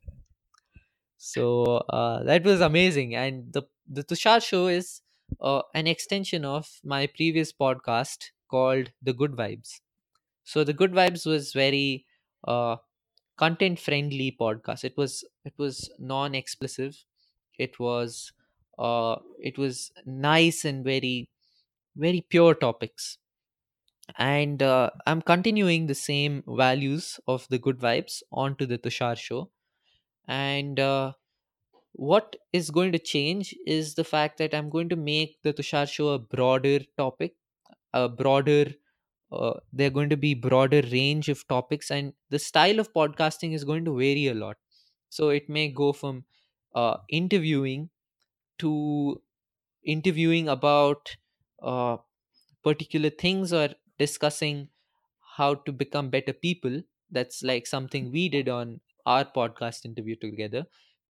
So 1.17 1.77
uh, 1.89 2.23
that 2.23 2.43
was 2.43 2.61
amazing, 2.61 3.15
and 3.15 3.51
the 3.53 3.63
the 3.87 4.03
Tushaar 4.03 4.41
show 4.43 4.67
is 4.67 5.01
uh, 5.41 5.61
an 5.73 5.87
extension 5.87 6.45
of 6.45 6.79
my 6.83 7.07
previous 7.07 7.51
podcast 7.51 8.29
called 8.49 8.91
The 9.01 9.13
Good 9.13 9.31
Vibes. 9.33 9.81
So 10.43 10.63
the 10.63 10.73
Good 10.73 10.91
Vibes 10.93 11.25
was 11.25 11.53
very 11.53 12.05
uh, 12.47 12.77
content 13.37 13.79
friendly 13.79 14.35
podcast. 14.39 14.83
It 14.85 14.97
was 14.97 15.23
it 15.45 15.53
was 15.57 15.89
non 15.99 16.35
explicit. 16.35 16.95
It 17.57 17.79
was 17.79 18.31
uh, 18.79 19.17
it 19.39 19.59
was 19.59 19.91
nice 20.07 20.65
and 20.65 20.85
very 20.85 21.29
very 21.97 22.21
pure 22.21 22.55
topics. 22.55 23.19
And 24.17 24.61
uh, 24.63 24.89
i'm 25.07 25.21
continuing 25.21 25.87
the 25.87 25.95
same 25.95 26.43
values 26.47 27.19
of 27.27 27.47
the 27.49 27.59
good 27.59 27.79
vibes 27.79 28.21
onto 28.31 28.65
the 28.65 28.77
tushaar 28.77 29.15
show. 29.17 29.51
And 30.27 30.79
uh, 30.79 31.13
what 31.93 32.35
is 32.53 32.71
going 32.71 32.91
to 32.93 32.99
change 32.99 33.55
is 33.65 33.95
the 33.95 34.03
fact 34.03 34.37
that 34.39 34.53
i'm 34.55 34.69
going 34.69 34.89
to 34.89 34.95
make 34.95 35.37
the 35.43 35.53
tushaar 35.53 35.85
show 35.95 36.09
a 36.09 36.19
broader 36.19 36.79
topic 36.97 37.35
a 37.93 38.07
broader 38.09 38.65
uh, 39.31 39.53
they're 39.73 39.89
going 39.99 40.09
to 40.09 40.17
be 40.17 40.33
broader 40.33 40.81
range 40.91 41.29
of 41.29 41.47
topics 41.47 41.91
and 41.91 42.13
the 42.29 42.39
style 42.39 42.79
of 42.79 42.93
podcasting 42.93 43.53
is 43.53 43.63
going 43.63 43.85
to 43.85 43.97
vary 43.97 44.27
a 44.27 44.33
lot. 44.33 44.57
So 45.09 45.29
it 45.29 45.49
may 45.49 45.69
go 45.69 45.93
from 45.93 46.25
uh, 46.75 46.97
interviewing 47.09 47.89
to 48.59 49.21
interviewing 49.83 50.49
about 50.49 51.17
uh, 51.61 51.97
particular 52.63 53.09
things 53.09 53.53
or 53.53 53.69
discussing 53.97 54.69
how 55.37 55.55
to 55.55 55.71
become 55.71 56.09
better 56.09 56.33
people. 56.33 56.81
That's 57.11 57.43
like 57.43 57.65
something 57.67 58.11
we 58.11 58.29
did 58.29 58.49
on 58.49 58.81
our 59.05 59.25
podcast 59.25 59.85
interview 59.85 60.15
together 60.15 60.67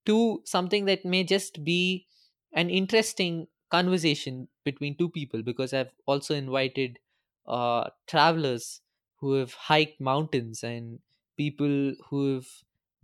to 0.06 0.42
something 0.44 0.84
that 0.86 1.04
may 1.04 1.24
just 1.24 1.64
be 1.64 2.06
an 2.52 2.70
interesting 2.70 3.48
conversation 3.70 4.48
between 4.64 4.96
two 4.96 5.10
people 5.10 5.42
because 5.42 5.74
i've 5.74 5.92
also 6.06 6.34
invited 6.34 6.98
uh, 7.46 7.90
travelers 8.06 8.80
who 9.20 9.34
have 9.34 9.52
hiked 9.54 10.00
mountains 10.00 10.62
and 10.64 11.00
people 11.36 11.94
who 12.08 12.34
have 12.34 12.46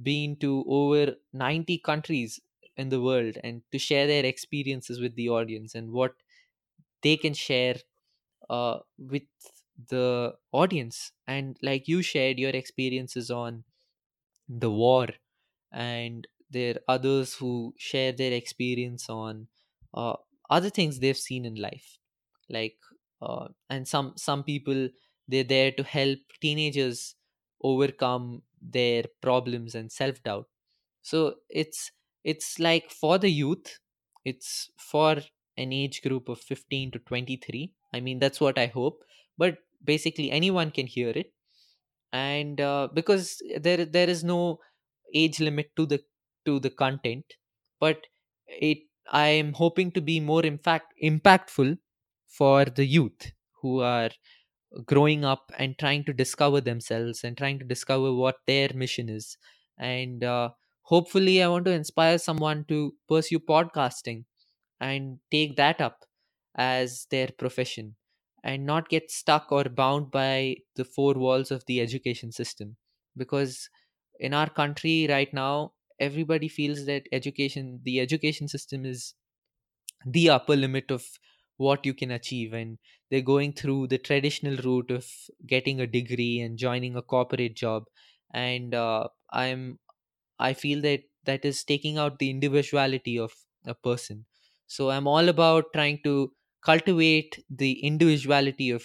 been 0.03 0.36
to 0.36 0.64
over 0.66 1.16
90 1.32 1.78
countries 1.78 2.40
in 2.77 2.89
the 2.89 3.01
world 3.01 3.39
and 3.45 3.62
to 3.72 3.79
share 3.79 4.07
their 4.07 4.25
experiences 4.25 5.01
with 5.01 5.14
the 5.16 5.29
audience 5.29 5.75
and 5.75 5.93
what 5.93 6.14
they 7.03 7.16
can 7.16 7.35
share 7.35 7.77
uh, 8.51 8.81
with 8.99 9.25
the 9.89 10.37
audience. 10.53 11.12
And 11.27 11.59
like 11.62 11.89
you 11.89 12.03
shared 12.03 12.39
your 12.39 12.51
experiences 12.51 13.31
on 13.31 13.64
the 14.49 14.70
war 14.70 15.09
and 15.72 16.27
there 16.51 16.77
are 16.77 16.95
others 16.97 17.35
who 17.37 17.75
share 17.79 18.12
their 18.12 18.33
experience 18.33 19.09
on 19.11 19.49
uh, 19.95 20.16
other 20.51 20.70
things 20.70 21.01
they've 21.01 21.16
seen 21.16 21.45
in 21.45 21.57
life. 21.57 21.99
Like 22.49 22.79
uh, 23.22 23.49
and 23.70 23.89
some 23.89 24.14
some 24.16 24.45
people 24.45 24.91
they're 25.29 25.45
there 25.45 25.72
to 25.72 25.83
help 25.83 26.18
teenagers 26.41 27.16
overcome 27.62 28.43
their 28.61 29.05
problems 29.22 29.75
and 29.75 29.91
self-doubt. 29.91 30.49
So 31.03 31.37
it's 31.49 31.93
it's 32.25 32.59
like 32.59 32.91
for 32.91 33.18
the 33.18 33.31
youth 33.31 33.79
it's 34.25 34.70
for 34.79 35.16
an 35.57 35.72
age 35.72 36.03
group 36.03 36.29
of 36.29 36.41
15 36.41 36.91
to 36.93 36.99
23 37.01 37.72
i 37.93 38.01
mean 38.01 38.18
that's 38.18 38.41
what 38.41 38.59
i 38.59 38.66
hope 38.66 39.05
but 39.39 39.59
basically 39.85 40.31
anyone 40.31 40.70
can 40.70 40.87
hear 40.87 41.11
it. 41.11 41.33
And 42.12 42.61
uh, 42.61 42.89
because 42.95 43.43
there 43.61 43.85
there 43.85 44.09
is 44.09 44.22
no 44.25 44.61
age 45.14 45.41
limit 45.41 45.70
to 45.77 45.87
the 45.87 46.03
to 46.47 46.61
the 46.61 46.70
content 46.70 47.25
but 47.81 48.07
it 48.49 48.79
i 49.11 49.27
am 49.29 49.53
hoping 49.55 49.91
to 49.93 50.01
be 50.01 50.20
more 50.20 50.45
in 50.45 50.59
fact 50.59 50.95
impactful 51.03 51.79
for 52.29 52.64
the 52.66 52.85
youth 52.87 53.33
who 53.62 53.81
are 53.81 54.11
growing 54.87 55.25
up 55.25 55.53
and 55.59 55.79
trying 55.79 56.05
to 56.05 56.12
discover 56.12 56.61
themselves 56.61 57.25
and 57.25 57.37
trying 57.39 57.59
to 57.59 57.64
discover 57.64 58.12
what 58.12 58.37
their 58.47 58.70
mission 58.75 59.09
is. 59.09 59.37
And 59.79 60.25
uh, 60.25 60.51
hopefully 60.93 61.43
i 61.43 61.49
want 61.49 61.64
to 61.64 61.72
inspire 61.72 62.18
someone 62.18 62.64
to 62.66 62.78
pursue 63.09 63.39
podcasting 63.41 64.24
and 64.80 65.18
take 65.30 65.57
that 65.57 65.80
up 65.80 66.05
as 66.57 67.07
their 67.11 67.28
profession 67.39 67.97
and 68.45 68.66
not 68.66 68.89
get 68.89 69.11
stuck 69.11 69.53
or 69.53 69.64
bound 69.64 70.11
by 70.11 70.57
the 70.76 70.85
four 70.85 71.14
walls 71.14 71.51
of 71.51 71.64
the 71.66 71.80
education 71.80 72.32
system. 72.32 72.76
Because 73.16 73.70
in 74.20 74.35
our 74.35 74.51
country 74.51 75.07
right 75.09 75.32
now 75.35 75.72
everybody 76.01 76.49
feels 76.49 76.87
that 76.87 77.05
education 77.12 77.80
the 77.85 78.01
education 78.01 78.49
system 78.49 78.85
is 78.87 79.14
the 80.07 80.28
upper 80.30 80.57
limit 80.57 80.91
of 80.91 81.07
what 81.57 81.87
you 81.87 81.95
can 81.95 82.11
achieve 82.11 82.53
and 82.53 82.78
they're 83.11 83.20
going 83.22 83.53
through 83.53 83.87
the 83.87 83.99
traditional 83.99 84.57
route 84.57 84.91
of 84.91 85.07
getting 85.47 85.80
a 85.80 85.87
degree 85.87 86.41
and 86.41 86.59
joining 86.59 86.97
a 86.97 87.03
corporate 87.03 87.55
job. 87.55 87.85
And 88.32 88.74
uh, 88.74 89.09
i'm 89.32 89.78
i 90.49 90.53
feel 90.62 90.80
that 90.86 91.03
that 91.24 91.45
is 91.51 91.64
taking 91.64 91.99
out 91.99 92.18
the 92.18 92.28
individuality 92.30 93.18
of 93.18 93.32
a 93.66 93.74
person. 93.74 94.26
So 94.66 94.90
i'm 94.90 95.07
all 95.07 95.28
about 95.28 95.72
trying 95.72 96.01
to 96.05 96.32
cultivate 96.62 97.45
the 97.51 97.72
individuality 97.90 98.70
of 98.70 98.84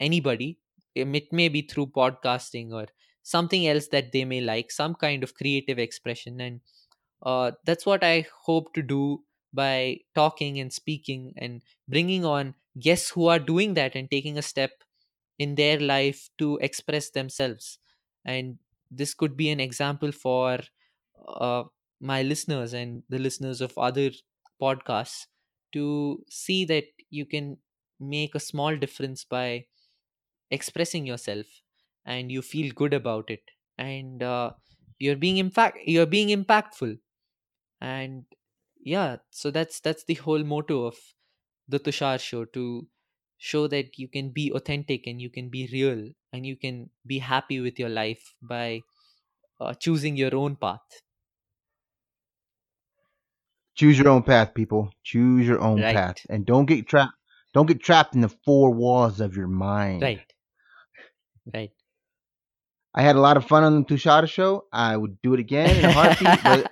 anybody. 0.00 0.58
It 0.94 1.32
may 1.32 1.48
be 1.48 1.62
through 1.62 1.88
podcasting 1.88 2.72
or 2.72 2.86
something 3.22 3.66
else 3.66 3.88
that 3.88 4.12
they 4.12 4.24
may 4.24 4.40
like 4.40 4.70
some 4.70 4.94
kind 4.94 5.22
of 5.22 5.34
creative 5.34 5.78
expression. 5.78 6.40
And 6.40 6.60
uh, 7.22 7.52
that's 7.64 7.86
what 7.86 8.04
i 8.04 8.26
hope 8.44 8.72
to 8.74 8.82
do 8.82 9.22
by 9.52 9.98
talking 10.14 10.58
and 10.60 10.72
speaking 10.72 11.32
and 11.36 11.62
bringing 11.88 12.24
on 12.24 12.54
guests 12.78 13.10
who 13.10 13.26
are 13.26 13.38
doing 13.38 13.74
that 13.74 13.94
and 13.94 14.10
taking 14.10 14.36
a 14.36 14.42
step 14.42 14.72
in 15.38 15.54
their 15.54 15.78
life 15.80 16.28
to 16.38 16.58
express 16.58 17.10
themselves. 17.10 17.78
And 18.24 18.58
this 18.90 19.14
could 19.14 19.36
be 19.36 19.50
an 19.50 19.60
example 19.60 20.12
for 20.12 20.60
uh, 21.28 21.64
my 22.00 22.22
listeners 22.22 22.72
and 22.72 23.02
the 23.08 23.18
listeners 23.18 23.60
of 23.60 23.76
other 23.78 24.10
podcasts 24.60 25.26
to 25.72 26.24
see 26.30 26.64
that 26.64 26.84
you 27.10 27.26
can 27.26 27.58
make 28.00 28.34
a 28.34 28.40
small 28.40 28.76
difference 28.76 29.24
by 29.24 29.64
expressing 30.50 31.06
yourself 31.06 31.46
and 32.04 32.30
you 32.32 32.42
feel 32.42 32.72
good 32.74 32.94
about 32.94 33.30
it. 33.30 33.42
And 33.78 34.22
uh, 34.22 34.52
you're 34.98 35.16
being 35.16 35.38
impact 35.38 35.78
you're 35.86 36.06
being 36.06 36.28
impactful. 36.28 36.98
And 37.80 38.24
yeah 38.84 39.16
so 39.30 39.50
that's 39.50 39.80
that's 39.80 40.04
the 40.04 40.14
whole 40.14 40.44
motto 40.44 40.84
of 40.86 40.96
the 41.68 41.78
tushaar 41.80 42.18
show 42.20 42.44
to 42.46 42.88
show 43.38 43.66
that 43.68 43.98
you 43.98 44.08
can 44.08 44.30
be 44.30 44.52
authentic 44.52 45.06
and 45.06 45.20
you 45.20 45.30
can 45.30 45.50
be 45.50 45.68
real 45.72 46.10
and 46.32 46.46
you 46.46 46.56
can 46.56 46.90
be 47.06 47.18
happy 47.20 47.60
with 47.60 47.78
your 47.78 47.88
life 47.90 48.34
by 48.42 48.82
uh, 49.60 49.74
choosing 49.74 50.16
your 50.16 50.34
own 50.36 50.56
path 50.56 51.02
Choose 53.76 53.98
your 53.98 54.08
own 54.08 54.22
path, 54.22 54.54
people. 54.54 54.90
Choose 55.04 55.46
your 55.46 55.60
own 55.60 55.80
Right. 55.80 55.94
path, 55.94 56.16
and 56.28 56.44
don't 56.46 56.66
get 56.66 56.86
trapped. 56.88 57.12
Don't 57.54 57.66
get 57.66 57.80
trapped 57.82 58.14
in 58.14 58.20
the 58.22 58.28
four 58.44 58.72
walls 58.72 59.20
of 59.20 59.36
your 59.36 59.48
mind. 59.48 60.02
right 60.02 60.20
right 61.54 61.70
I 62.94 63.02
had 63.02 63.16
a 63.16 63.20
lot 63.20 63.36
of 63.36 63.44
fun 63.46 63.62
on 63.62 63.78
the 63.78 63.84
Tushara 63.84 64.26
show. 64.28 64.64
I 64.72 64.96
would 64.96 65.20
do 65.22 65.34
it 65.34 65.40
again 65.40 65.76
in 65.76 65.84
a 65.84 65.92
heartbeat. 65.92 66.42
but 66.42 66.70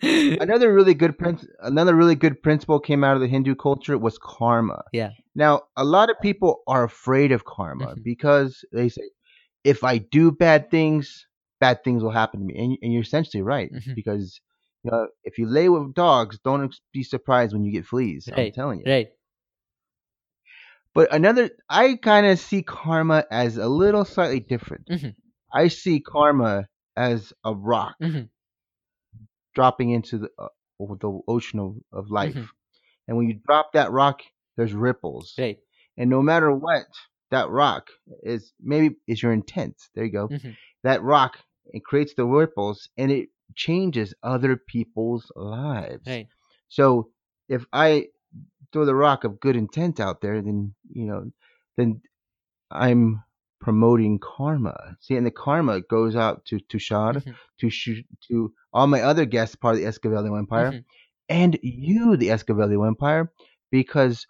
another 0.40 0.72
really 0.72 0.94
good 0.94 1.18
princ- 1.18 1.46
another 1.60 1.94
really 1.94 2.14
good 2.14 2.42
principle 2.42 2.80
came 2.80 3.04
out 3.04 3.14
of 3.14 3.20
the 3.20 3.26
Hindu 3.28 3.54
culture 3.56 3.98
was 3.98 4.16
karma. 4.18 4.84
Yeah. 4.92 5.10
Now, 5.34 5.62
a 5.76 5.84
lot 5.84 6.08
of 6.10 6.16
people 6.20 6.62
are 6.66 6.84
afraid 6.84 7.32
of 7.32 7.44
karma 7.44 7.94
Mhm. 7.96 8.04
because 8.04 8.64
they 8.72 8.88
say, 8.88 9.10
if 9.64 9.84
I 9.84 9.98
do 9.98 10.30
bad 10.32 10.70
things, 10.70 11.26
bad 11.60 11.84
things 11.84 12.02
will 12.02 12.10
happen 12.12 12.40
to 12.40 12.46
me. 12.46 12.54
And, 12.56 12.78
and 12.80 12.92
you're 12.92 13.02
essentially 13.02 13.42
right 13.42 13.70
Mhm. 13.72 13.94
because 13.96 14.40
you 14.84 14.90
know 14.90 15.08
if 15.24 15.38
you 15.38 15.46
lay 15.46 15.68
with 15.68 15.94
dogs, 15.94 16.38
don't 16.44 16.74
be 16.92 17.02
surprised 17.02 17.52
when 17.52 17.64
you 17.64 17.72
get 17.72 17.86
fleas. 17.86 18.28
I'm 18.32 18.52
telling 18.52 18.80
you. 18.80 18.90
right 18.90 19.08
But 20.94 21.12
another, 21.14 21.50
I 21.68 21.96
kind 21.96 22.26
of 22.26 22.38
see 22.38 22.62
karma 22.62 23.24
as 23.30 23.56
a 23.56 23.68
little 23.68 24.04
slightly 24.04 24.40
different. 24.40 24.88
Mhm. 24.88 25.14
I 25.52 25.68
see 25.68 26.00
karma 26.00 26.68
as 26.96 27.32
a 27.44 27.54
rock 27.54 27.96
Mhm. 28.00 28.28
dropping 29.54 29.90
into 29.90 30.18
the 30.18 30.30
uh, 30.38 30.48
the 31.00 31.20
ocean 31.26 31.58
of, 31.58 31.76
of 31.92 32.10
life, 32.10 32.34
Mhm. 32.36 32.48
and 33.08 33.16
when 33.16 33.28
you 33.28 33.40
drop 33.46 33.72
that 33.72 33.90
rock, 33.90 34.22
there's 34.56 34.72
ripples, 34.72 35.34
right 35.38 35.58
and 35.96 36.08
no 36.08 36.22
matter 36.22 36.54
what, 36.54 36.86
that 37.30 37.48
rock 37.50 37.88
is 38.22 38.52
maybe 38.60 38.96
is 39.06 39.22
your 39.22 39.32
intent. 39.32 39.76
There 39.94 40.04
you 40.04 40.12
go. 40.12 40.28
Mhm. 40.28 40.56
That 40.84 41.02
rock 41.02 41.38
it 41.66 41.84
creates 41.84 42.14
the 42.14 42.24
ripples, 42.26 42.88
and 42.96 43.10
it 43.10 43.28
changes 43.54 44.14
other 44.22 44.56
people's 44.56 45.30
lives. 45.36 46.06
right 46.06 46.28
So 46.68 47.10
if 47.48 47.64
I 47.72 48.08
throw 48.72 48.84
the 48.84 48.94
rock 48.94 49.24
of 49.24 49.40
good 49.40 49.56
intent 49.56 50.00
out 50.00 50.20
there, 50.20 50.40
then 50.42 50.74
you 50.90 51.06
know, 51.06 51.30
then 51.76 52.02
I'm 52.70 53.22
promoting 53.60 54.18
karma. 54.18 54.96
See, 55.00 55.16
and 55.16 55.26
the 55.26 55.30
karma 55.30 55.80
goes 55.80 56.14
out 56.14 56.44
to 56.46 56.58
Tushaar, 56.58 57.14
Mhm. 57.14 57.34
to 57.60 57.70
Shu- 57.70 58.04
to 58.28 58.52
all 58.72 58.86
my 58.86 59.00
other 59.02 59.24
guests, 59.24 59.56
part 59.56 59.74
of 59.76 59.80
the 59.80 59.86
Escavelio 59.86 60.36
Empire, 60.38 60.72
Mhm. 60.72 60.84
and 61.28 61.58
you, 61.62 62.16
the 62.16 62.28
Escavelio 62.28 62.86
Empire, 62.86 63.32
because 63.70 64.26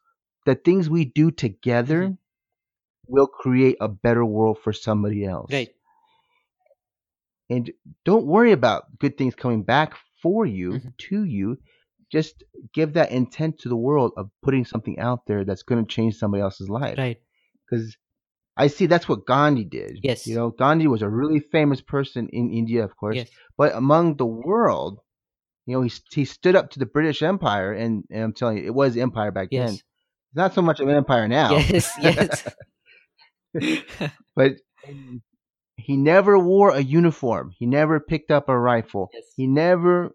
the 0.46 0.54
things 0.54 0.88
we 0.88 1.04
do 1.04 1.30
together 1.30 2.00
Mhm. 2.10 2.18
will 3.08 3.26
create 3.26 3.76
a 3.80 3.88
better 3.88 4.24
world 4.24 4.58
for 4.60 4.72
somebody 4.72 5.24
else. 5.24 5.50
right 5.52 5.74
And 7.50 7.70
don't 8.04 8.26
worry 8.26 8.52
about 8.52 8.98
good 8.98 9.16
things 9.16 9.34
coming 9.34 9.62
back 9.62 9.94
for 10.22 10.44
you, 10.46 10.72
Mhm. 10.72 10.96
to 11.08 11.24
you. 11.24 11.58
Just 12.10 12.42
give 12.72 12.94
that 12.94 13.10
intent 13.10 13.58
to 13.60 13.68
the 13.68 13.76
world 13.76 14.12
of 14.16 14.30
putting 14.42 14.64
something 14.64 14.98
out 14.98 15.26
there 15.26 15.44
that's 15.44 15.62
going 15.62 15.84
to 15.84 15.88
change 15.94 16.16
somebody 16.16 16.42
else's 16.42 16.68
life. 16.68 16.98
right 16.98 17.18
Because 17.64 17.96
I 18.56 18.66
see 18.68 18.86
that's 18.86 19.08
what 19.08 19.26
Gandhi 19.26 19.64
did. 19.64 19.98
Yes. 20.02 20.26
You 20.26 20.34
know, 20.34 20.50
Gandhi 20.50 20.86
was 20.88 21.02
a 21.02 21.08
really 21.08 21.38
famous 21.40 21.80
person 21.80 22.28
in 22.32 22.50
India, 22.50 22.82
of 22.84 22.96
course, 22.96 23.16
yes 23.16 23.30
but 23.56 23.74
among 23.74 24.16
the 24.16 24.26
world, 24.26 25.00
you 25.66 25.74
know, 25.74 25.82
he, 25.82 25.92
he 26.12 26.24
stood 26.24 26.56
up 26.56 26.70
to 26.70 26.78
the 26.78 26.86
British 26.86 27.22
Empire, 27.22 27.72
and, 27.72 28.04
and 28.10 28.22
I'm 28.24 28.32
telling 28.32 28.58
you, 28.58 28.64
it 28.64 28.74
was 28.74 28.96
empire 28.96 29.30
back 29.32 29.48
then. 29.50 29.60
yes 29.60 29.74
It's 29.74 30.36
not 30.36 30.54
so 30.54 30.62
much 30.62 30.80
of 30.80 30.88
an 30.88 30.94
empire 30.96 31.28
now. 31.28 31.50
yes 31.50 31.92
yes 32.00 32.44
but 34.36 34.52
he 35.78 35.96
never 35.96 36.38
wore 36.38 36.70
a 36.70 36.80
uniform. 36.80 37.52
He 37.58 37.64
never 37.66 38.00
picked 38.00 38.30
up 38.30 38.48
a 38.48 38.58
rifle. 38.58 39.10
yes 39.14 39.24
He 39.36 39.46
never, 39.46 40.14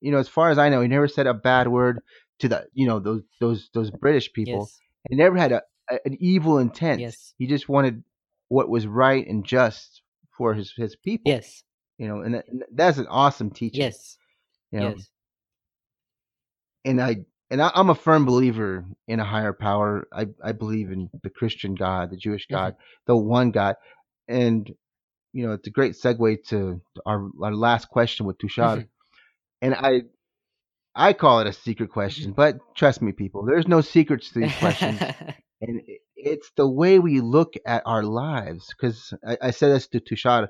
you 0.00 0.10
know, 0.12 0.18
as 0.18 0.28
far 0.28 0.50
as 0.50 0.58
I 0.58 0.68
know, 0.68 0.80
he 0.80 0.88
never 0.88 1.08
said 1.08 1.26
a 1.26 1.34
bad 1.34 1.68
word 1.68 2.00
to 2.38 2.48
the, 2.48 2.66
you 2.72 2.86
know, 2.86 2.98
those 3.00 3.22
those 3.40 3.68
those 3.74 3.90
British 3.90 4.32
people. 4.32 4.60
yes 4.62 4.78
He 5.08 5.16
never 5.16 5.36
had 5.36 5.52
a, 5.52 5.62
a 5.90 5.98
an 6.06 6.16
evil 6.20 6.58
intent. 6.58 7.00
Yes. 7.00 7.34
He 7.38 7.46
just 7.46 7.68
wanted 7.68 8.02
what 8.48 8.68
was 8.68 8.86
right 8.86 9.26
and 9.26 9.44
just 9.44 10.02
for 10.36 10.54
his 10.54 10.72
his 10.76 10.96
people. 10.96 11.30
yes 11.30 11.62
You 11.98 12.08
know, 12.08 12.20
and, 12.22 12.34
that, 12.36 12.46
that's 12.72 12.98
an 12.98 13.06
awesome 13.08 13.50
teaching. 13.50 13.80
yes 13.80 14.16
You 14.72 14.80
know, 14.80 14.90
yes 14.96 15.08
and 16.84 17.00
I 17.00 17.16
and 17.50 17.60
I, 17.60 17.70
I'm 17.74 17.90
a 17.90 17.94
firm 17.94 18.24
believer 18.24 18.84
in 19.08 19.20
a 19.20 19.24
higher 19.24 19.52
power. 19.52 20.06
I 20.12 20.26
I 20.42 20.52
believe 20.52 20.90
in 20.92 21.10
the 21.22 21.30
Christian 21.30 21.74
God, 21.74 22.10
the 22.10 22.16
Jewish 22.16 22.46
Mhm. 22.46 22.50
God, 22.52 22.76
the 23.06 23.16
one 23.16 23.50
God, 23.50 23.76
and 24.28 24.72
you 25.32 25.46
know 25.46 25.52
it's 25.52 25.66
a 25.66 25.70
great 25.70 25.92
segue 25.92 26.44
to 26.48 26.80
our 27.06 27.28
our 27.42 27.54
last 27.54 27.88
question 27.88 28.26
with 28.26 28.38
Tushaar. 28.38 28.78
Mhm. 28.78 28.88
And 29.62 29.74
I 29.74 30.02
I 30.94 31.12
call 31.12 31.40
it 31.40 31.46
a 31.46 31.52
secret 31.52 31.90
question, 31.90 32.32
but 32.32 32.58
trust 32.74 33.00
me, 33.00 33.12
people, 33.12 33.44
there's 33.44 33.68
no 33.68 33.80
secrets 33.80 34.30
to 34.32 34.40
these 34.40 34.56
questions, 34.56 35.00
and 35.60 35.82
it- 35.86 36.00
it's 36.22 36.50
the 36.56 36.68
way 36.68 36.98
we 36.98 37.20
look 37.22 37.54
at 37.64 37.82
our 37.86 38.02
lives. 38.02 38.66
Because 38.68 39.14
I, 39.26 39.38
I 39.40 39.50
said 39.52 39.72
this 39.72 39.86
to 39.88 40.00
Tushaar 40.00 40.48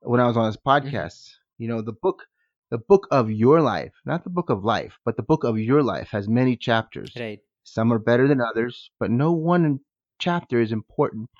when 0.00 0.20
I 0.20 0.26
was 0.28 0.36
on 0.36 0.46
his 0.46 0.56
podcast. 0.56 1.30
You 1.58 1.68
know, 1.68 1.82
the 1.82 1.92
book. 1.92 2.24
The 2.70 2.76
book 2.76 3.08
of 3.10 3.30
your 3.30 3.62
life, 3.62 3.94
not 4.04 4.24
the 4.24 4.28
book 4.38 4.50
of 4.50 4.62
life, 4.62 4.98
but 5.02 5.16
the 5.16 5.22
book 5.22 5.42
of 5.42 5.58
your 5.58 5.82
life 5.82 6.08
has 6.10 6.28
many 6.28 6.54
chapters. 6.54 7.10
right 7.18 7.40
Some 7.64 7.90
are 7.94 7.98
better 7.98 8.28
than 8.28 8.42
others, 8.42 8.90
but 9.00 9.10
no 9.10 9.32
one 9.32 9.80
chapter 10.18 10.60
is 10.60 10.70
important 10.70 11.30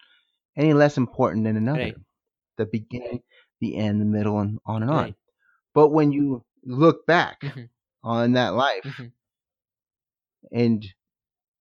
any 0.56 0.72
less 0.72 0.96
important 0.96 1.44
than 1.44 1.58
another. 1.58 1.80
Right. 1.80 1.94
The 2.58 2.66
beginning, 2.66 3.22
the 3.60 3.76
end, 3.76 4.00
the 4.00 4.04
middle, 4.04 4.38
and 4.40 4.58
on 4.66 4.82
and 4.82 4.90
on. 4.90 5.04
right 5.04 5.14
But 5.74 5.88
when 5.90 6.12
you 6.12 6.44
look 6.64 7.06
back 7.06 7.38
Mhm. 7.42 7.68
on 8.02 8.32
that 8.32 8.54
life 8.54 8.84
Mhm. 8.84 9.12
and 10.52 10.84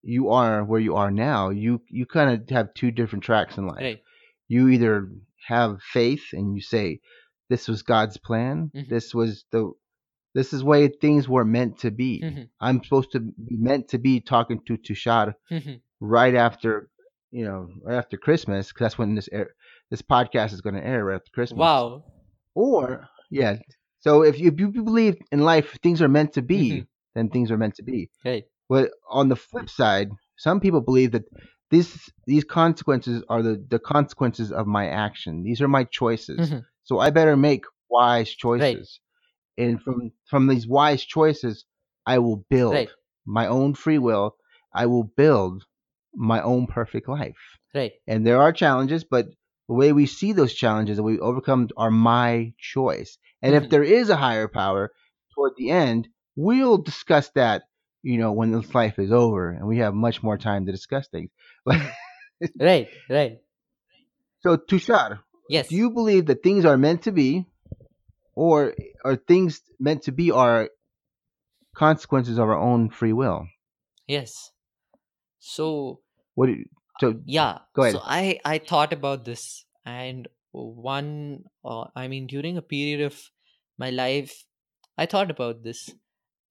you 0.02 0.30
are 0.30 0.64
where 0.64 0.80
you 0.80 0.94
are 0.96 1.10
now, 1.10 1.50
you 1.50 1.82
you 1.88 2.06
kind 2.06 2.30
of 2.30 2.48
have 2.50 2.74
two 2.74 2.90
different 2.90 3.24
tracks 3.24 3.58
in 3.58 3.66
life. 3.66 3.82
right 3.82 4.02
You 4.48 4.68
either 4.68 5.10
have 5.48 5.82
faith 5.82 6.24
and 6.32 6.54
you 6.54 6.62
say, 6.62 7.00
"This 7.48 7.68
was 7.68 7.82
God's 7.82 8.16
plan. 8.16 8.70
Mhm. 8.74 8.88
This 8.88 9.14
was 9.14 9.44
the 9.50 9.72
this 10.34 10.52
is 10.52 10.62
way 10.64 10.88
things 10.88 11.28
were 11.28 11.44
meant 11.44 11.78
to 11.80 11.90
be. 11.90 12.20
Mhm. 12.22 12.48
I'm 12.60 12.82
supposed 12.84 13.12
to 13.12 13.20
be 13.20 13.56
meant 13.56 13.88
to 13.88 13.98
be 13.98 14.20
talking 14.20 14.60
to 14.66 14.76
Tushaar 14.76 15.34
Mhm. 15.50 15.80
right 16.00 16.34
after 16.34 16.88
you 17.32 17.44
know 17.44 17.68
right 17.82 17.96
after 17.96 18.16
Christmas 18.16 18.68
because 18.68 18.84
that's 18.84 18.98
when 18.98 19.14
this 19.14 19.28
air 19.32 19.54
this 19.90 20.02
podcast 20.02 20.52
is 20.52 20.60
going 20.60 20.74
to 20.74 20.84
air 20.84 21.04
right 21.04 21.16
after 21.16 21.30
Christmas. 21.32 21.58
wow 21.58 22.04
Or 22.54 23.08
yeah, 23.30 23.56
so 24.00 24.22
if 24.22 24.38
you, 24.38 24.48
if 24.48 24.58
you 24.58 24.82
believe 24.84 25.16
in 25.32 25.40
life 25.40 25.78
things 25.82 26.00
are 26.02 26.08
meant 26.08 26.32
to 26.34 26.42
be, 26.42 26.64
Mhm. 26.72 26.86
then 27.14 27.28
things 27.28 27.50
are 27.50 27.58
meant 27.58 27.74
to 27.76 27.82
be. 27.82 28.10
right 28.24 28.44
But 28.68 28.90
on 29.08 29.28
the 29.28 29.36
flip 29.36 29.68
side, 29.68 30.08
some 30.36 30.60
people 30.60 30.80
believe 30.80 31.12
that 31.12 31.24
this 31.70 31.88
these 32.26 32.44
consequences 32.44 33.22
are 33.28 33.42
the 33.42 33.54
the 33.74 33.78
consequences 33.78 34.52
of 34.52 34.66
my 34.66 34.86
action. 34.88 35.42
These 35.42 35.60
are 35.60 35.68
my 35.68 35.84
choices. 35.84 36.38
Mhm. 36.50 36.64
So 36.84 36.98
I 36.98 37.10
better 37.10 37.36
make 37.36 37.64
wise 37.90 38.30
choices. 38.30 38.88
Right. 39.58 39.64
And 39.66 39.80
from 39.82 40.12
from 40.30 40.46
these 40.46 40.66
wise 40.66 41.04
choices, 41.04 41.64
I 42.06 42.18
will 42.18 42.44
build 42.50 42.74
Right. 42.74 42.90
my 43.24 43.46
own 43.46 43.74
free 43.74 43.98
will. 43.98 44.36
I 44.82 44.86
will 44.86 45.04
build 45.22 45.64
my 46.14 46.40
own 46.42 46.66
perfect 46.66 47.08
life. 47.08 47.42
right 47.74 47.92
And 48.06 48.26
there 48.26 48.40
are 48.40 48.52
challenges, 48.52 49.04
but 49.04 49.26
the 49.68 49.74
way 49.74 49.92
we 49.92 50.06
see 50.06 50.32
those 50.32 50.54
challenges 50.54 50.96
that 50.96 51.02
we 51.02 51.18
overcome 51.18 51.68
are 51.76 51.90
my 51.90 52.52
choice. 52.58 53.18
And 53.42 53.54
if 53.54 53.64
Mhm. 53.64 53.70
there 53.70 53.82
is 53.84 54.10
a 54.10 54.16
higher 54.16 54.48
power 54.48 54.92
toward 55.34 55.52
the 55.56 55.70
end, 55.70 56.08
we'll 56.36 56.78
discuss 56.78 57.30
that, 57.30 57.64
you 58.02 58.18
know, 58.18 58.32
when 58.32 58.52
this 58.52 58.74
life 58.74 58.98
is 58.98 59.12
over 59.12 59.50
and 59.50 59.66
we 59.66 59.78
have 59.78 59.94
much 59.94 60.22
more 60.22 60.38
time 60.38 60.66
to 60.66 60.72
discuss 60.72 61.08
things. 61.08 61.30
right 62.60 62.88
right 63.08 63.40
so 64.40 64.56
Tushaar, 64.56 65.20
yes 65.48 65.68
do 65.68 65.74
you 65.76 65.90
believe 65.90 66.26
that 66.26 66.42
things 66.42 66.64
are 66.64 66.76
meant 66.76 67.02
to 67.02 67.12
be 67.12 67.46
or 68.34 68.74
are 69.04 69.16
things 69.16 69.62
meant 69.80 70.02
to 70.02 70.12
be 70.12 70.30
are 70.30 70.68
consequences 71.74 72.38
of 72.38 72.44
our 72.48 72.58
own 72.58 72.90
free 72.90 73.12
will? 73.12 73.46
yes 74.06 74.52
so 75.38 76.00
What 76.34 76.46
do 76.46 76.52
you, 76.52 76.66
so 77.00 77.20
yeah 77.26 77.58
Go 77.74 77.82
ahead. 77.82 77.94
so 77.94 78.00
i 78.04 78.38
i 78.44 78.58
thought 78.58 78.92
about 78.92 79.24
this 79.24 79.64
and 79.84 80.28
one 80.52 81.44
uh, 81.64 81.84
i 81.94 82.08
mean 82.08 82.26
during 82.26 82.56
a 82.56 82.62
period 82.62 83.00
of 83.00 83.18
my 83.78 83.90
life 83.90 84.44
i 84.98 85.06
thought 85.06 85.30
about 85.30 85.62
this 85.62 85.90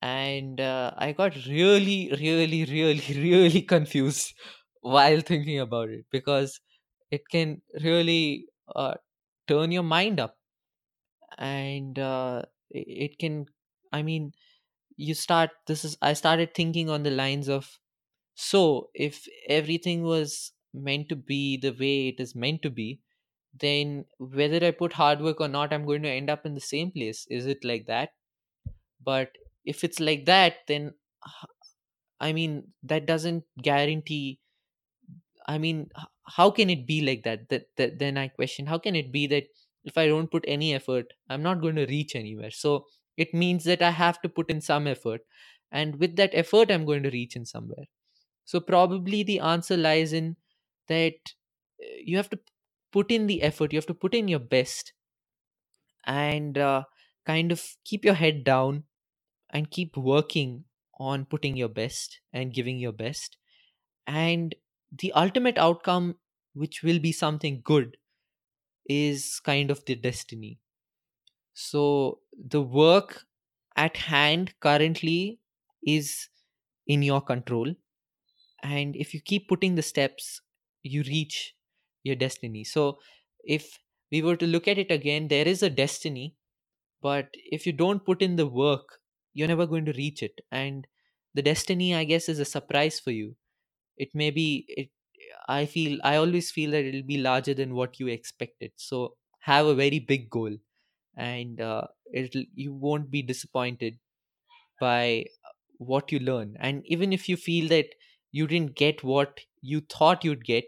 and 0.02 0.62
uh, 0.62 0.92
i 0.98 1.12
got 1.12 1.36
really 1.48 2.12
really 2.20 2.66
really 2.66 3.14
really 3.28 3.62
confused 3.62 4.34
while 4.82 5.22
thinking 5.22 5.60
about 5.60 5.90
it 5.90 6.06
because 6.12 6.60
it 7.12 7.28
can 7.30 7.62
really 7.82 8.48
uh, 8.76 8.96
turn 9.48 9.72
your 9.72 9.84
mind 9.84 10.20
up 10.20 10.38
and 11.38 12.00
uh, 12.00 12.42
it 12.72 13.18
can 13.20 13.46
i 13.92 14.02
mean 14.02 14.32
you 14.98 15.14
start 15.14 15.52
this 15.68 15.86
is 15.86 15.98
i 16.02 16.14
started 16.14 16.54
thinking 16.54 16.90
on 16.90 17.04
the 17.04 17.12
lines 17.12 17.50
of 17.50 17.80
so 18.36 18.90
if 18.94 19.28
everything 19.50 20.04
was 20.04 20.54
meant 20.74 21.10
to 21.10 21.16
be 21.16 21.58
the 21.58 21.72
way 21.72 22.10
it 22.10 22.20
is 22.20 22.36
meant 22.36 22.62
to 22.62 22.70
be 22.70 23.02
then 23.60 24.06
whether 24.20 24.66
i 24.68 24.72
put 24.72 24.94
hard 24.94 25.22
work 25.22 25.42
or 25.42 25.48
not 25.48 25.74
i'm 25.74 25.86
going 25.86 26.04
to 26.04 26.10
end 26.10 26.30
up 26.30 26.46
in 26.46 26.54
the 26.56 26.62
same 26.62 26.92
place. 26.92 27.28
Is 27.30 27.46
it 27.48 27.64
like 27.66 27.88
that? 27.88 28.12
But 29.04 29.38
if 29.66 29.84
it's 29.84 30.00
like 30.00 30.26
that 30.26 30.58
then 30.68 30.94
I 32.20 32.34
mean 32.34 32.74
that 32.84 33.06
doesn't 33.06 33.46
guarantee 33.62 34.42
i 35.48 35.58
mean 35.58 35.90
how 36.38 36.50
can 36.52 36.70
it 36.70 36.86
be 36.86 37.02
like 37.02 37.24
that? 37.24 37.50
that 37.50 37.68
that 37.78 38.00
then 38.00 38.18
i 38.18 38.28
question 38.28 38.66
how 38.66 38.78
can 38.78 38.96
it 38.96 39.12
be 39.12 39.28
that 39.28 39.46
if 39.84 39.98
i 39.98 40.08
don't 40.08 40.32
put 40.32 40.44
any 40.48 40.74
effort 40.74 41.14
i'm 41.30 41.44
not 41.44 41.62
going 41.62 41.76
to 41.76 41.86
reach 41.86 42.16
anywhere? 42.16 42.52
So 42.52 42.86
it 43.18 43.34
means 43.34 43.64
that 43.66 43.82
i 43.82 43.92
have 43.92 44.22
to 44.22 44.30
put 44.30 44.50
in 44.50 44.62
some 44.62 44.88
effort 44.88 45.22
and 45.72 45.98
with 46.00 46.16
that 46.18 46.32
effort 46.34 46.72
i'm 46.72 46.86
going 46.86 47.04
to 47.04 47.10
reach 47.12 47.36
in 47.36 47.46
somewhere 47.46 47.86
so 48.46 48.60
probably 48.62 49.24
the 49.24 49.40
answer 49.40 49.78
lies 49.78 50.14
in 50.14 50.38
that 50.88 51.16
uh, 51.84 51.88
you 52.04 52.18
have 52.18 52.30
to 52.30 52.40
put 52.92 53.12
in 53.12 53.28
the 53.28 53.42
effort 53.44 53.74
you 53.74 53.78
have 53.78 53.88
to 53.88 53.94
put 53.94 54.16
in 54.16 54.28
your 54.28 54.40
best 54.40 54.94
and 56.06 56.58
uh, 56.58 56.84
kind 57.26 57.52
of 57.52 57.64
keep 57.84 58.06
your 58.06 58.14
head 58.14 58.44
down 58.44 58.84
and 59.52 59.72
keep 59.72 59.98
working 59.98 60.66
on 61.00 61.26
putting 61.26 61.58
your 61.58 61.70
best 61.70 62.22
and 62.34 62.54
giving 62.54 62.80
your 62.80 62.92
best. 62.92 63.38
And 64.08 64.56
the 64.92 65.14
ultimate 65.14 65.58
outcome 65.60 66.18
which 66.54 66.84
will 66.84 67.00
be 67.00 67.12
something 67.12 67.62
good 67.64 67.98
is 68.90 69.40
kind 69.42 69.72
of 69.72 69.86
the 69.86 69.96
destiny. 69.96 70.60
So 71.54 72.22
the 72.38 72.62
work 72.62 73.26
at 73.76 73.98
hand 73.98 74.56
currently 74.60 75.40
is 75.86 76.30
in 76.88 77.04
your 77.04 77.22
control 77.22 77.76
and 78.66 78.96
if 78.96 79.14
you 79.14 79.22
keep 79.22 79.48
putting 79.48 79.76
the 79.76 79.82
steps 79.92 80.42
you 80.84 81.04
reach 81.04 81.56
your 82.04 82.16
destiny. 82.16 82.64
So 82.64 83.00
if 83.44 83.80
we 84.12 84.22
were 84.22 84.36
to 84.38 84.48
look 84.48 84.68
at 84.68 84.78
it 84.78 84.92
again 84.92 85.28
there 85.30 85.48
is 85.48 85.64
a 85.64 85.70
destiny 85.70 86.36
but 87.02 87.30
if 87.34 87.66
you 87.68 87.74
don't 87.74 88.06
put 88.06 88.22
in 88.22 88.36
the 88.36 88.48
work 88.48 89.00
you're 89.34 89.48
never 89.48 89.68
going 89.68 89.86
to 89.86 89.94
reach 89.94 90.24
it. 90.24 90.42
And 90.52 90.88
the 91.34 91.42
destiny 91.42 91.96
i 91.96 92.04
guess 92.06 92.30
is 92.30 92.40
a 92.40 92.46
surprise 92.46 93.00
for 93.00 93.12
you. 93.12 93.36
It 93.98 94.16
may 94.16 94.32
be 94.32 94.66
it 94.70 94.90
i 95.48 95.66
feel 95.66 96.00
i 96.04 96.16
always 96.18 96.52
feel 96.52 96.72
that 96.72 96.86
it'll 96.86 97.04
be 97.12 97.18
larger 97.20 97.54
than 97.54 97.76
what 97.76 98.00
you 98.00 98.08
expected. 98.08 98.72
So 98.78 99.18
have 99.42 99.66
a 99.68 99.76
very 99.76 100.00
big 100.00 100.30
goal 100.30 100.58
and 101.18 101.62
uh, 101.62 101.88
it'll 102.14 102.46
you 102.56 102.74
won't 102.74 103.12
be 103.12 103.22
disappointed 103.24 104.00
by 104.80 105.26
what 105.78 106.12
you 106.12 106.20
learn. 106.20 106.56
And 106.60 106.84
even 106.86 107.14
if 107.14 107.28
you 107.30 107.38
feel 107.38 107.68
that 107.70 107.88
you 108.40 108.48
didn't 108.48 108.76
get 108.76 109.04
what 109.04 109.42
you 109.62 109.82
thought 109.82 110.24
you'd 110.26 110.46
get. 110.46 110.66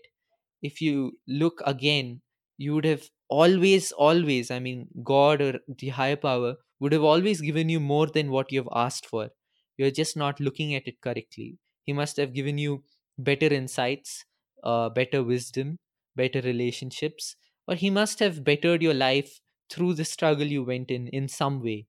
If 0.61 0.81
you 0.81 1.19
look 1.27 1.61
again 1.65 2.21
you 2.59 2.73
would 2.75 2.85
have 2.85 3.09
always 3.29 3.91
always 3.91 4.49
i 4.49 4.57
mean 4.59 4.87
god 5.03 5.41
or 5.41 5.59
the 5.81 5.89
higher 5.89 6.15
power 6.15 6.55
would 6.79 6.91
have 6.93 7.03
always 7.03 7.41
given 7.41 7.69
you 7.69 7.79
more 7.79 8.07
than 8.07 8.31
what 8.31 8.51
you 8.51 8.59
have 8.59 8.69
asked 8.73 9.05
for. 9.05 9.29
You're 9.77 9.91
just 9.91 10.15
not 10.15 10.39
looking 10.39 10.73
at 10.75 10.87
it 10.87 11.01
correctly. 11.01 11.57
He 11.83 11.93
must 11.93 12.17
have 12.17 12.33
given 12.33 12.57
you 12.59 12.83
better 13.17 13.47
insights 13.47 14.25
uh, 14.63 14.89
better 14.89 15.23
wisdom 15.23 15.77
better 16.15 16.41
relationships 16.41 17.35
or 17.67 17.75
he 17.75 17.89
must 17.89 18.19
have 18.19 18.43
bettered 18.43 18.81
your 18.81 18.93
life 18.93 19.39
through 19.69 19.93
the 19.95 20.05
struggle 20.05 20.45
you 20.47 20.63
went 20.63 20.89
in 20.91 21.07
in 21.09 21.27
some 21.27 21.61
way. 21.61 21.87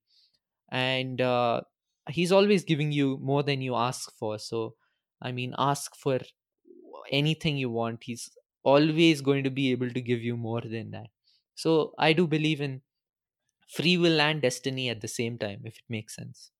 And 0.71 1.19
uh, 1.21 1.61
he's 2.09 2.31
always 2.31 2.63
giving 2.63 2.91
you 2.91 3.17
more 3.21 3.43
than 3.43 3.61
you 3.61 3.75
ask 3.75 4.11
for. 4.17 4.39
So 4.39 4.75
i 5.21 5.31
mean 5.31 5.53
ask 5.57 5.95
for 5.95 6.19
anything 7.11 7.57
you 7.57 7.69
want 7.69 8.03
he's 8.03 8.29
always 8.63 9.21
going 9.21 9.43
to 9.43 9.49
be 9.49 9.71
able 9.71 9.89
to 9.91 10.01
give 10.01 10.21
you 10.21 10.35
more 10.37 10.61
than 10.61 10.91
that 10.91 11.09
so 11.55 11.93
i 11.97 12.11
do 12.13 12.27
believe 12.27 12.61
in 12.61 12.81
free 13.77 13.97
will 13.97 14.21
and 14.21 14.41
destiny 14.43 14.89
at 14.89 15.01
the 15.01 15.09
same 15.19 15.37
time 15.37 15.61
if 15.65 15.77
it 15.79 15.85
makes 15.89 16.15
sense 16.15 16.51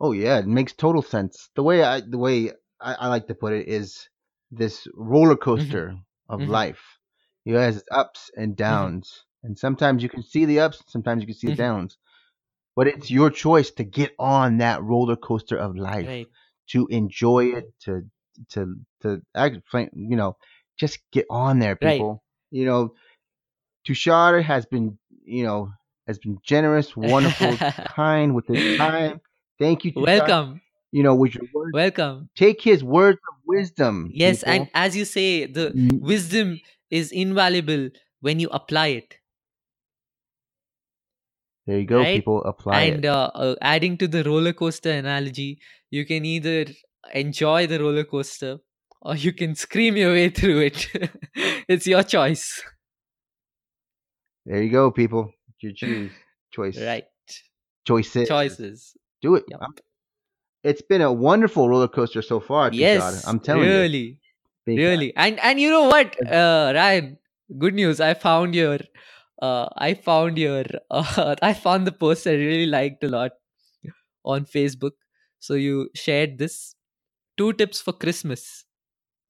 Oh 0.00 0.10
yeah, 0.12 0.38
it 0.40 0.46
makes 0.46 0.72
total 0.72 1.02
sense. 1.02 1.50
The 1.54 1.62
way 1.62 1.82
I 1.84 2.00
the 2.00 2.18
way 2.18 2.50
I, 2.80 2.94
I 2.94 3.08
like 3.08 3.26
to 3.28 3.34
put 3.34 3.52
it 3.52 3.68
is 3.68 4.08
this 4.50 4.86
roller 4.94 5.36
coaster 5.36 5.96
of 6.28 6.46
Mhm. 6.46 6.48
life. 6.48 6.98
You 7.44 7.54
has 7.56 7.84
ups 7.90 8.30
and 8.36 8.56
downs, 8.56 9.24
and 9.44 9.56
sometimes 9.58 10.02
you 10.02 10.08
can 10.08 10.22
see 10.24 10.44
the 10.44 10.60
ups, 10.60 10.82
sometimes 10.88 11.22
you 11.22 11.26
can 11.28 11.36
see 11.36 11.48
the 11.48 11.54
Mhm. 11.56 11.68
downs. 11.68 11.96
But 12.78 12.86
it's 12.86 13.10
your 13.10 13.28
choice 13.30 13.72
to 13.72 13.82
get 13.82 14.14
on 14.20 14.58
that 14.58 14.80
roller 14.84 15.16
coaster 15.16 15.56
of 15.56 15.74
life, 15.76 16.06
right 16.06 16.28
to 16.70 16.86
enjoy 16.86 17.46
it, 17.58 17.72
to 17.84 18.02
to 18.50 18.76
to 19.02 19.20
act, 19.34 19.58
you 19.74 20.16
know, 20.16 20.36
just 20.78 21.00
get 21.10 21.26
on 21.28 21.58
there, 21.58 21.74
Right. 21.82 21.98
people. 21.98 22.22
You 22.52 22.66
know, 22.66 22.94
Tushaar 23.84 24.44
has 24.44 24.64
been, 24.66 24.96
you 25.24 25.42
know, 25.42 25.72
has 26.06 26.18
been 26.20 26.38
generous, 26.44 26.96
wonderful, 26.96 27.58
kind 27.96 28.36
with 28.36 28.46
his 28.46 28.76
time. 28.76 29.20
Thank 29.58 29.84
you, 29.84 29.90
Tushaar. 29.92 30.06
welcome 30.06 30.60
You 30.92 31.02
know, 31.02 31.16
with 31.16 31.34
your 31.34 31.48
words, 31.52 31.74
welcome 31.74 32.28
take 32.36 32.62
his 32.62 32.84
words 32.84 33.18
of 33.28 33.34
wisdom. 33.44 34.08
yes 34.14 34.38
people. 34.44 34.52
and 34.52 34.68
as 34.72 34.96
you 34.96 35.04
say 35.04 35.46
the 35.46 35.74
wisdom 36.00 36.60
is 36.90 37.10
invaluable 37.10 37.90
when 38.20 38.38
you 38.38 38.48
apply 38.50 38.86
it 39.02 39.17
there 41.68 41.78
you 41.78 41.86
go, 41.86 41.98
right? 42.00 42.16
people. 42.16 42.42
Apply 42.44 42.80
and 42.80 43.04
it. 43.04 43.08
uh, 43.08 43.30
uh, 43.34 43.54
adding 43.60 43.96
to 44.02 44.08
the 44.08 44.24
roller 44.24 44.52
coaster 44.60 44.90
analogy 44.90 45.50
you 45.90 46.04
can 46.10 46.24
either 46.24 46.64
enjoy 47.14 47.66
the 47.66 47.78
roller 47.82 48.04
coaster 48.04 48.58
or 49.02 49.14
you 49.14 49.32
can 49.32 49.54
scream 49.54 49.96
your 49.96 50.12
way 50.12 50.28
through 50.30 50.60
it 50.68 50.88
it's 51.74 51.86
your 51.86 52.02
choice 52.02 52.62
There 54.46 54.62
you 54.62 54.70
go, 54.70 54.90
people. 54.90 55.30
Your 55.60 55.72
choose 55.72 56.12
choice. 56.50 56.78
right 56.80 57.04
Choices. 57.84 58.28
choices 58.28 58.94
Do 59.22 59.34
it. 59.34 59.44
Yep. 59.48 59.60
It's 60.64 60.82
been 60.82 61.02
a 61.02 61.12
wonderful 61.12 61.68
roller 61.68 61.88
coaster 61.88 62.22
so 62.22 62.40
far, 62.40 62.72
yes 62.72 63.26
I'm 63.26 63.40
telling 63.40 63.64
you. 63.64 63.70
really 63.82 64.06
really 64.66 65.12
and 65.16 65.38
and 65.40 65.60
you 65.60 65.70
know 65.70 65.84
what 65.92 66.16
uh 66.40 66.72
ryan 66.78 67.16
good 67.64 67.74
news 67.80 68.00
i 68.06 68.12
found 68.24 68.54
your 68.54 68.78
uh 69.40 69.68
i 69.76 69.94
found 69.94 70.38
your 70.38 70.64
uh, 70.90 71.34
i 71.42 71.52
found 71.52 71.86
the 71.86 71.92
post 71.92 72.26
i 72.26 72.32
really 72.32 72.66
liked 72.66 73.04
a 73.04 73.08
lot 73.08 73.32
on 74.24 74.44
facebook. 74.44 74.92
So 75.40 75.54
you 75.54 75.90
shared 75.94 76.38
this. 76.38 76.74
Two 77.36 77.52
tips 77.52 77.80
for 77.80 77.92
christmas. 77.92 78.64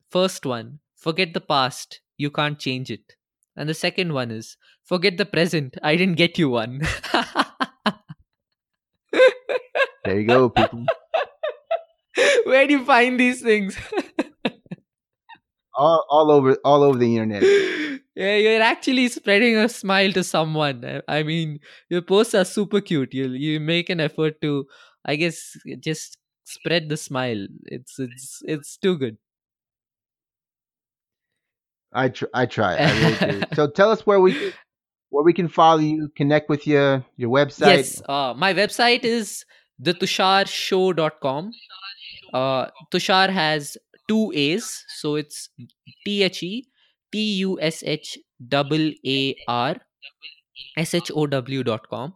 First 0.09 0.45
one 0.45 0.79
forget 0.97 1.33
the 1.33 1.41
past. 1.41 2.01
You 2.17 2.31
can't 2.31 2.59
change 2.59 2.91
it. 2.91 3.15
And 3.55 3.69
the 3.69 3.73
second 3.73 4.13
one 4.13 4.31
is 4.31 4.57
forget 4.85 5.17
the 5.17 5.25
present. 5.25 5.77
I 5.83 5.95
didn't 5.95 6.17
get 6.17 6.37
you 6.37 6.49
one. 6.49 6.81
There 10.05 10.19
you 10.19 10.27
go, 10.27 10.49
people. 10.49 10.85
where 12.45 12.67
do 12.67 12.73
you 12.73 12.85
find 12.85 13.19
these 13.19 13.41
things? 13.41 13.77
All, 15.75 16.05
all 16.09 16.29
over 16.31 16.57
all 16.65 16.83
over 16.83 16.97
the 16.97 17.15
internet. 17.15 17.41
Yeah, 18.15 18.35
you're 18.35 18.61
actually 18.61 19.07
spreading 19.07 19.55
a 19.55 19.69
smile 19.69 20.11
to 20.13 20.23
someone. 20.23 21.01
I- 21.07 21.23
mean, 21.23 21.59
your 21.89 22.01
posts 22.01 22.35
are 22.35 22.45
super 22.45 22.81
cute. 22.81 23.13
You 23.13 23.29
you 23.29 23.59
make 23.59 23.89
an 23.89 23.99
effort 23.99 24.41
to, 24.41 24.65
I 25.05 25.15
guess, 25.15 25.55
just 25.79 26.17
spread 26.45 26.89
the 26.89 26.97
smile. 26.97 27.47
It's 27.65 27.99
it's 27.99 28.41
it's 28.43 28.77
too 28.77 28.97
good. 28.97 29.17
I 31.93 32.09
tr- 32.09 32.33
I 32.33 32.45
try. 32.45 32.75
I 32.75 32.91
really 33.01 33.39
do. 33.39 33.43
So 33.55 33.67
tell 33.67 33.91
us 33.91 34.05
where 34.05 34.19
we 34.19 34.53
where 35.09 35.23
we 35.23 35.33
can 35.33 35.47
follow 35.47 35.79
you, 35.79 36.09
connect 36.15 36.49
with 36.49 36.67
you, 36.67 37.03
your 37.17 37.29
website. 37.29 37.77
Yes, 37.77 38.01
uh, 38.07 38.33
my 38.35 38.53
website 38.53 39.03
is 39.03 39.45
thetushaarshow.com. 39.81 41.51
Uh, 42.33 42.67
Tushaar 42.91 43.29
has 43.29 43.77
two 44.07 44.31
A's, 44.35 44.85
so 44.97 45.15
it's 45.15 45.49
T 46.05 46.23
H 46.23 46.43
E 46.43 46.67
T 47.11 47.35
U 47.39 47.59
S 47.61 47.83
H 47.83 48.17
A 49.05 49.35
R 49.47 49.75
S 50.77 50.93
H 50.93 51.11
O 51.15 51.27
W 51.27 51.63
dot 51.63 51.87
com, 51.89 52.15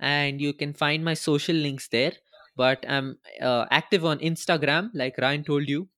and 0.00 0.40
you 0.40 0.52
can 0.52 0.72
find 0.74 1.04
my 1.04 1.14
social 1.14 1.56
links 1.56 1.88
there. 1.88 2.12
But 2.56 2.84
I'm 2.88 3.18
uh, 3.40 3.66
active 3.70 4.04
on 4.04 4.18
Instagram, 4.18 4.90
like 4.94 5.18
Ryan 5.18 5.44
told 5.44 5.68
you, 5.68 5.88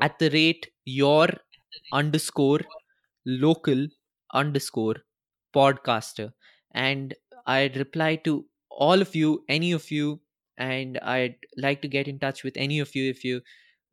at 0.00 0.18
the 0.18 0.30
rate 0.30 0.70
your 0.84 1.28
underscore 1.92 2.60
local 3.26 3.86
underscore 4.34 4.96
podcaster 5.54 6.32
and 6.72 7.14
i'd 7.46 7.76
reply 7.76 8.16
to 8.16 8.46
all 8.70 9.00
of 9.02 9.14
you 9.14 9.44
any 9.48 9.72
of 9.72 9.90
you 9.90 10.20
and 10.58 10.98
i'd 11.02 11.36
like 11.56 11.82
to 11.82 11.88
get 11.88 12.08
in 12.08 12.18
touch 12.18 12.44
with 12.44 12.56
any 12.56 12.78
of 12.80 12.94
you 12.94 13.10
if 13.10 13.24
you 13.24 13.40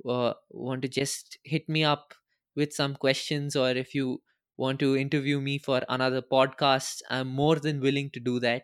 uh, 0.10 0.34
want 0.52 0.82
to 0.82 0.88
just 0.90 1.38
hit 1.44 1.68
me 1.70 1.84
up 1.84 2.14
with 2.56 2.74
some 2.74 2.96
questions 2.96 3.56
or 3.56 3.70
if 3.72 3.94
you 3.96 4.22
want 4.58 4.80
to 4.80 4.96
interview 4.96 5.40
me 5.42 5.58
for 5.58 5.82
another 5.90 6.22
podcast, 6.22 7.02
I'm 7.10 7.28
more 7.28 7.56
than 7.58 7.80
willing 7.82 8.10
to 8.12 8.20
do 8.20 8.40
that. 8.40 8.64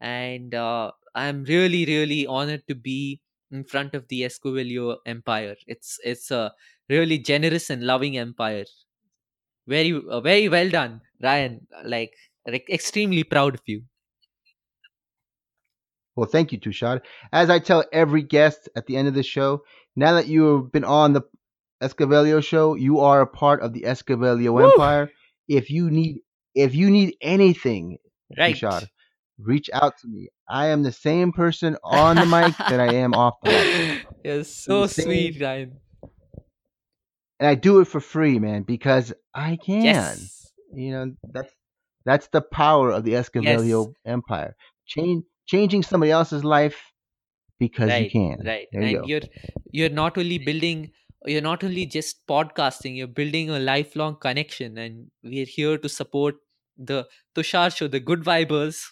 And 0.00 0.54
uh, 0.54 0.92
I'm 1.14 1.44
really, 1.44 1.84
really 1.86 2.26
honored 2.26 2.66
to 2.68 2.74
be 2.74 3.20
in 3.50 3.64
front 3.64 3.94
of 3.94 4.08
the 4.08 4.22
Escovelio 4.22 4.98
Empire. 5.06 5.56
It's 5.66 5.98
it's 6.04 6.30
a 6.30 6.52
really 6.88 7.18
generous 7.18 7.70
and 7.70 7.82
loving 7.84 8.16
empire. 8.18 8.64
Very, 9.66 9.92
uh, 10.10 10.20
very 10.20 10.48
well 10.48 10.68
done, 10.68 11.00
Ryan. 11.22 11.66
Like 11.84 12.14
extremely 12.68 13.24
proud 13.24 13.54
of 13.54 13.62
you. 13.66 13.84
Well, 16.16 16.28
thank 16.28 16.52
you, 16.52 16.58
Tushaar. 16.58 17.00
As 17.32 17.50
I 17.50 17.58
tell 17.58 17.84
every 17.92 18.22
guest 18.22 18.68
at 18.76 18.86
the 18.86 18.96
end 18.96 19.08
of 19.08 19.14
the 19.14 19.22
show, 19.22 19.64
now 19.96 20.12
that 20.14 20.26
you 20.26 20.56
have 20.56 20.72
been 20.72 20.84
on 20.84 21.12
the 21.12 21.22
Escovelio 21.82 22.42
show, 22.42 22.74
you 22.74 23.00
are 23.00 23.20
a 23.22 23.26
part 23.26 23.62
of 23.62 23.72
the 23.72 23.82
Escovelio 23.82 24.52
Woo! 24.52 24.70
Empire. 24.70 25.10
If 25.48 25.70
you 25.70 25.90
need 25.90 26.20
if 26.54 26.74
you 26.74 26.90
need 26.90 27.14
anything, 27.20 27.98
Right. 28.38 28.54
Tushaar, 28.54 28.86
reach 29.38 29.70
out 29.72 29.98
to 29.98 30.08
me. 30.08 30.28
I 30.48 30.68
am 30.68 30.82
the 30.82 30.92
same 30.92 31.32
person 31.32 31.76
on 31.82 32.16
the 32.16 32.26
mic 32.26 32.56
that 32.58 32.80
I 32.80 32.94
am 32.94 33.14
off 33.14 33.34
the 33.42 33.50
mic. 33.50 34.06
You're 34.24 34.44
so 34.44 34.86
sweet, 34.86 35.40
Ryan. 35.40 35.78
And 37.38 37.48
I 37.48 37.54
do 37.54 37.80
it 37.80 37.86
for 37.86 38.00
free, 38.00 38.38
man, 38.38 38.62
because 38.62 39.12
I 39.34 39.56
can. 39.56 39.82
Yes. 39.82 40.52
You 40.74 40.92
know, 40.92 41.12
that's 41.32 41.52
that's 42.04 42.28
the 42.28 42.42
power 42.42 42.90
of 42.90 43.04
the 43.04 43.12
Escovelio 43.12 43.94
Empire. 44.06 44.54
Change 44.86 45.24
changing 45.46 45.82
somebody 45.82 46.12
else's 46.12 46.44
life 46.44 46.80
because 47.58 47.88
right, 47.88 48.04
you 48.04 48.10
can. 48.10 48.42
Right. 48.44 48.68
There 48.70 48.82
and 48.82 48.90
you 48.90 49.02
you're 49.06 49.20
you're 49.72 49.90
not 49.90 50.18
only 50.18 50.38
building 50.38 50.92
you're 51.26 51.42
not 51.42 51.62
only 51.64 51.86
just 51.86 52.26
podcasting, 52.26 52.96
you're 52.96 53.06
building 53.06 53.50
a 53.50 53.58
lifelong 53.58 54.16
connection 54.20 54.78
and 54.78 55.10
we're 55.22 55.44
here 55.46 55.78
to 55.78 55.88
support 55.88 56.36
the 56.78 57.06
Tushaar 57.34 57.74
show, 57.76 57.88
the 57.88 58.00
good 58.00 58.20
vibers 58.22 58.82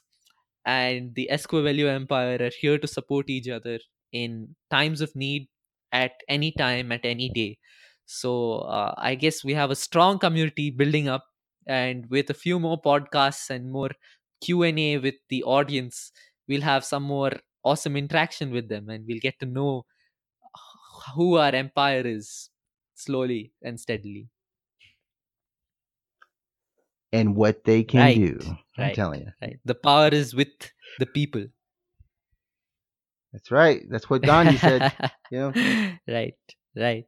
and 0.64 1.14
the 1.14 1.28
Escovelio 1.32 1.88
Empire 1.88 2.38
are 2.40 2.50
here 2.60 2.78
to 2.78 2.86
support 2.86 3.30
each 3.30 3.48
other 3.48 3.78
in 4.12 4.54
times 4.70 5.00
of 5.00 5.14
need 5.14 5.48
at 5.92 6.12
any 6.28 6.52
time, 6.52 6.92
at 6.92 7.04
any 7.04 7.30
day. 7.30 7.58
So 8.06 8.60
uh, 8.60 8.94
I 8.96 9.14
guess 9.14 9.44
we 9.44 9.54
have 9.54 9.70
a 9.70 9.76
strong 9.76 10.18
community 10.18 10.70
building 10.70 11.08
up 11.08 11.24
and 11.66 12.06
with 12.10 12.30
a 12.30 12.34
few 12.34 12.58
more 12.58 12.80
podcasts 12.80 13.50
and 13.50 13.70
more 13.70 13.90
Q&A 14.42 14.98
with 14.98 15.16
the 15.28 15.42
audience, 15.44 16.12
we'll 16.46 16.62
have 16.62 16.84
some 16.84 17.02
more 17.02 17.32
awesome 17.64 17.96
interaction 17.96 18.50
with 18.50 18.68
them 18.68 18.88
and 18.88 19.04
we'll 19.06 19.20
get 19.20 19.38
to 19.40 19.46
know 19.46 19.84
who 21.14 21.36
our 21.36 21.54
empire 21.54 22.02
is 22.04 22.50
slowly 22.94 23.52
and 23.62 23.78
steadily. 23.80 24.28
And 27.12 27.34
what 27.36 27.64
they 27.64 27.84
can 27.84 28.00
Right, 28.00 28.16
do. 28.16 28.38
I'm 28.76 28.94
telling 28.94 29.20
you. 29.22 29.32
Right. 29.40 29.58
The 29.64 29.74
power 29.74 30.08
is 30.08 30.34
with 30.34 30.48
the 30.98 31.06
people. 31.06 31.46
That's 33.32 33.50
right. 33.50 33.82
That's 33.88 34.08
what 34.10 34.22
Gandhi 34.22 34.56
said. 34.58 34.92
You 35.30 35.38
know. 35.38 35.52
right, 36.08 36.34
right. 36.74 37.04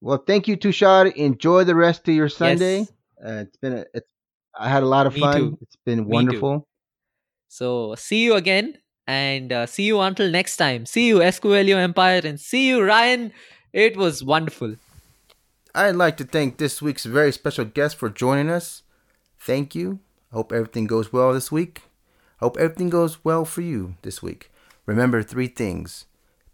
Well, 0.00 0.22
thank 0.24 0.46
you, 0.46 0.56
Tushaar. 0.56 1.12
Enjoy 1.16 1.64
the 1.64 1.74
rest 1.74 2.06
of 2.08 2.14
your 2.14 2.28
Sunday. 2.28 2.78
Yes. 2.78 2.92
Uh, 3.24 3.42
it's 3.46 3.56
been 3.56 3.72
a, 3.72 3.84
it's, 3.92 4.06
I 4.56 4.68
had 4.68 4.84
a 4.84 4.86
lot 4.86 5.06
of 5.08 5.14
Me 5.14 5.20
fun. 5.20 5.36
too. 5.36 5.58
It's 5.62 5.74
been 5.84 6.04
wonderful. 6.06 6.68
So 7.48 7.96
see 7.96 8.22
you 8.22 8.34
again 8.34 8.78
and 9.08 9.50
uh, 9.50 9.64
see 9.66 9.84
you 9.84 9.98
until 10.00 10.30
next 10.30 10.58
time. 10.58 10.84
See 10.84 11.08
you, 11.08 11.16
Escovelio 11.16 11.76
Empire, 11.76 12.20
and 12.22 12.38
see 12.38 12.68
you, 12.68 12.84
Ryan. 12.84 13.32
It 13.72 13.96
was 13.96 14.22
wonderful. 14.22 14.76
I'd 15.74 15.96
like 15.96 16.18
to 16.18 16.24
thank 16.24 16.58
this 16.58 16.82
week's 16.82 17.06
very 17.06 17.32
special 17.32 17.64
guest 17.64 17.96
for 17.96 18.10
joining 18.10 18.50
us. 18.50 18.82
Thank 19.40 19.74
you. 19.74 20.00
I 20.30 20.36
hope 20.36 20.52
everything 20.52 20.86
goes 20.86 21.10
well 21.10 21.32
this 21.32 21.50
week. 21.50 21.82
I 22.40 22.44
hope 22.44 22.58
everything 22.58 22.90
goes 22.90 23.24
well 23.24 23.46
for 23.46 23.62
you 23.62 23.96
this 24.02 24.22
week. 24.22 24.50
Remember 24.84 25.22
three 25.22 25.48
things 25.48 26.04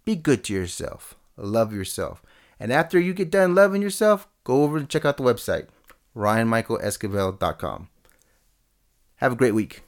be 0.05 0.15
good 0.15 0.45
to 0.45 0.53
yourself, 0.53 1.17
love 1.37 1.73
yourself. 1.73 2.23
And 2.61 2.73
after 2.73 3.01
you 3.01 3.15
get 3.15 3.31
done 3.31 3.55
loving 3.55 3.83
yourself, 3.83 4.29
go 4.45 4.63
over 4.63 4.77
and 4.77 4.89
check 4.89 5.05
out 5.05 5.17
the 5.17 5.25
website, 5.25 5.67
ryanmichaelesquivel.com. 6.17 7.89
Have 9.17 9.33
a 9.33 9.37
great 9.37 9.55
week. 9.55 9.83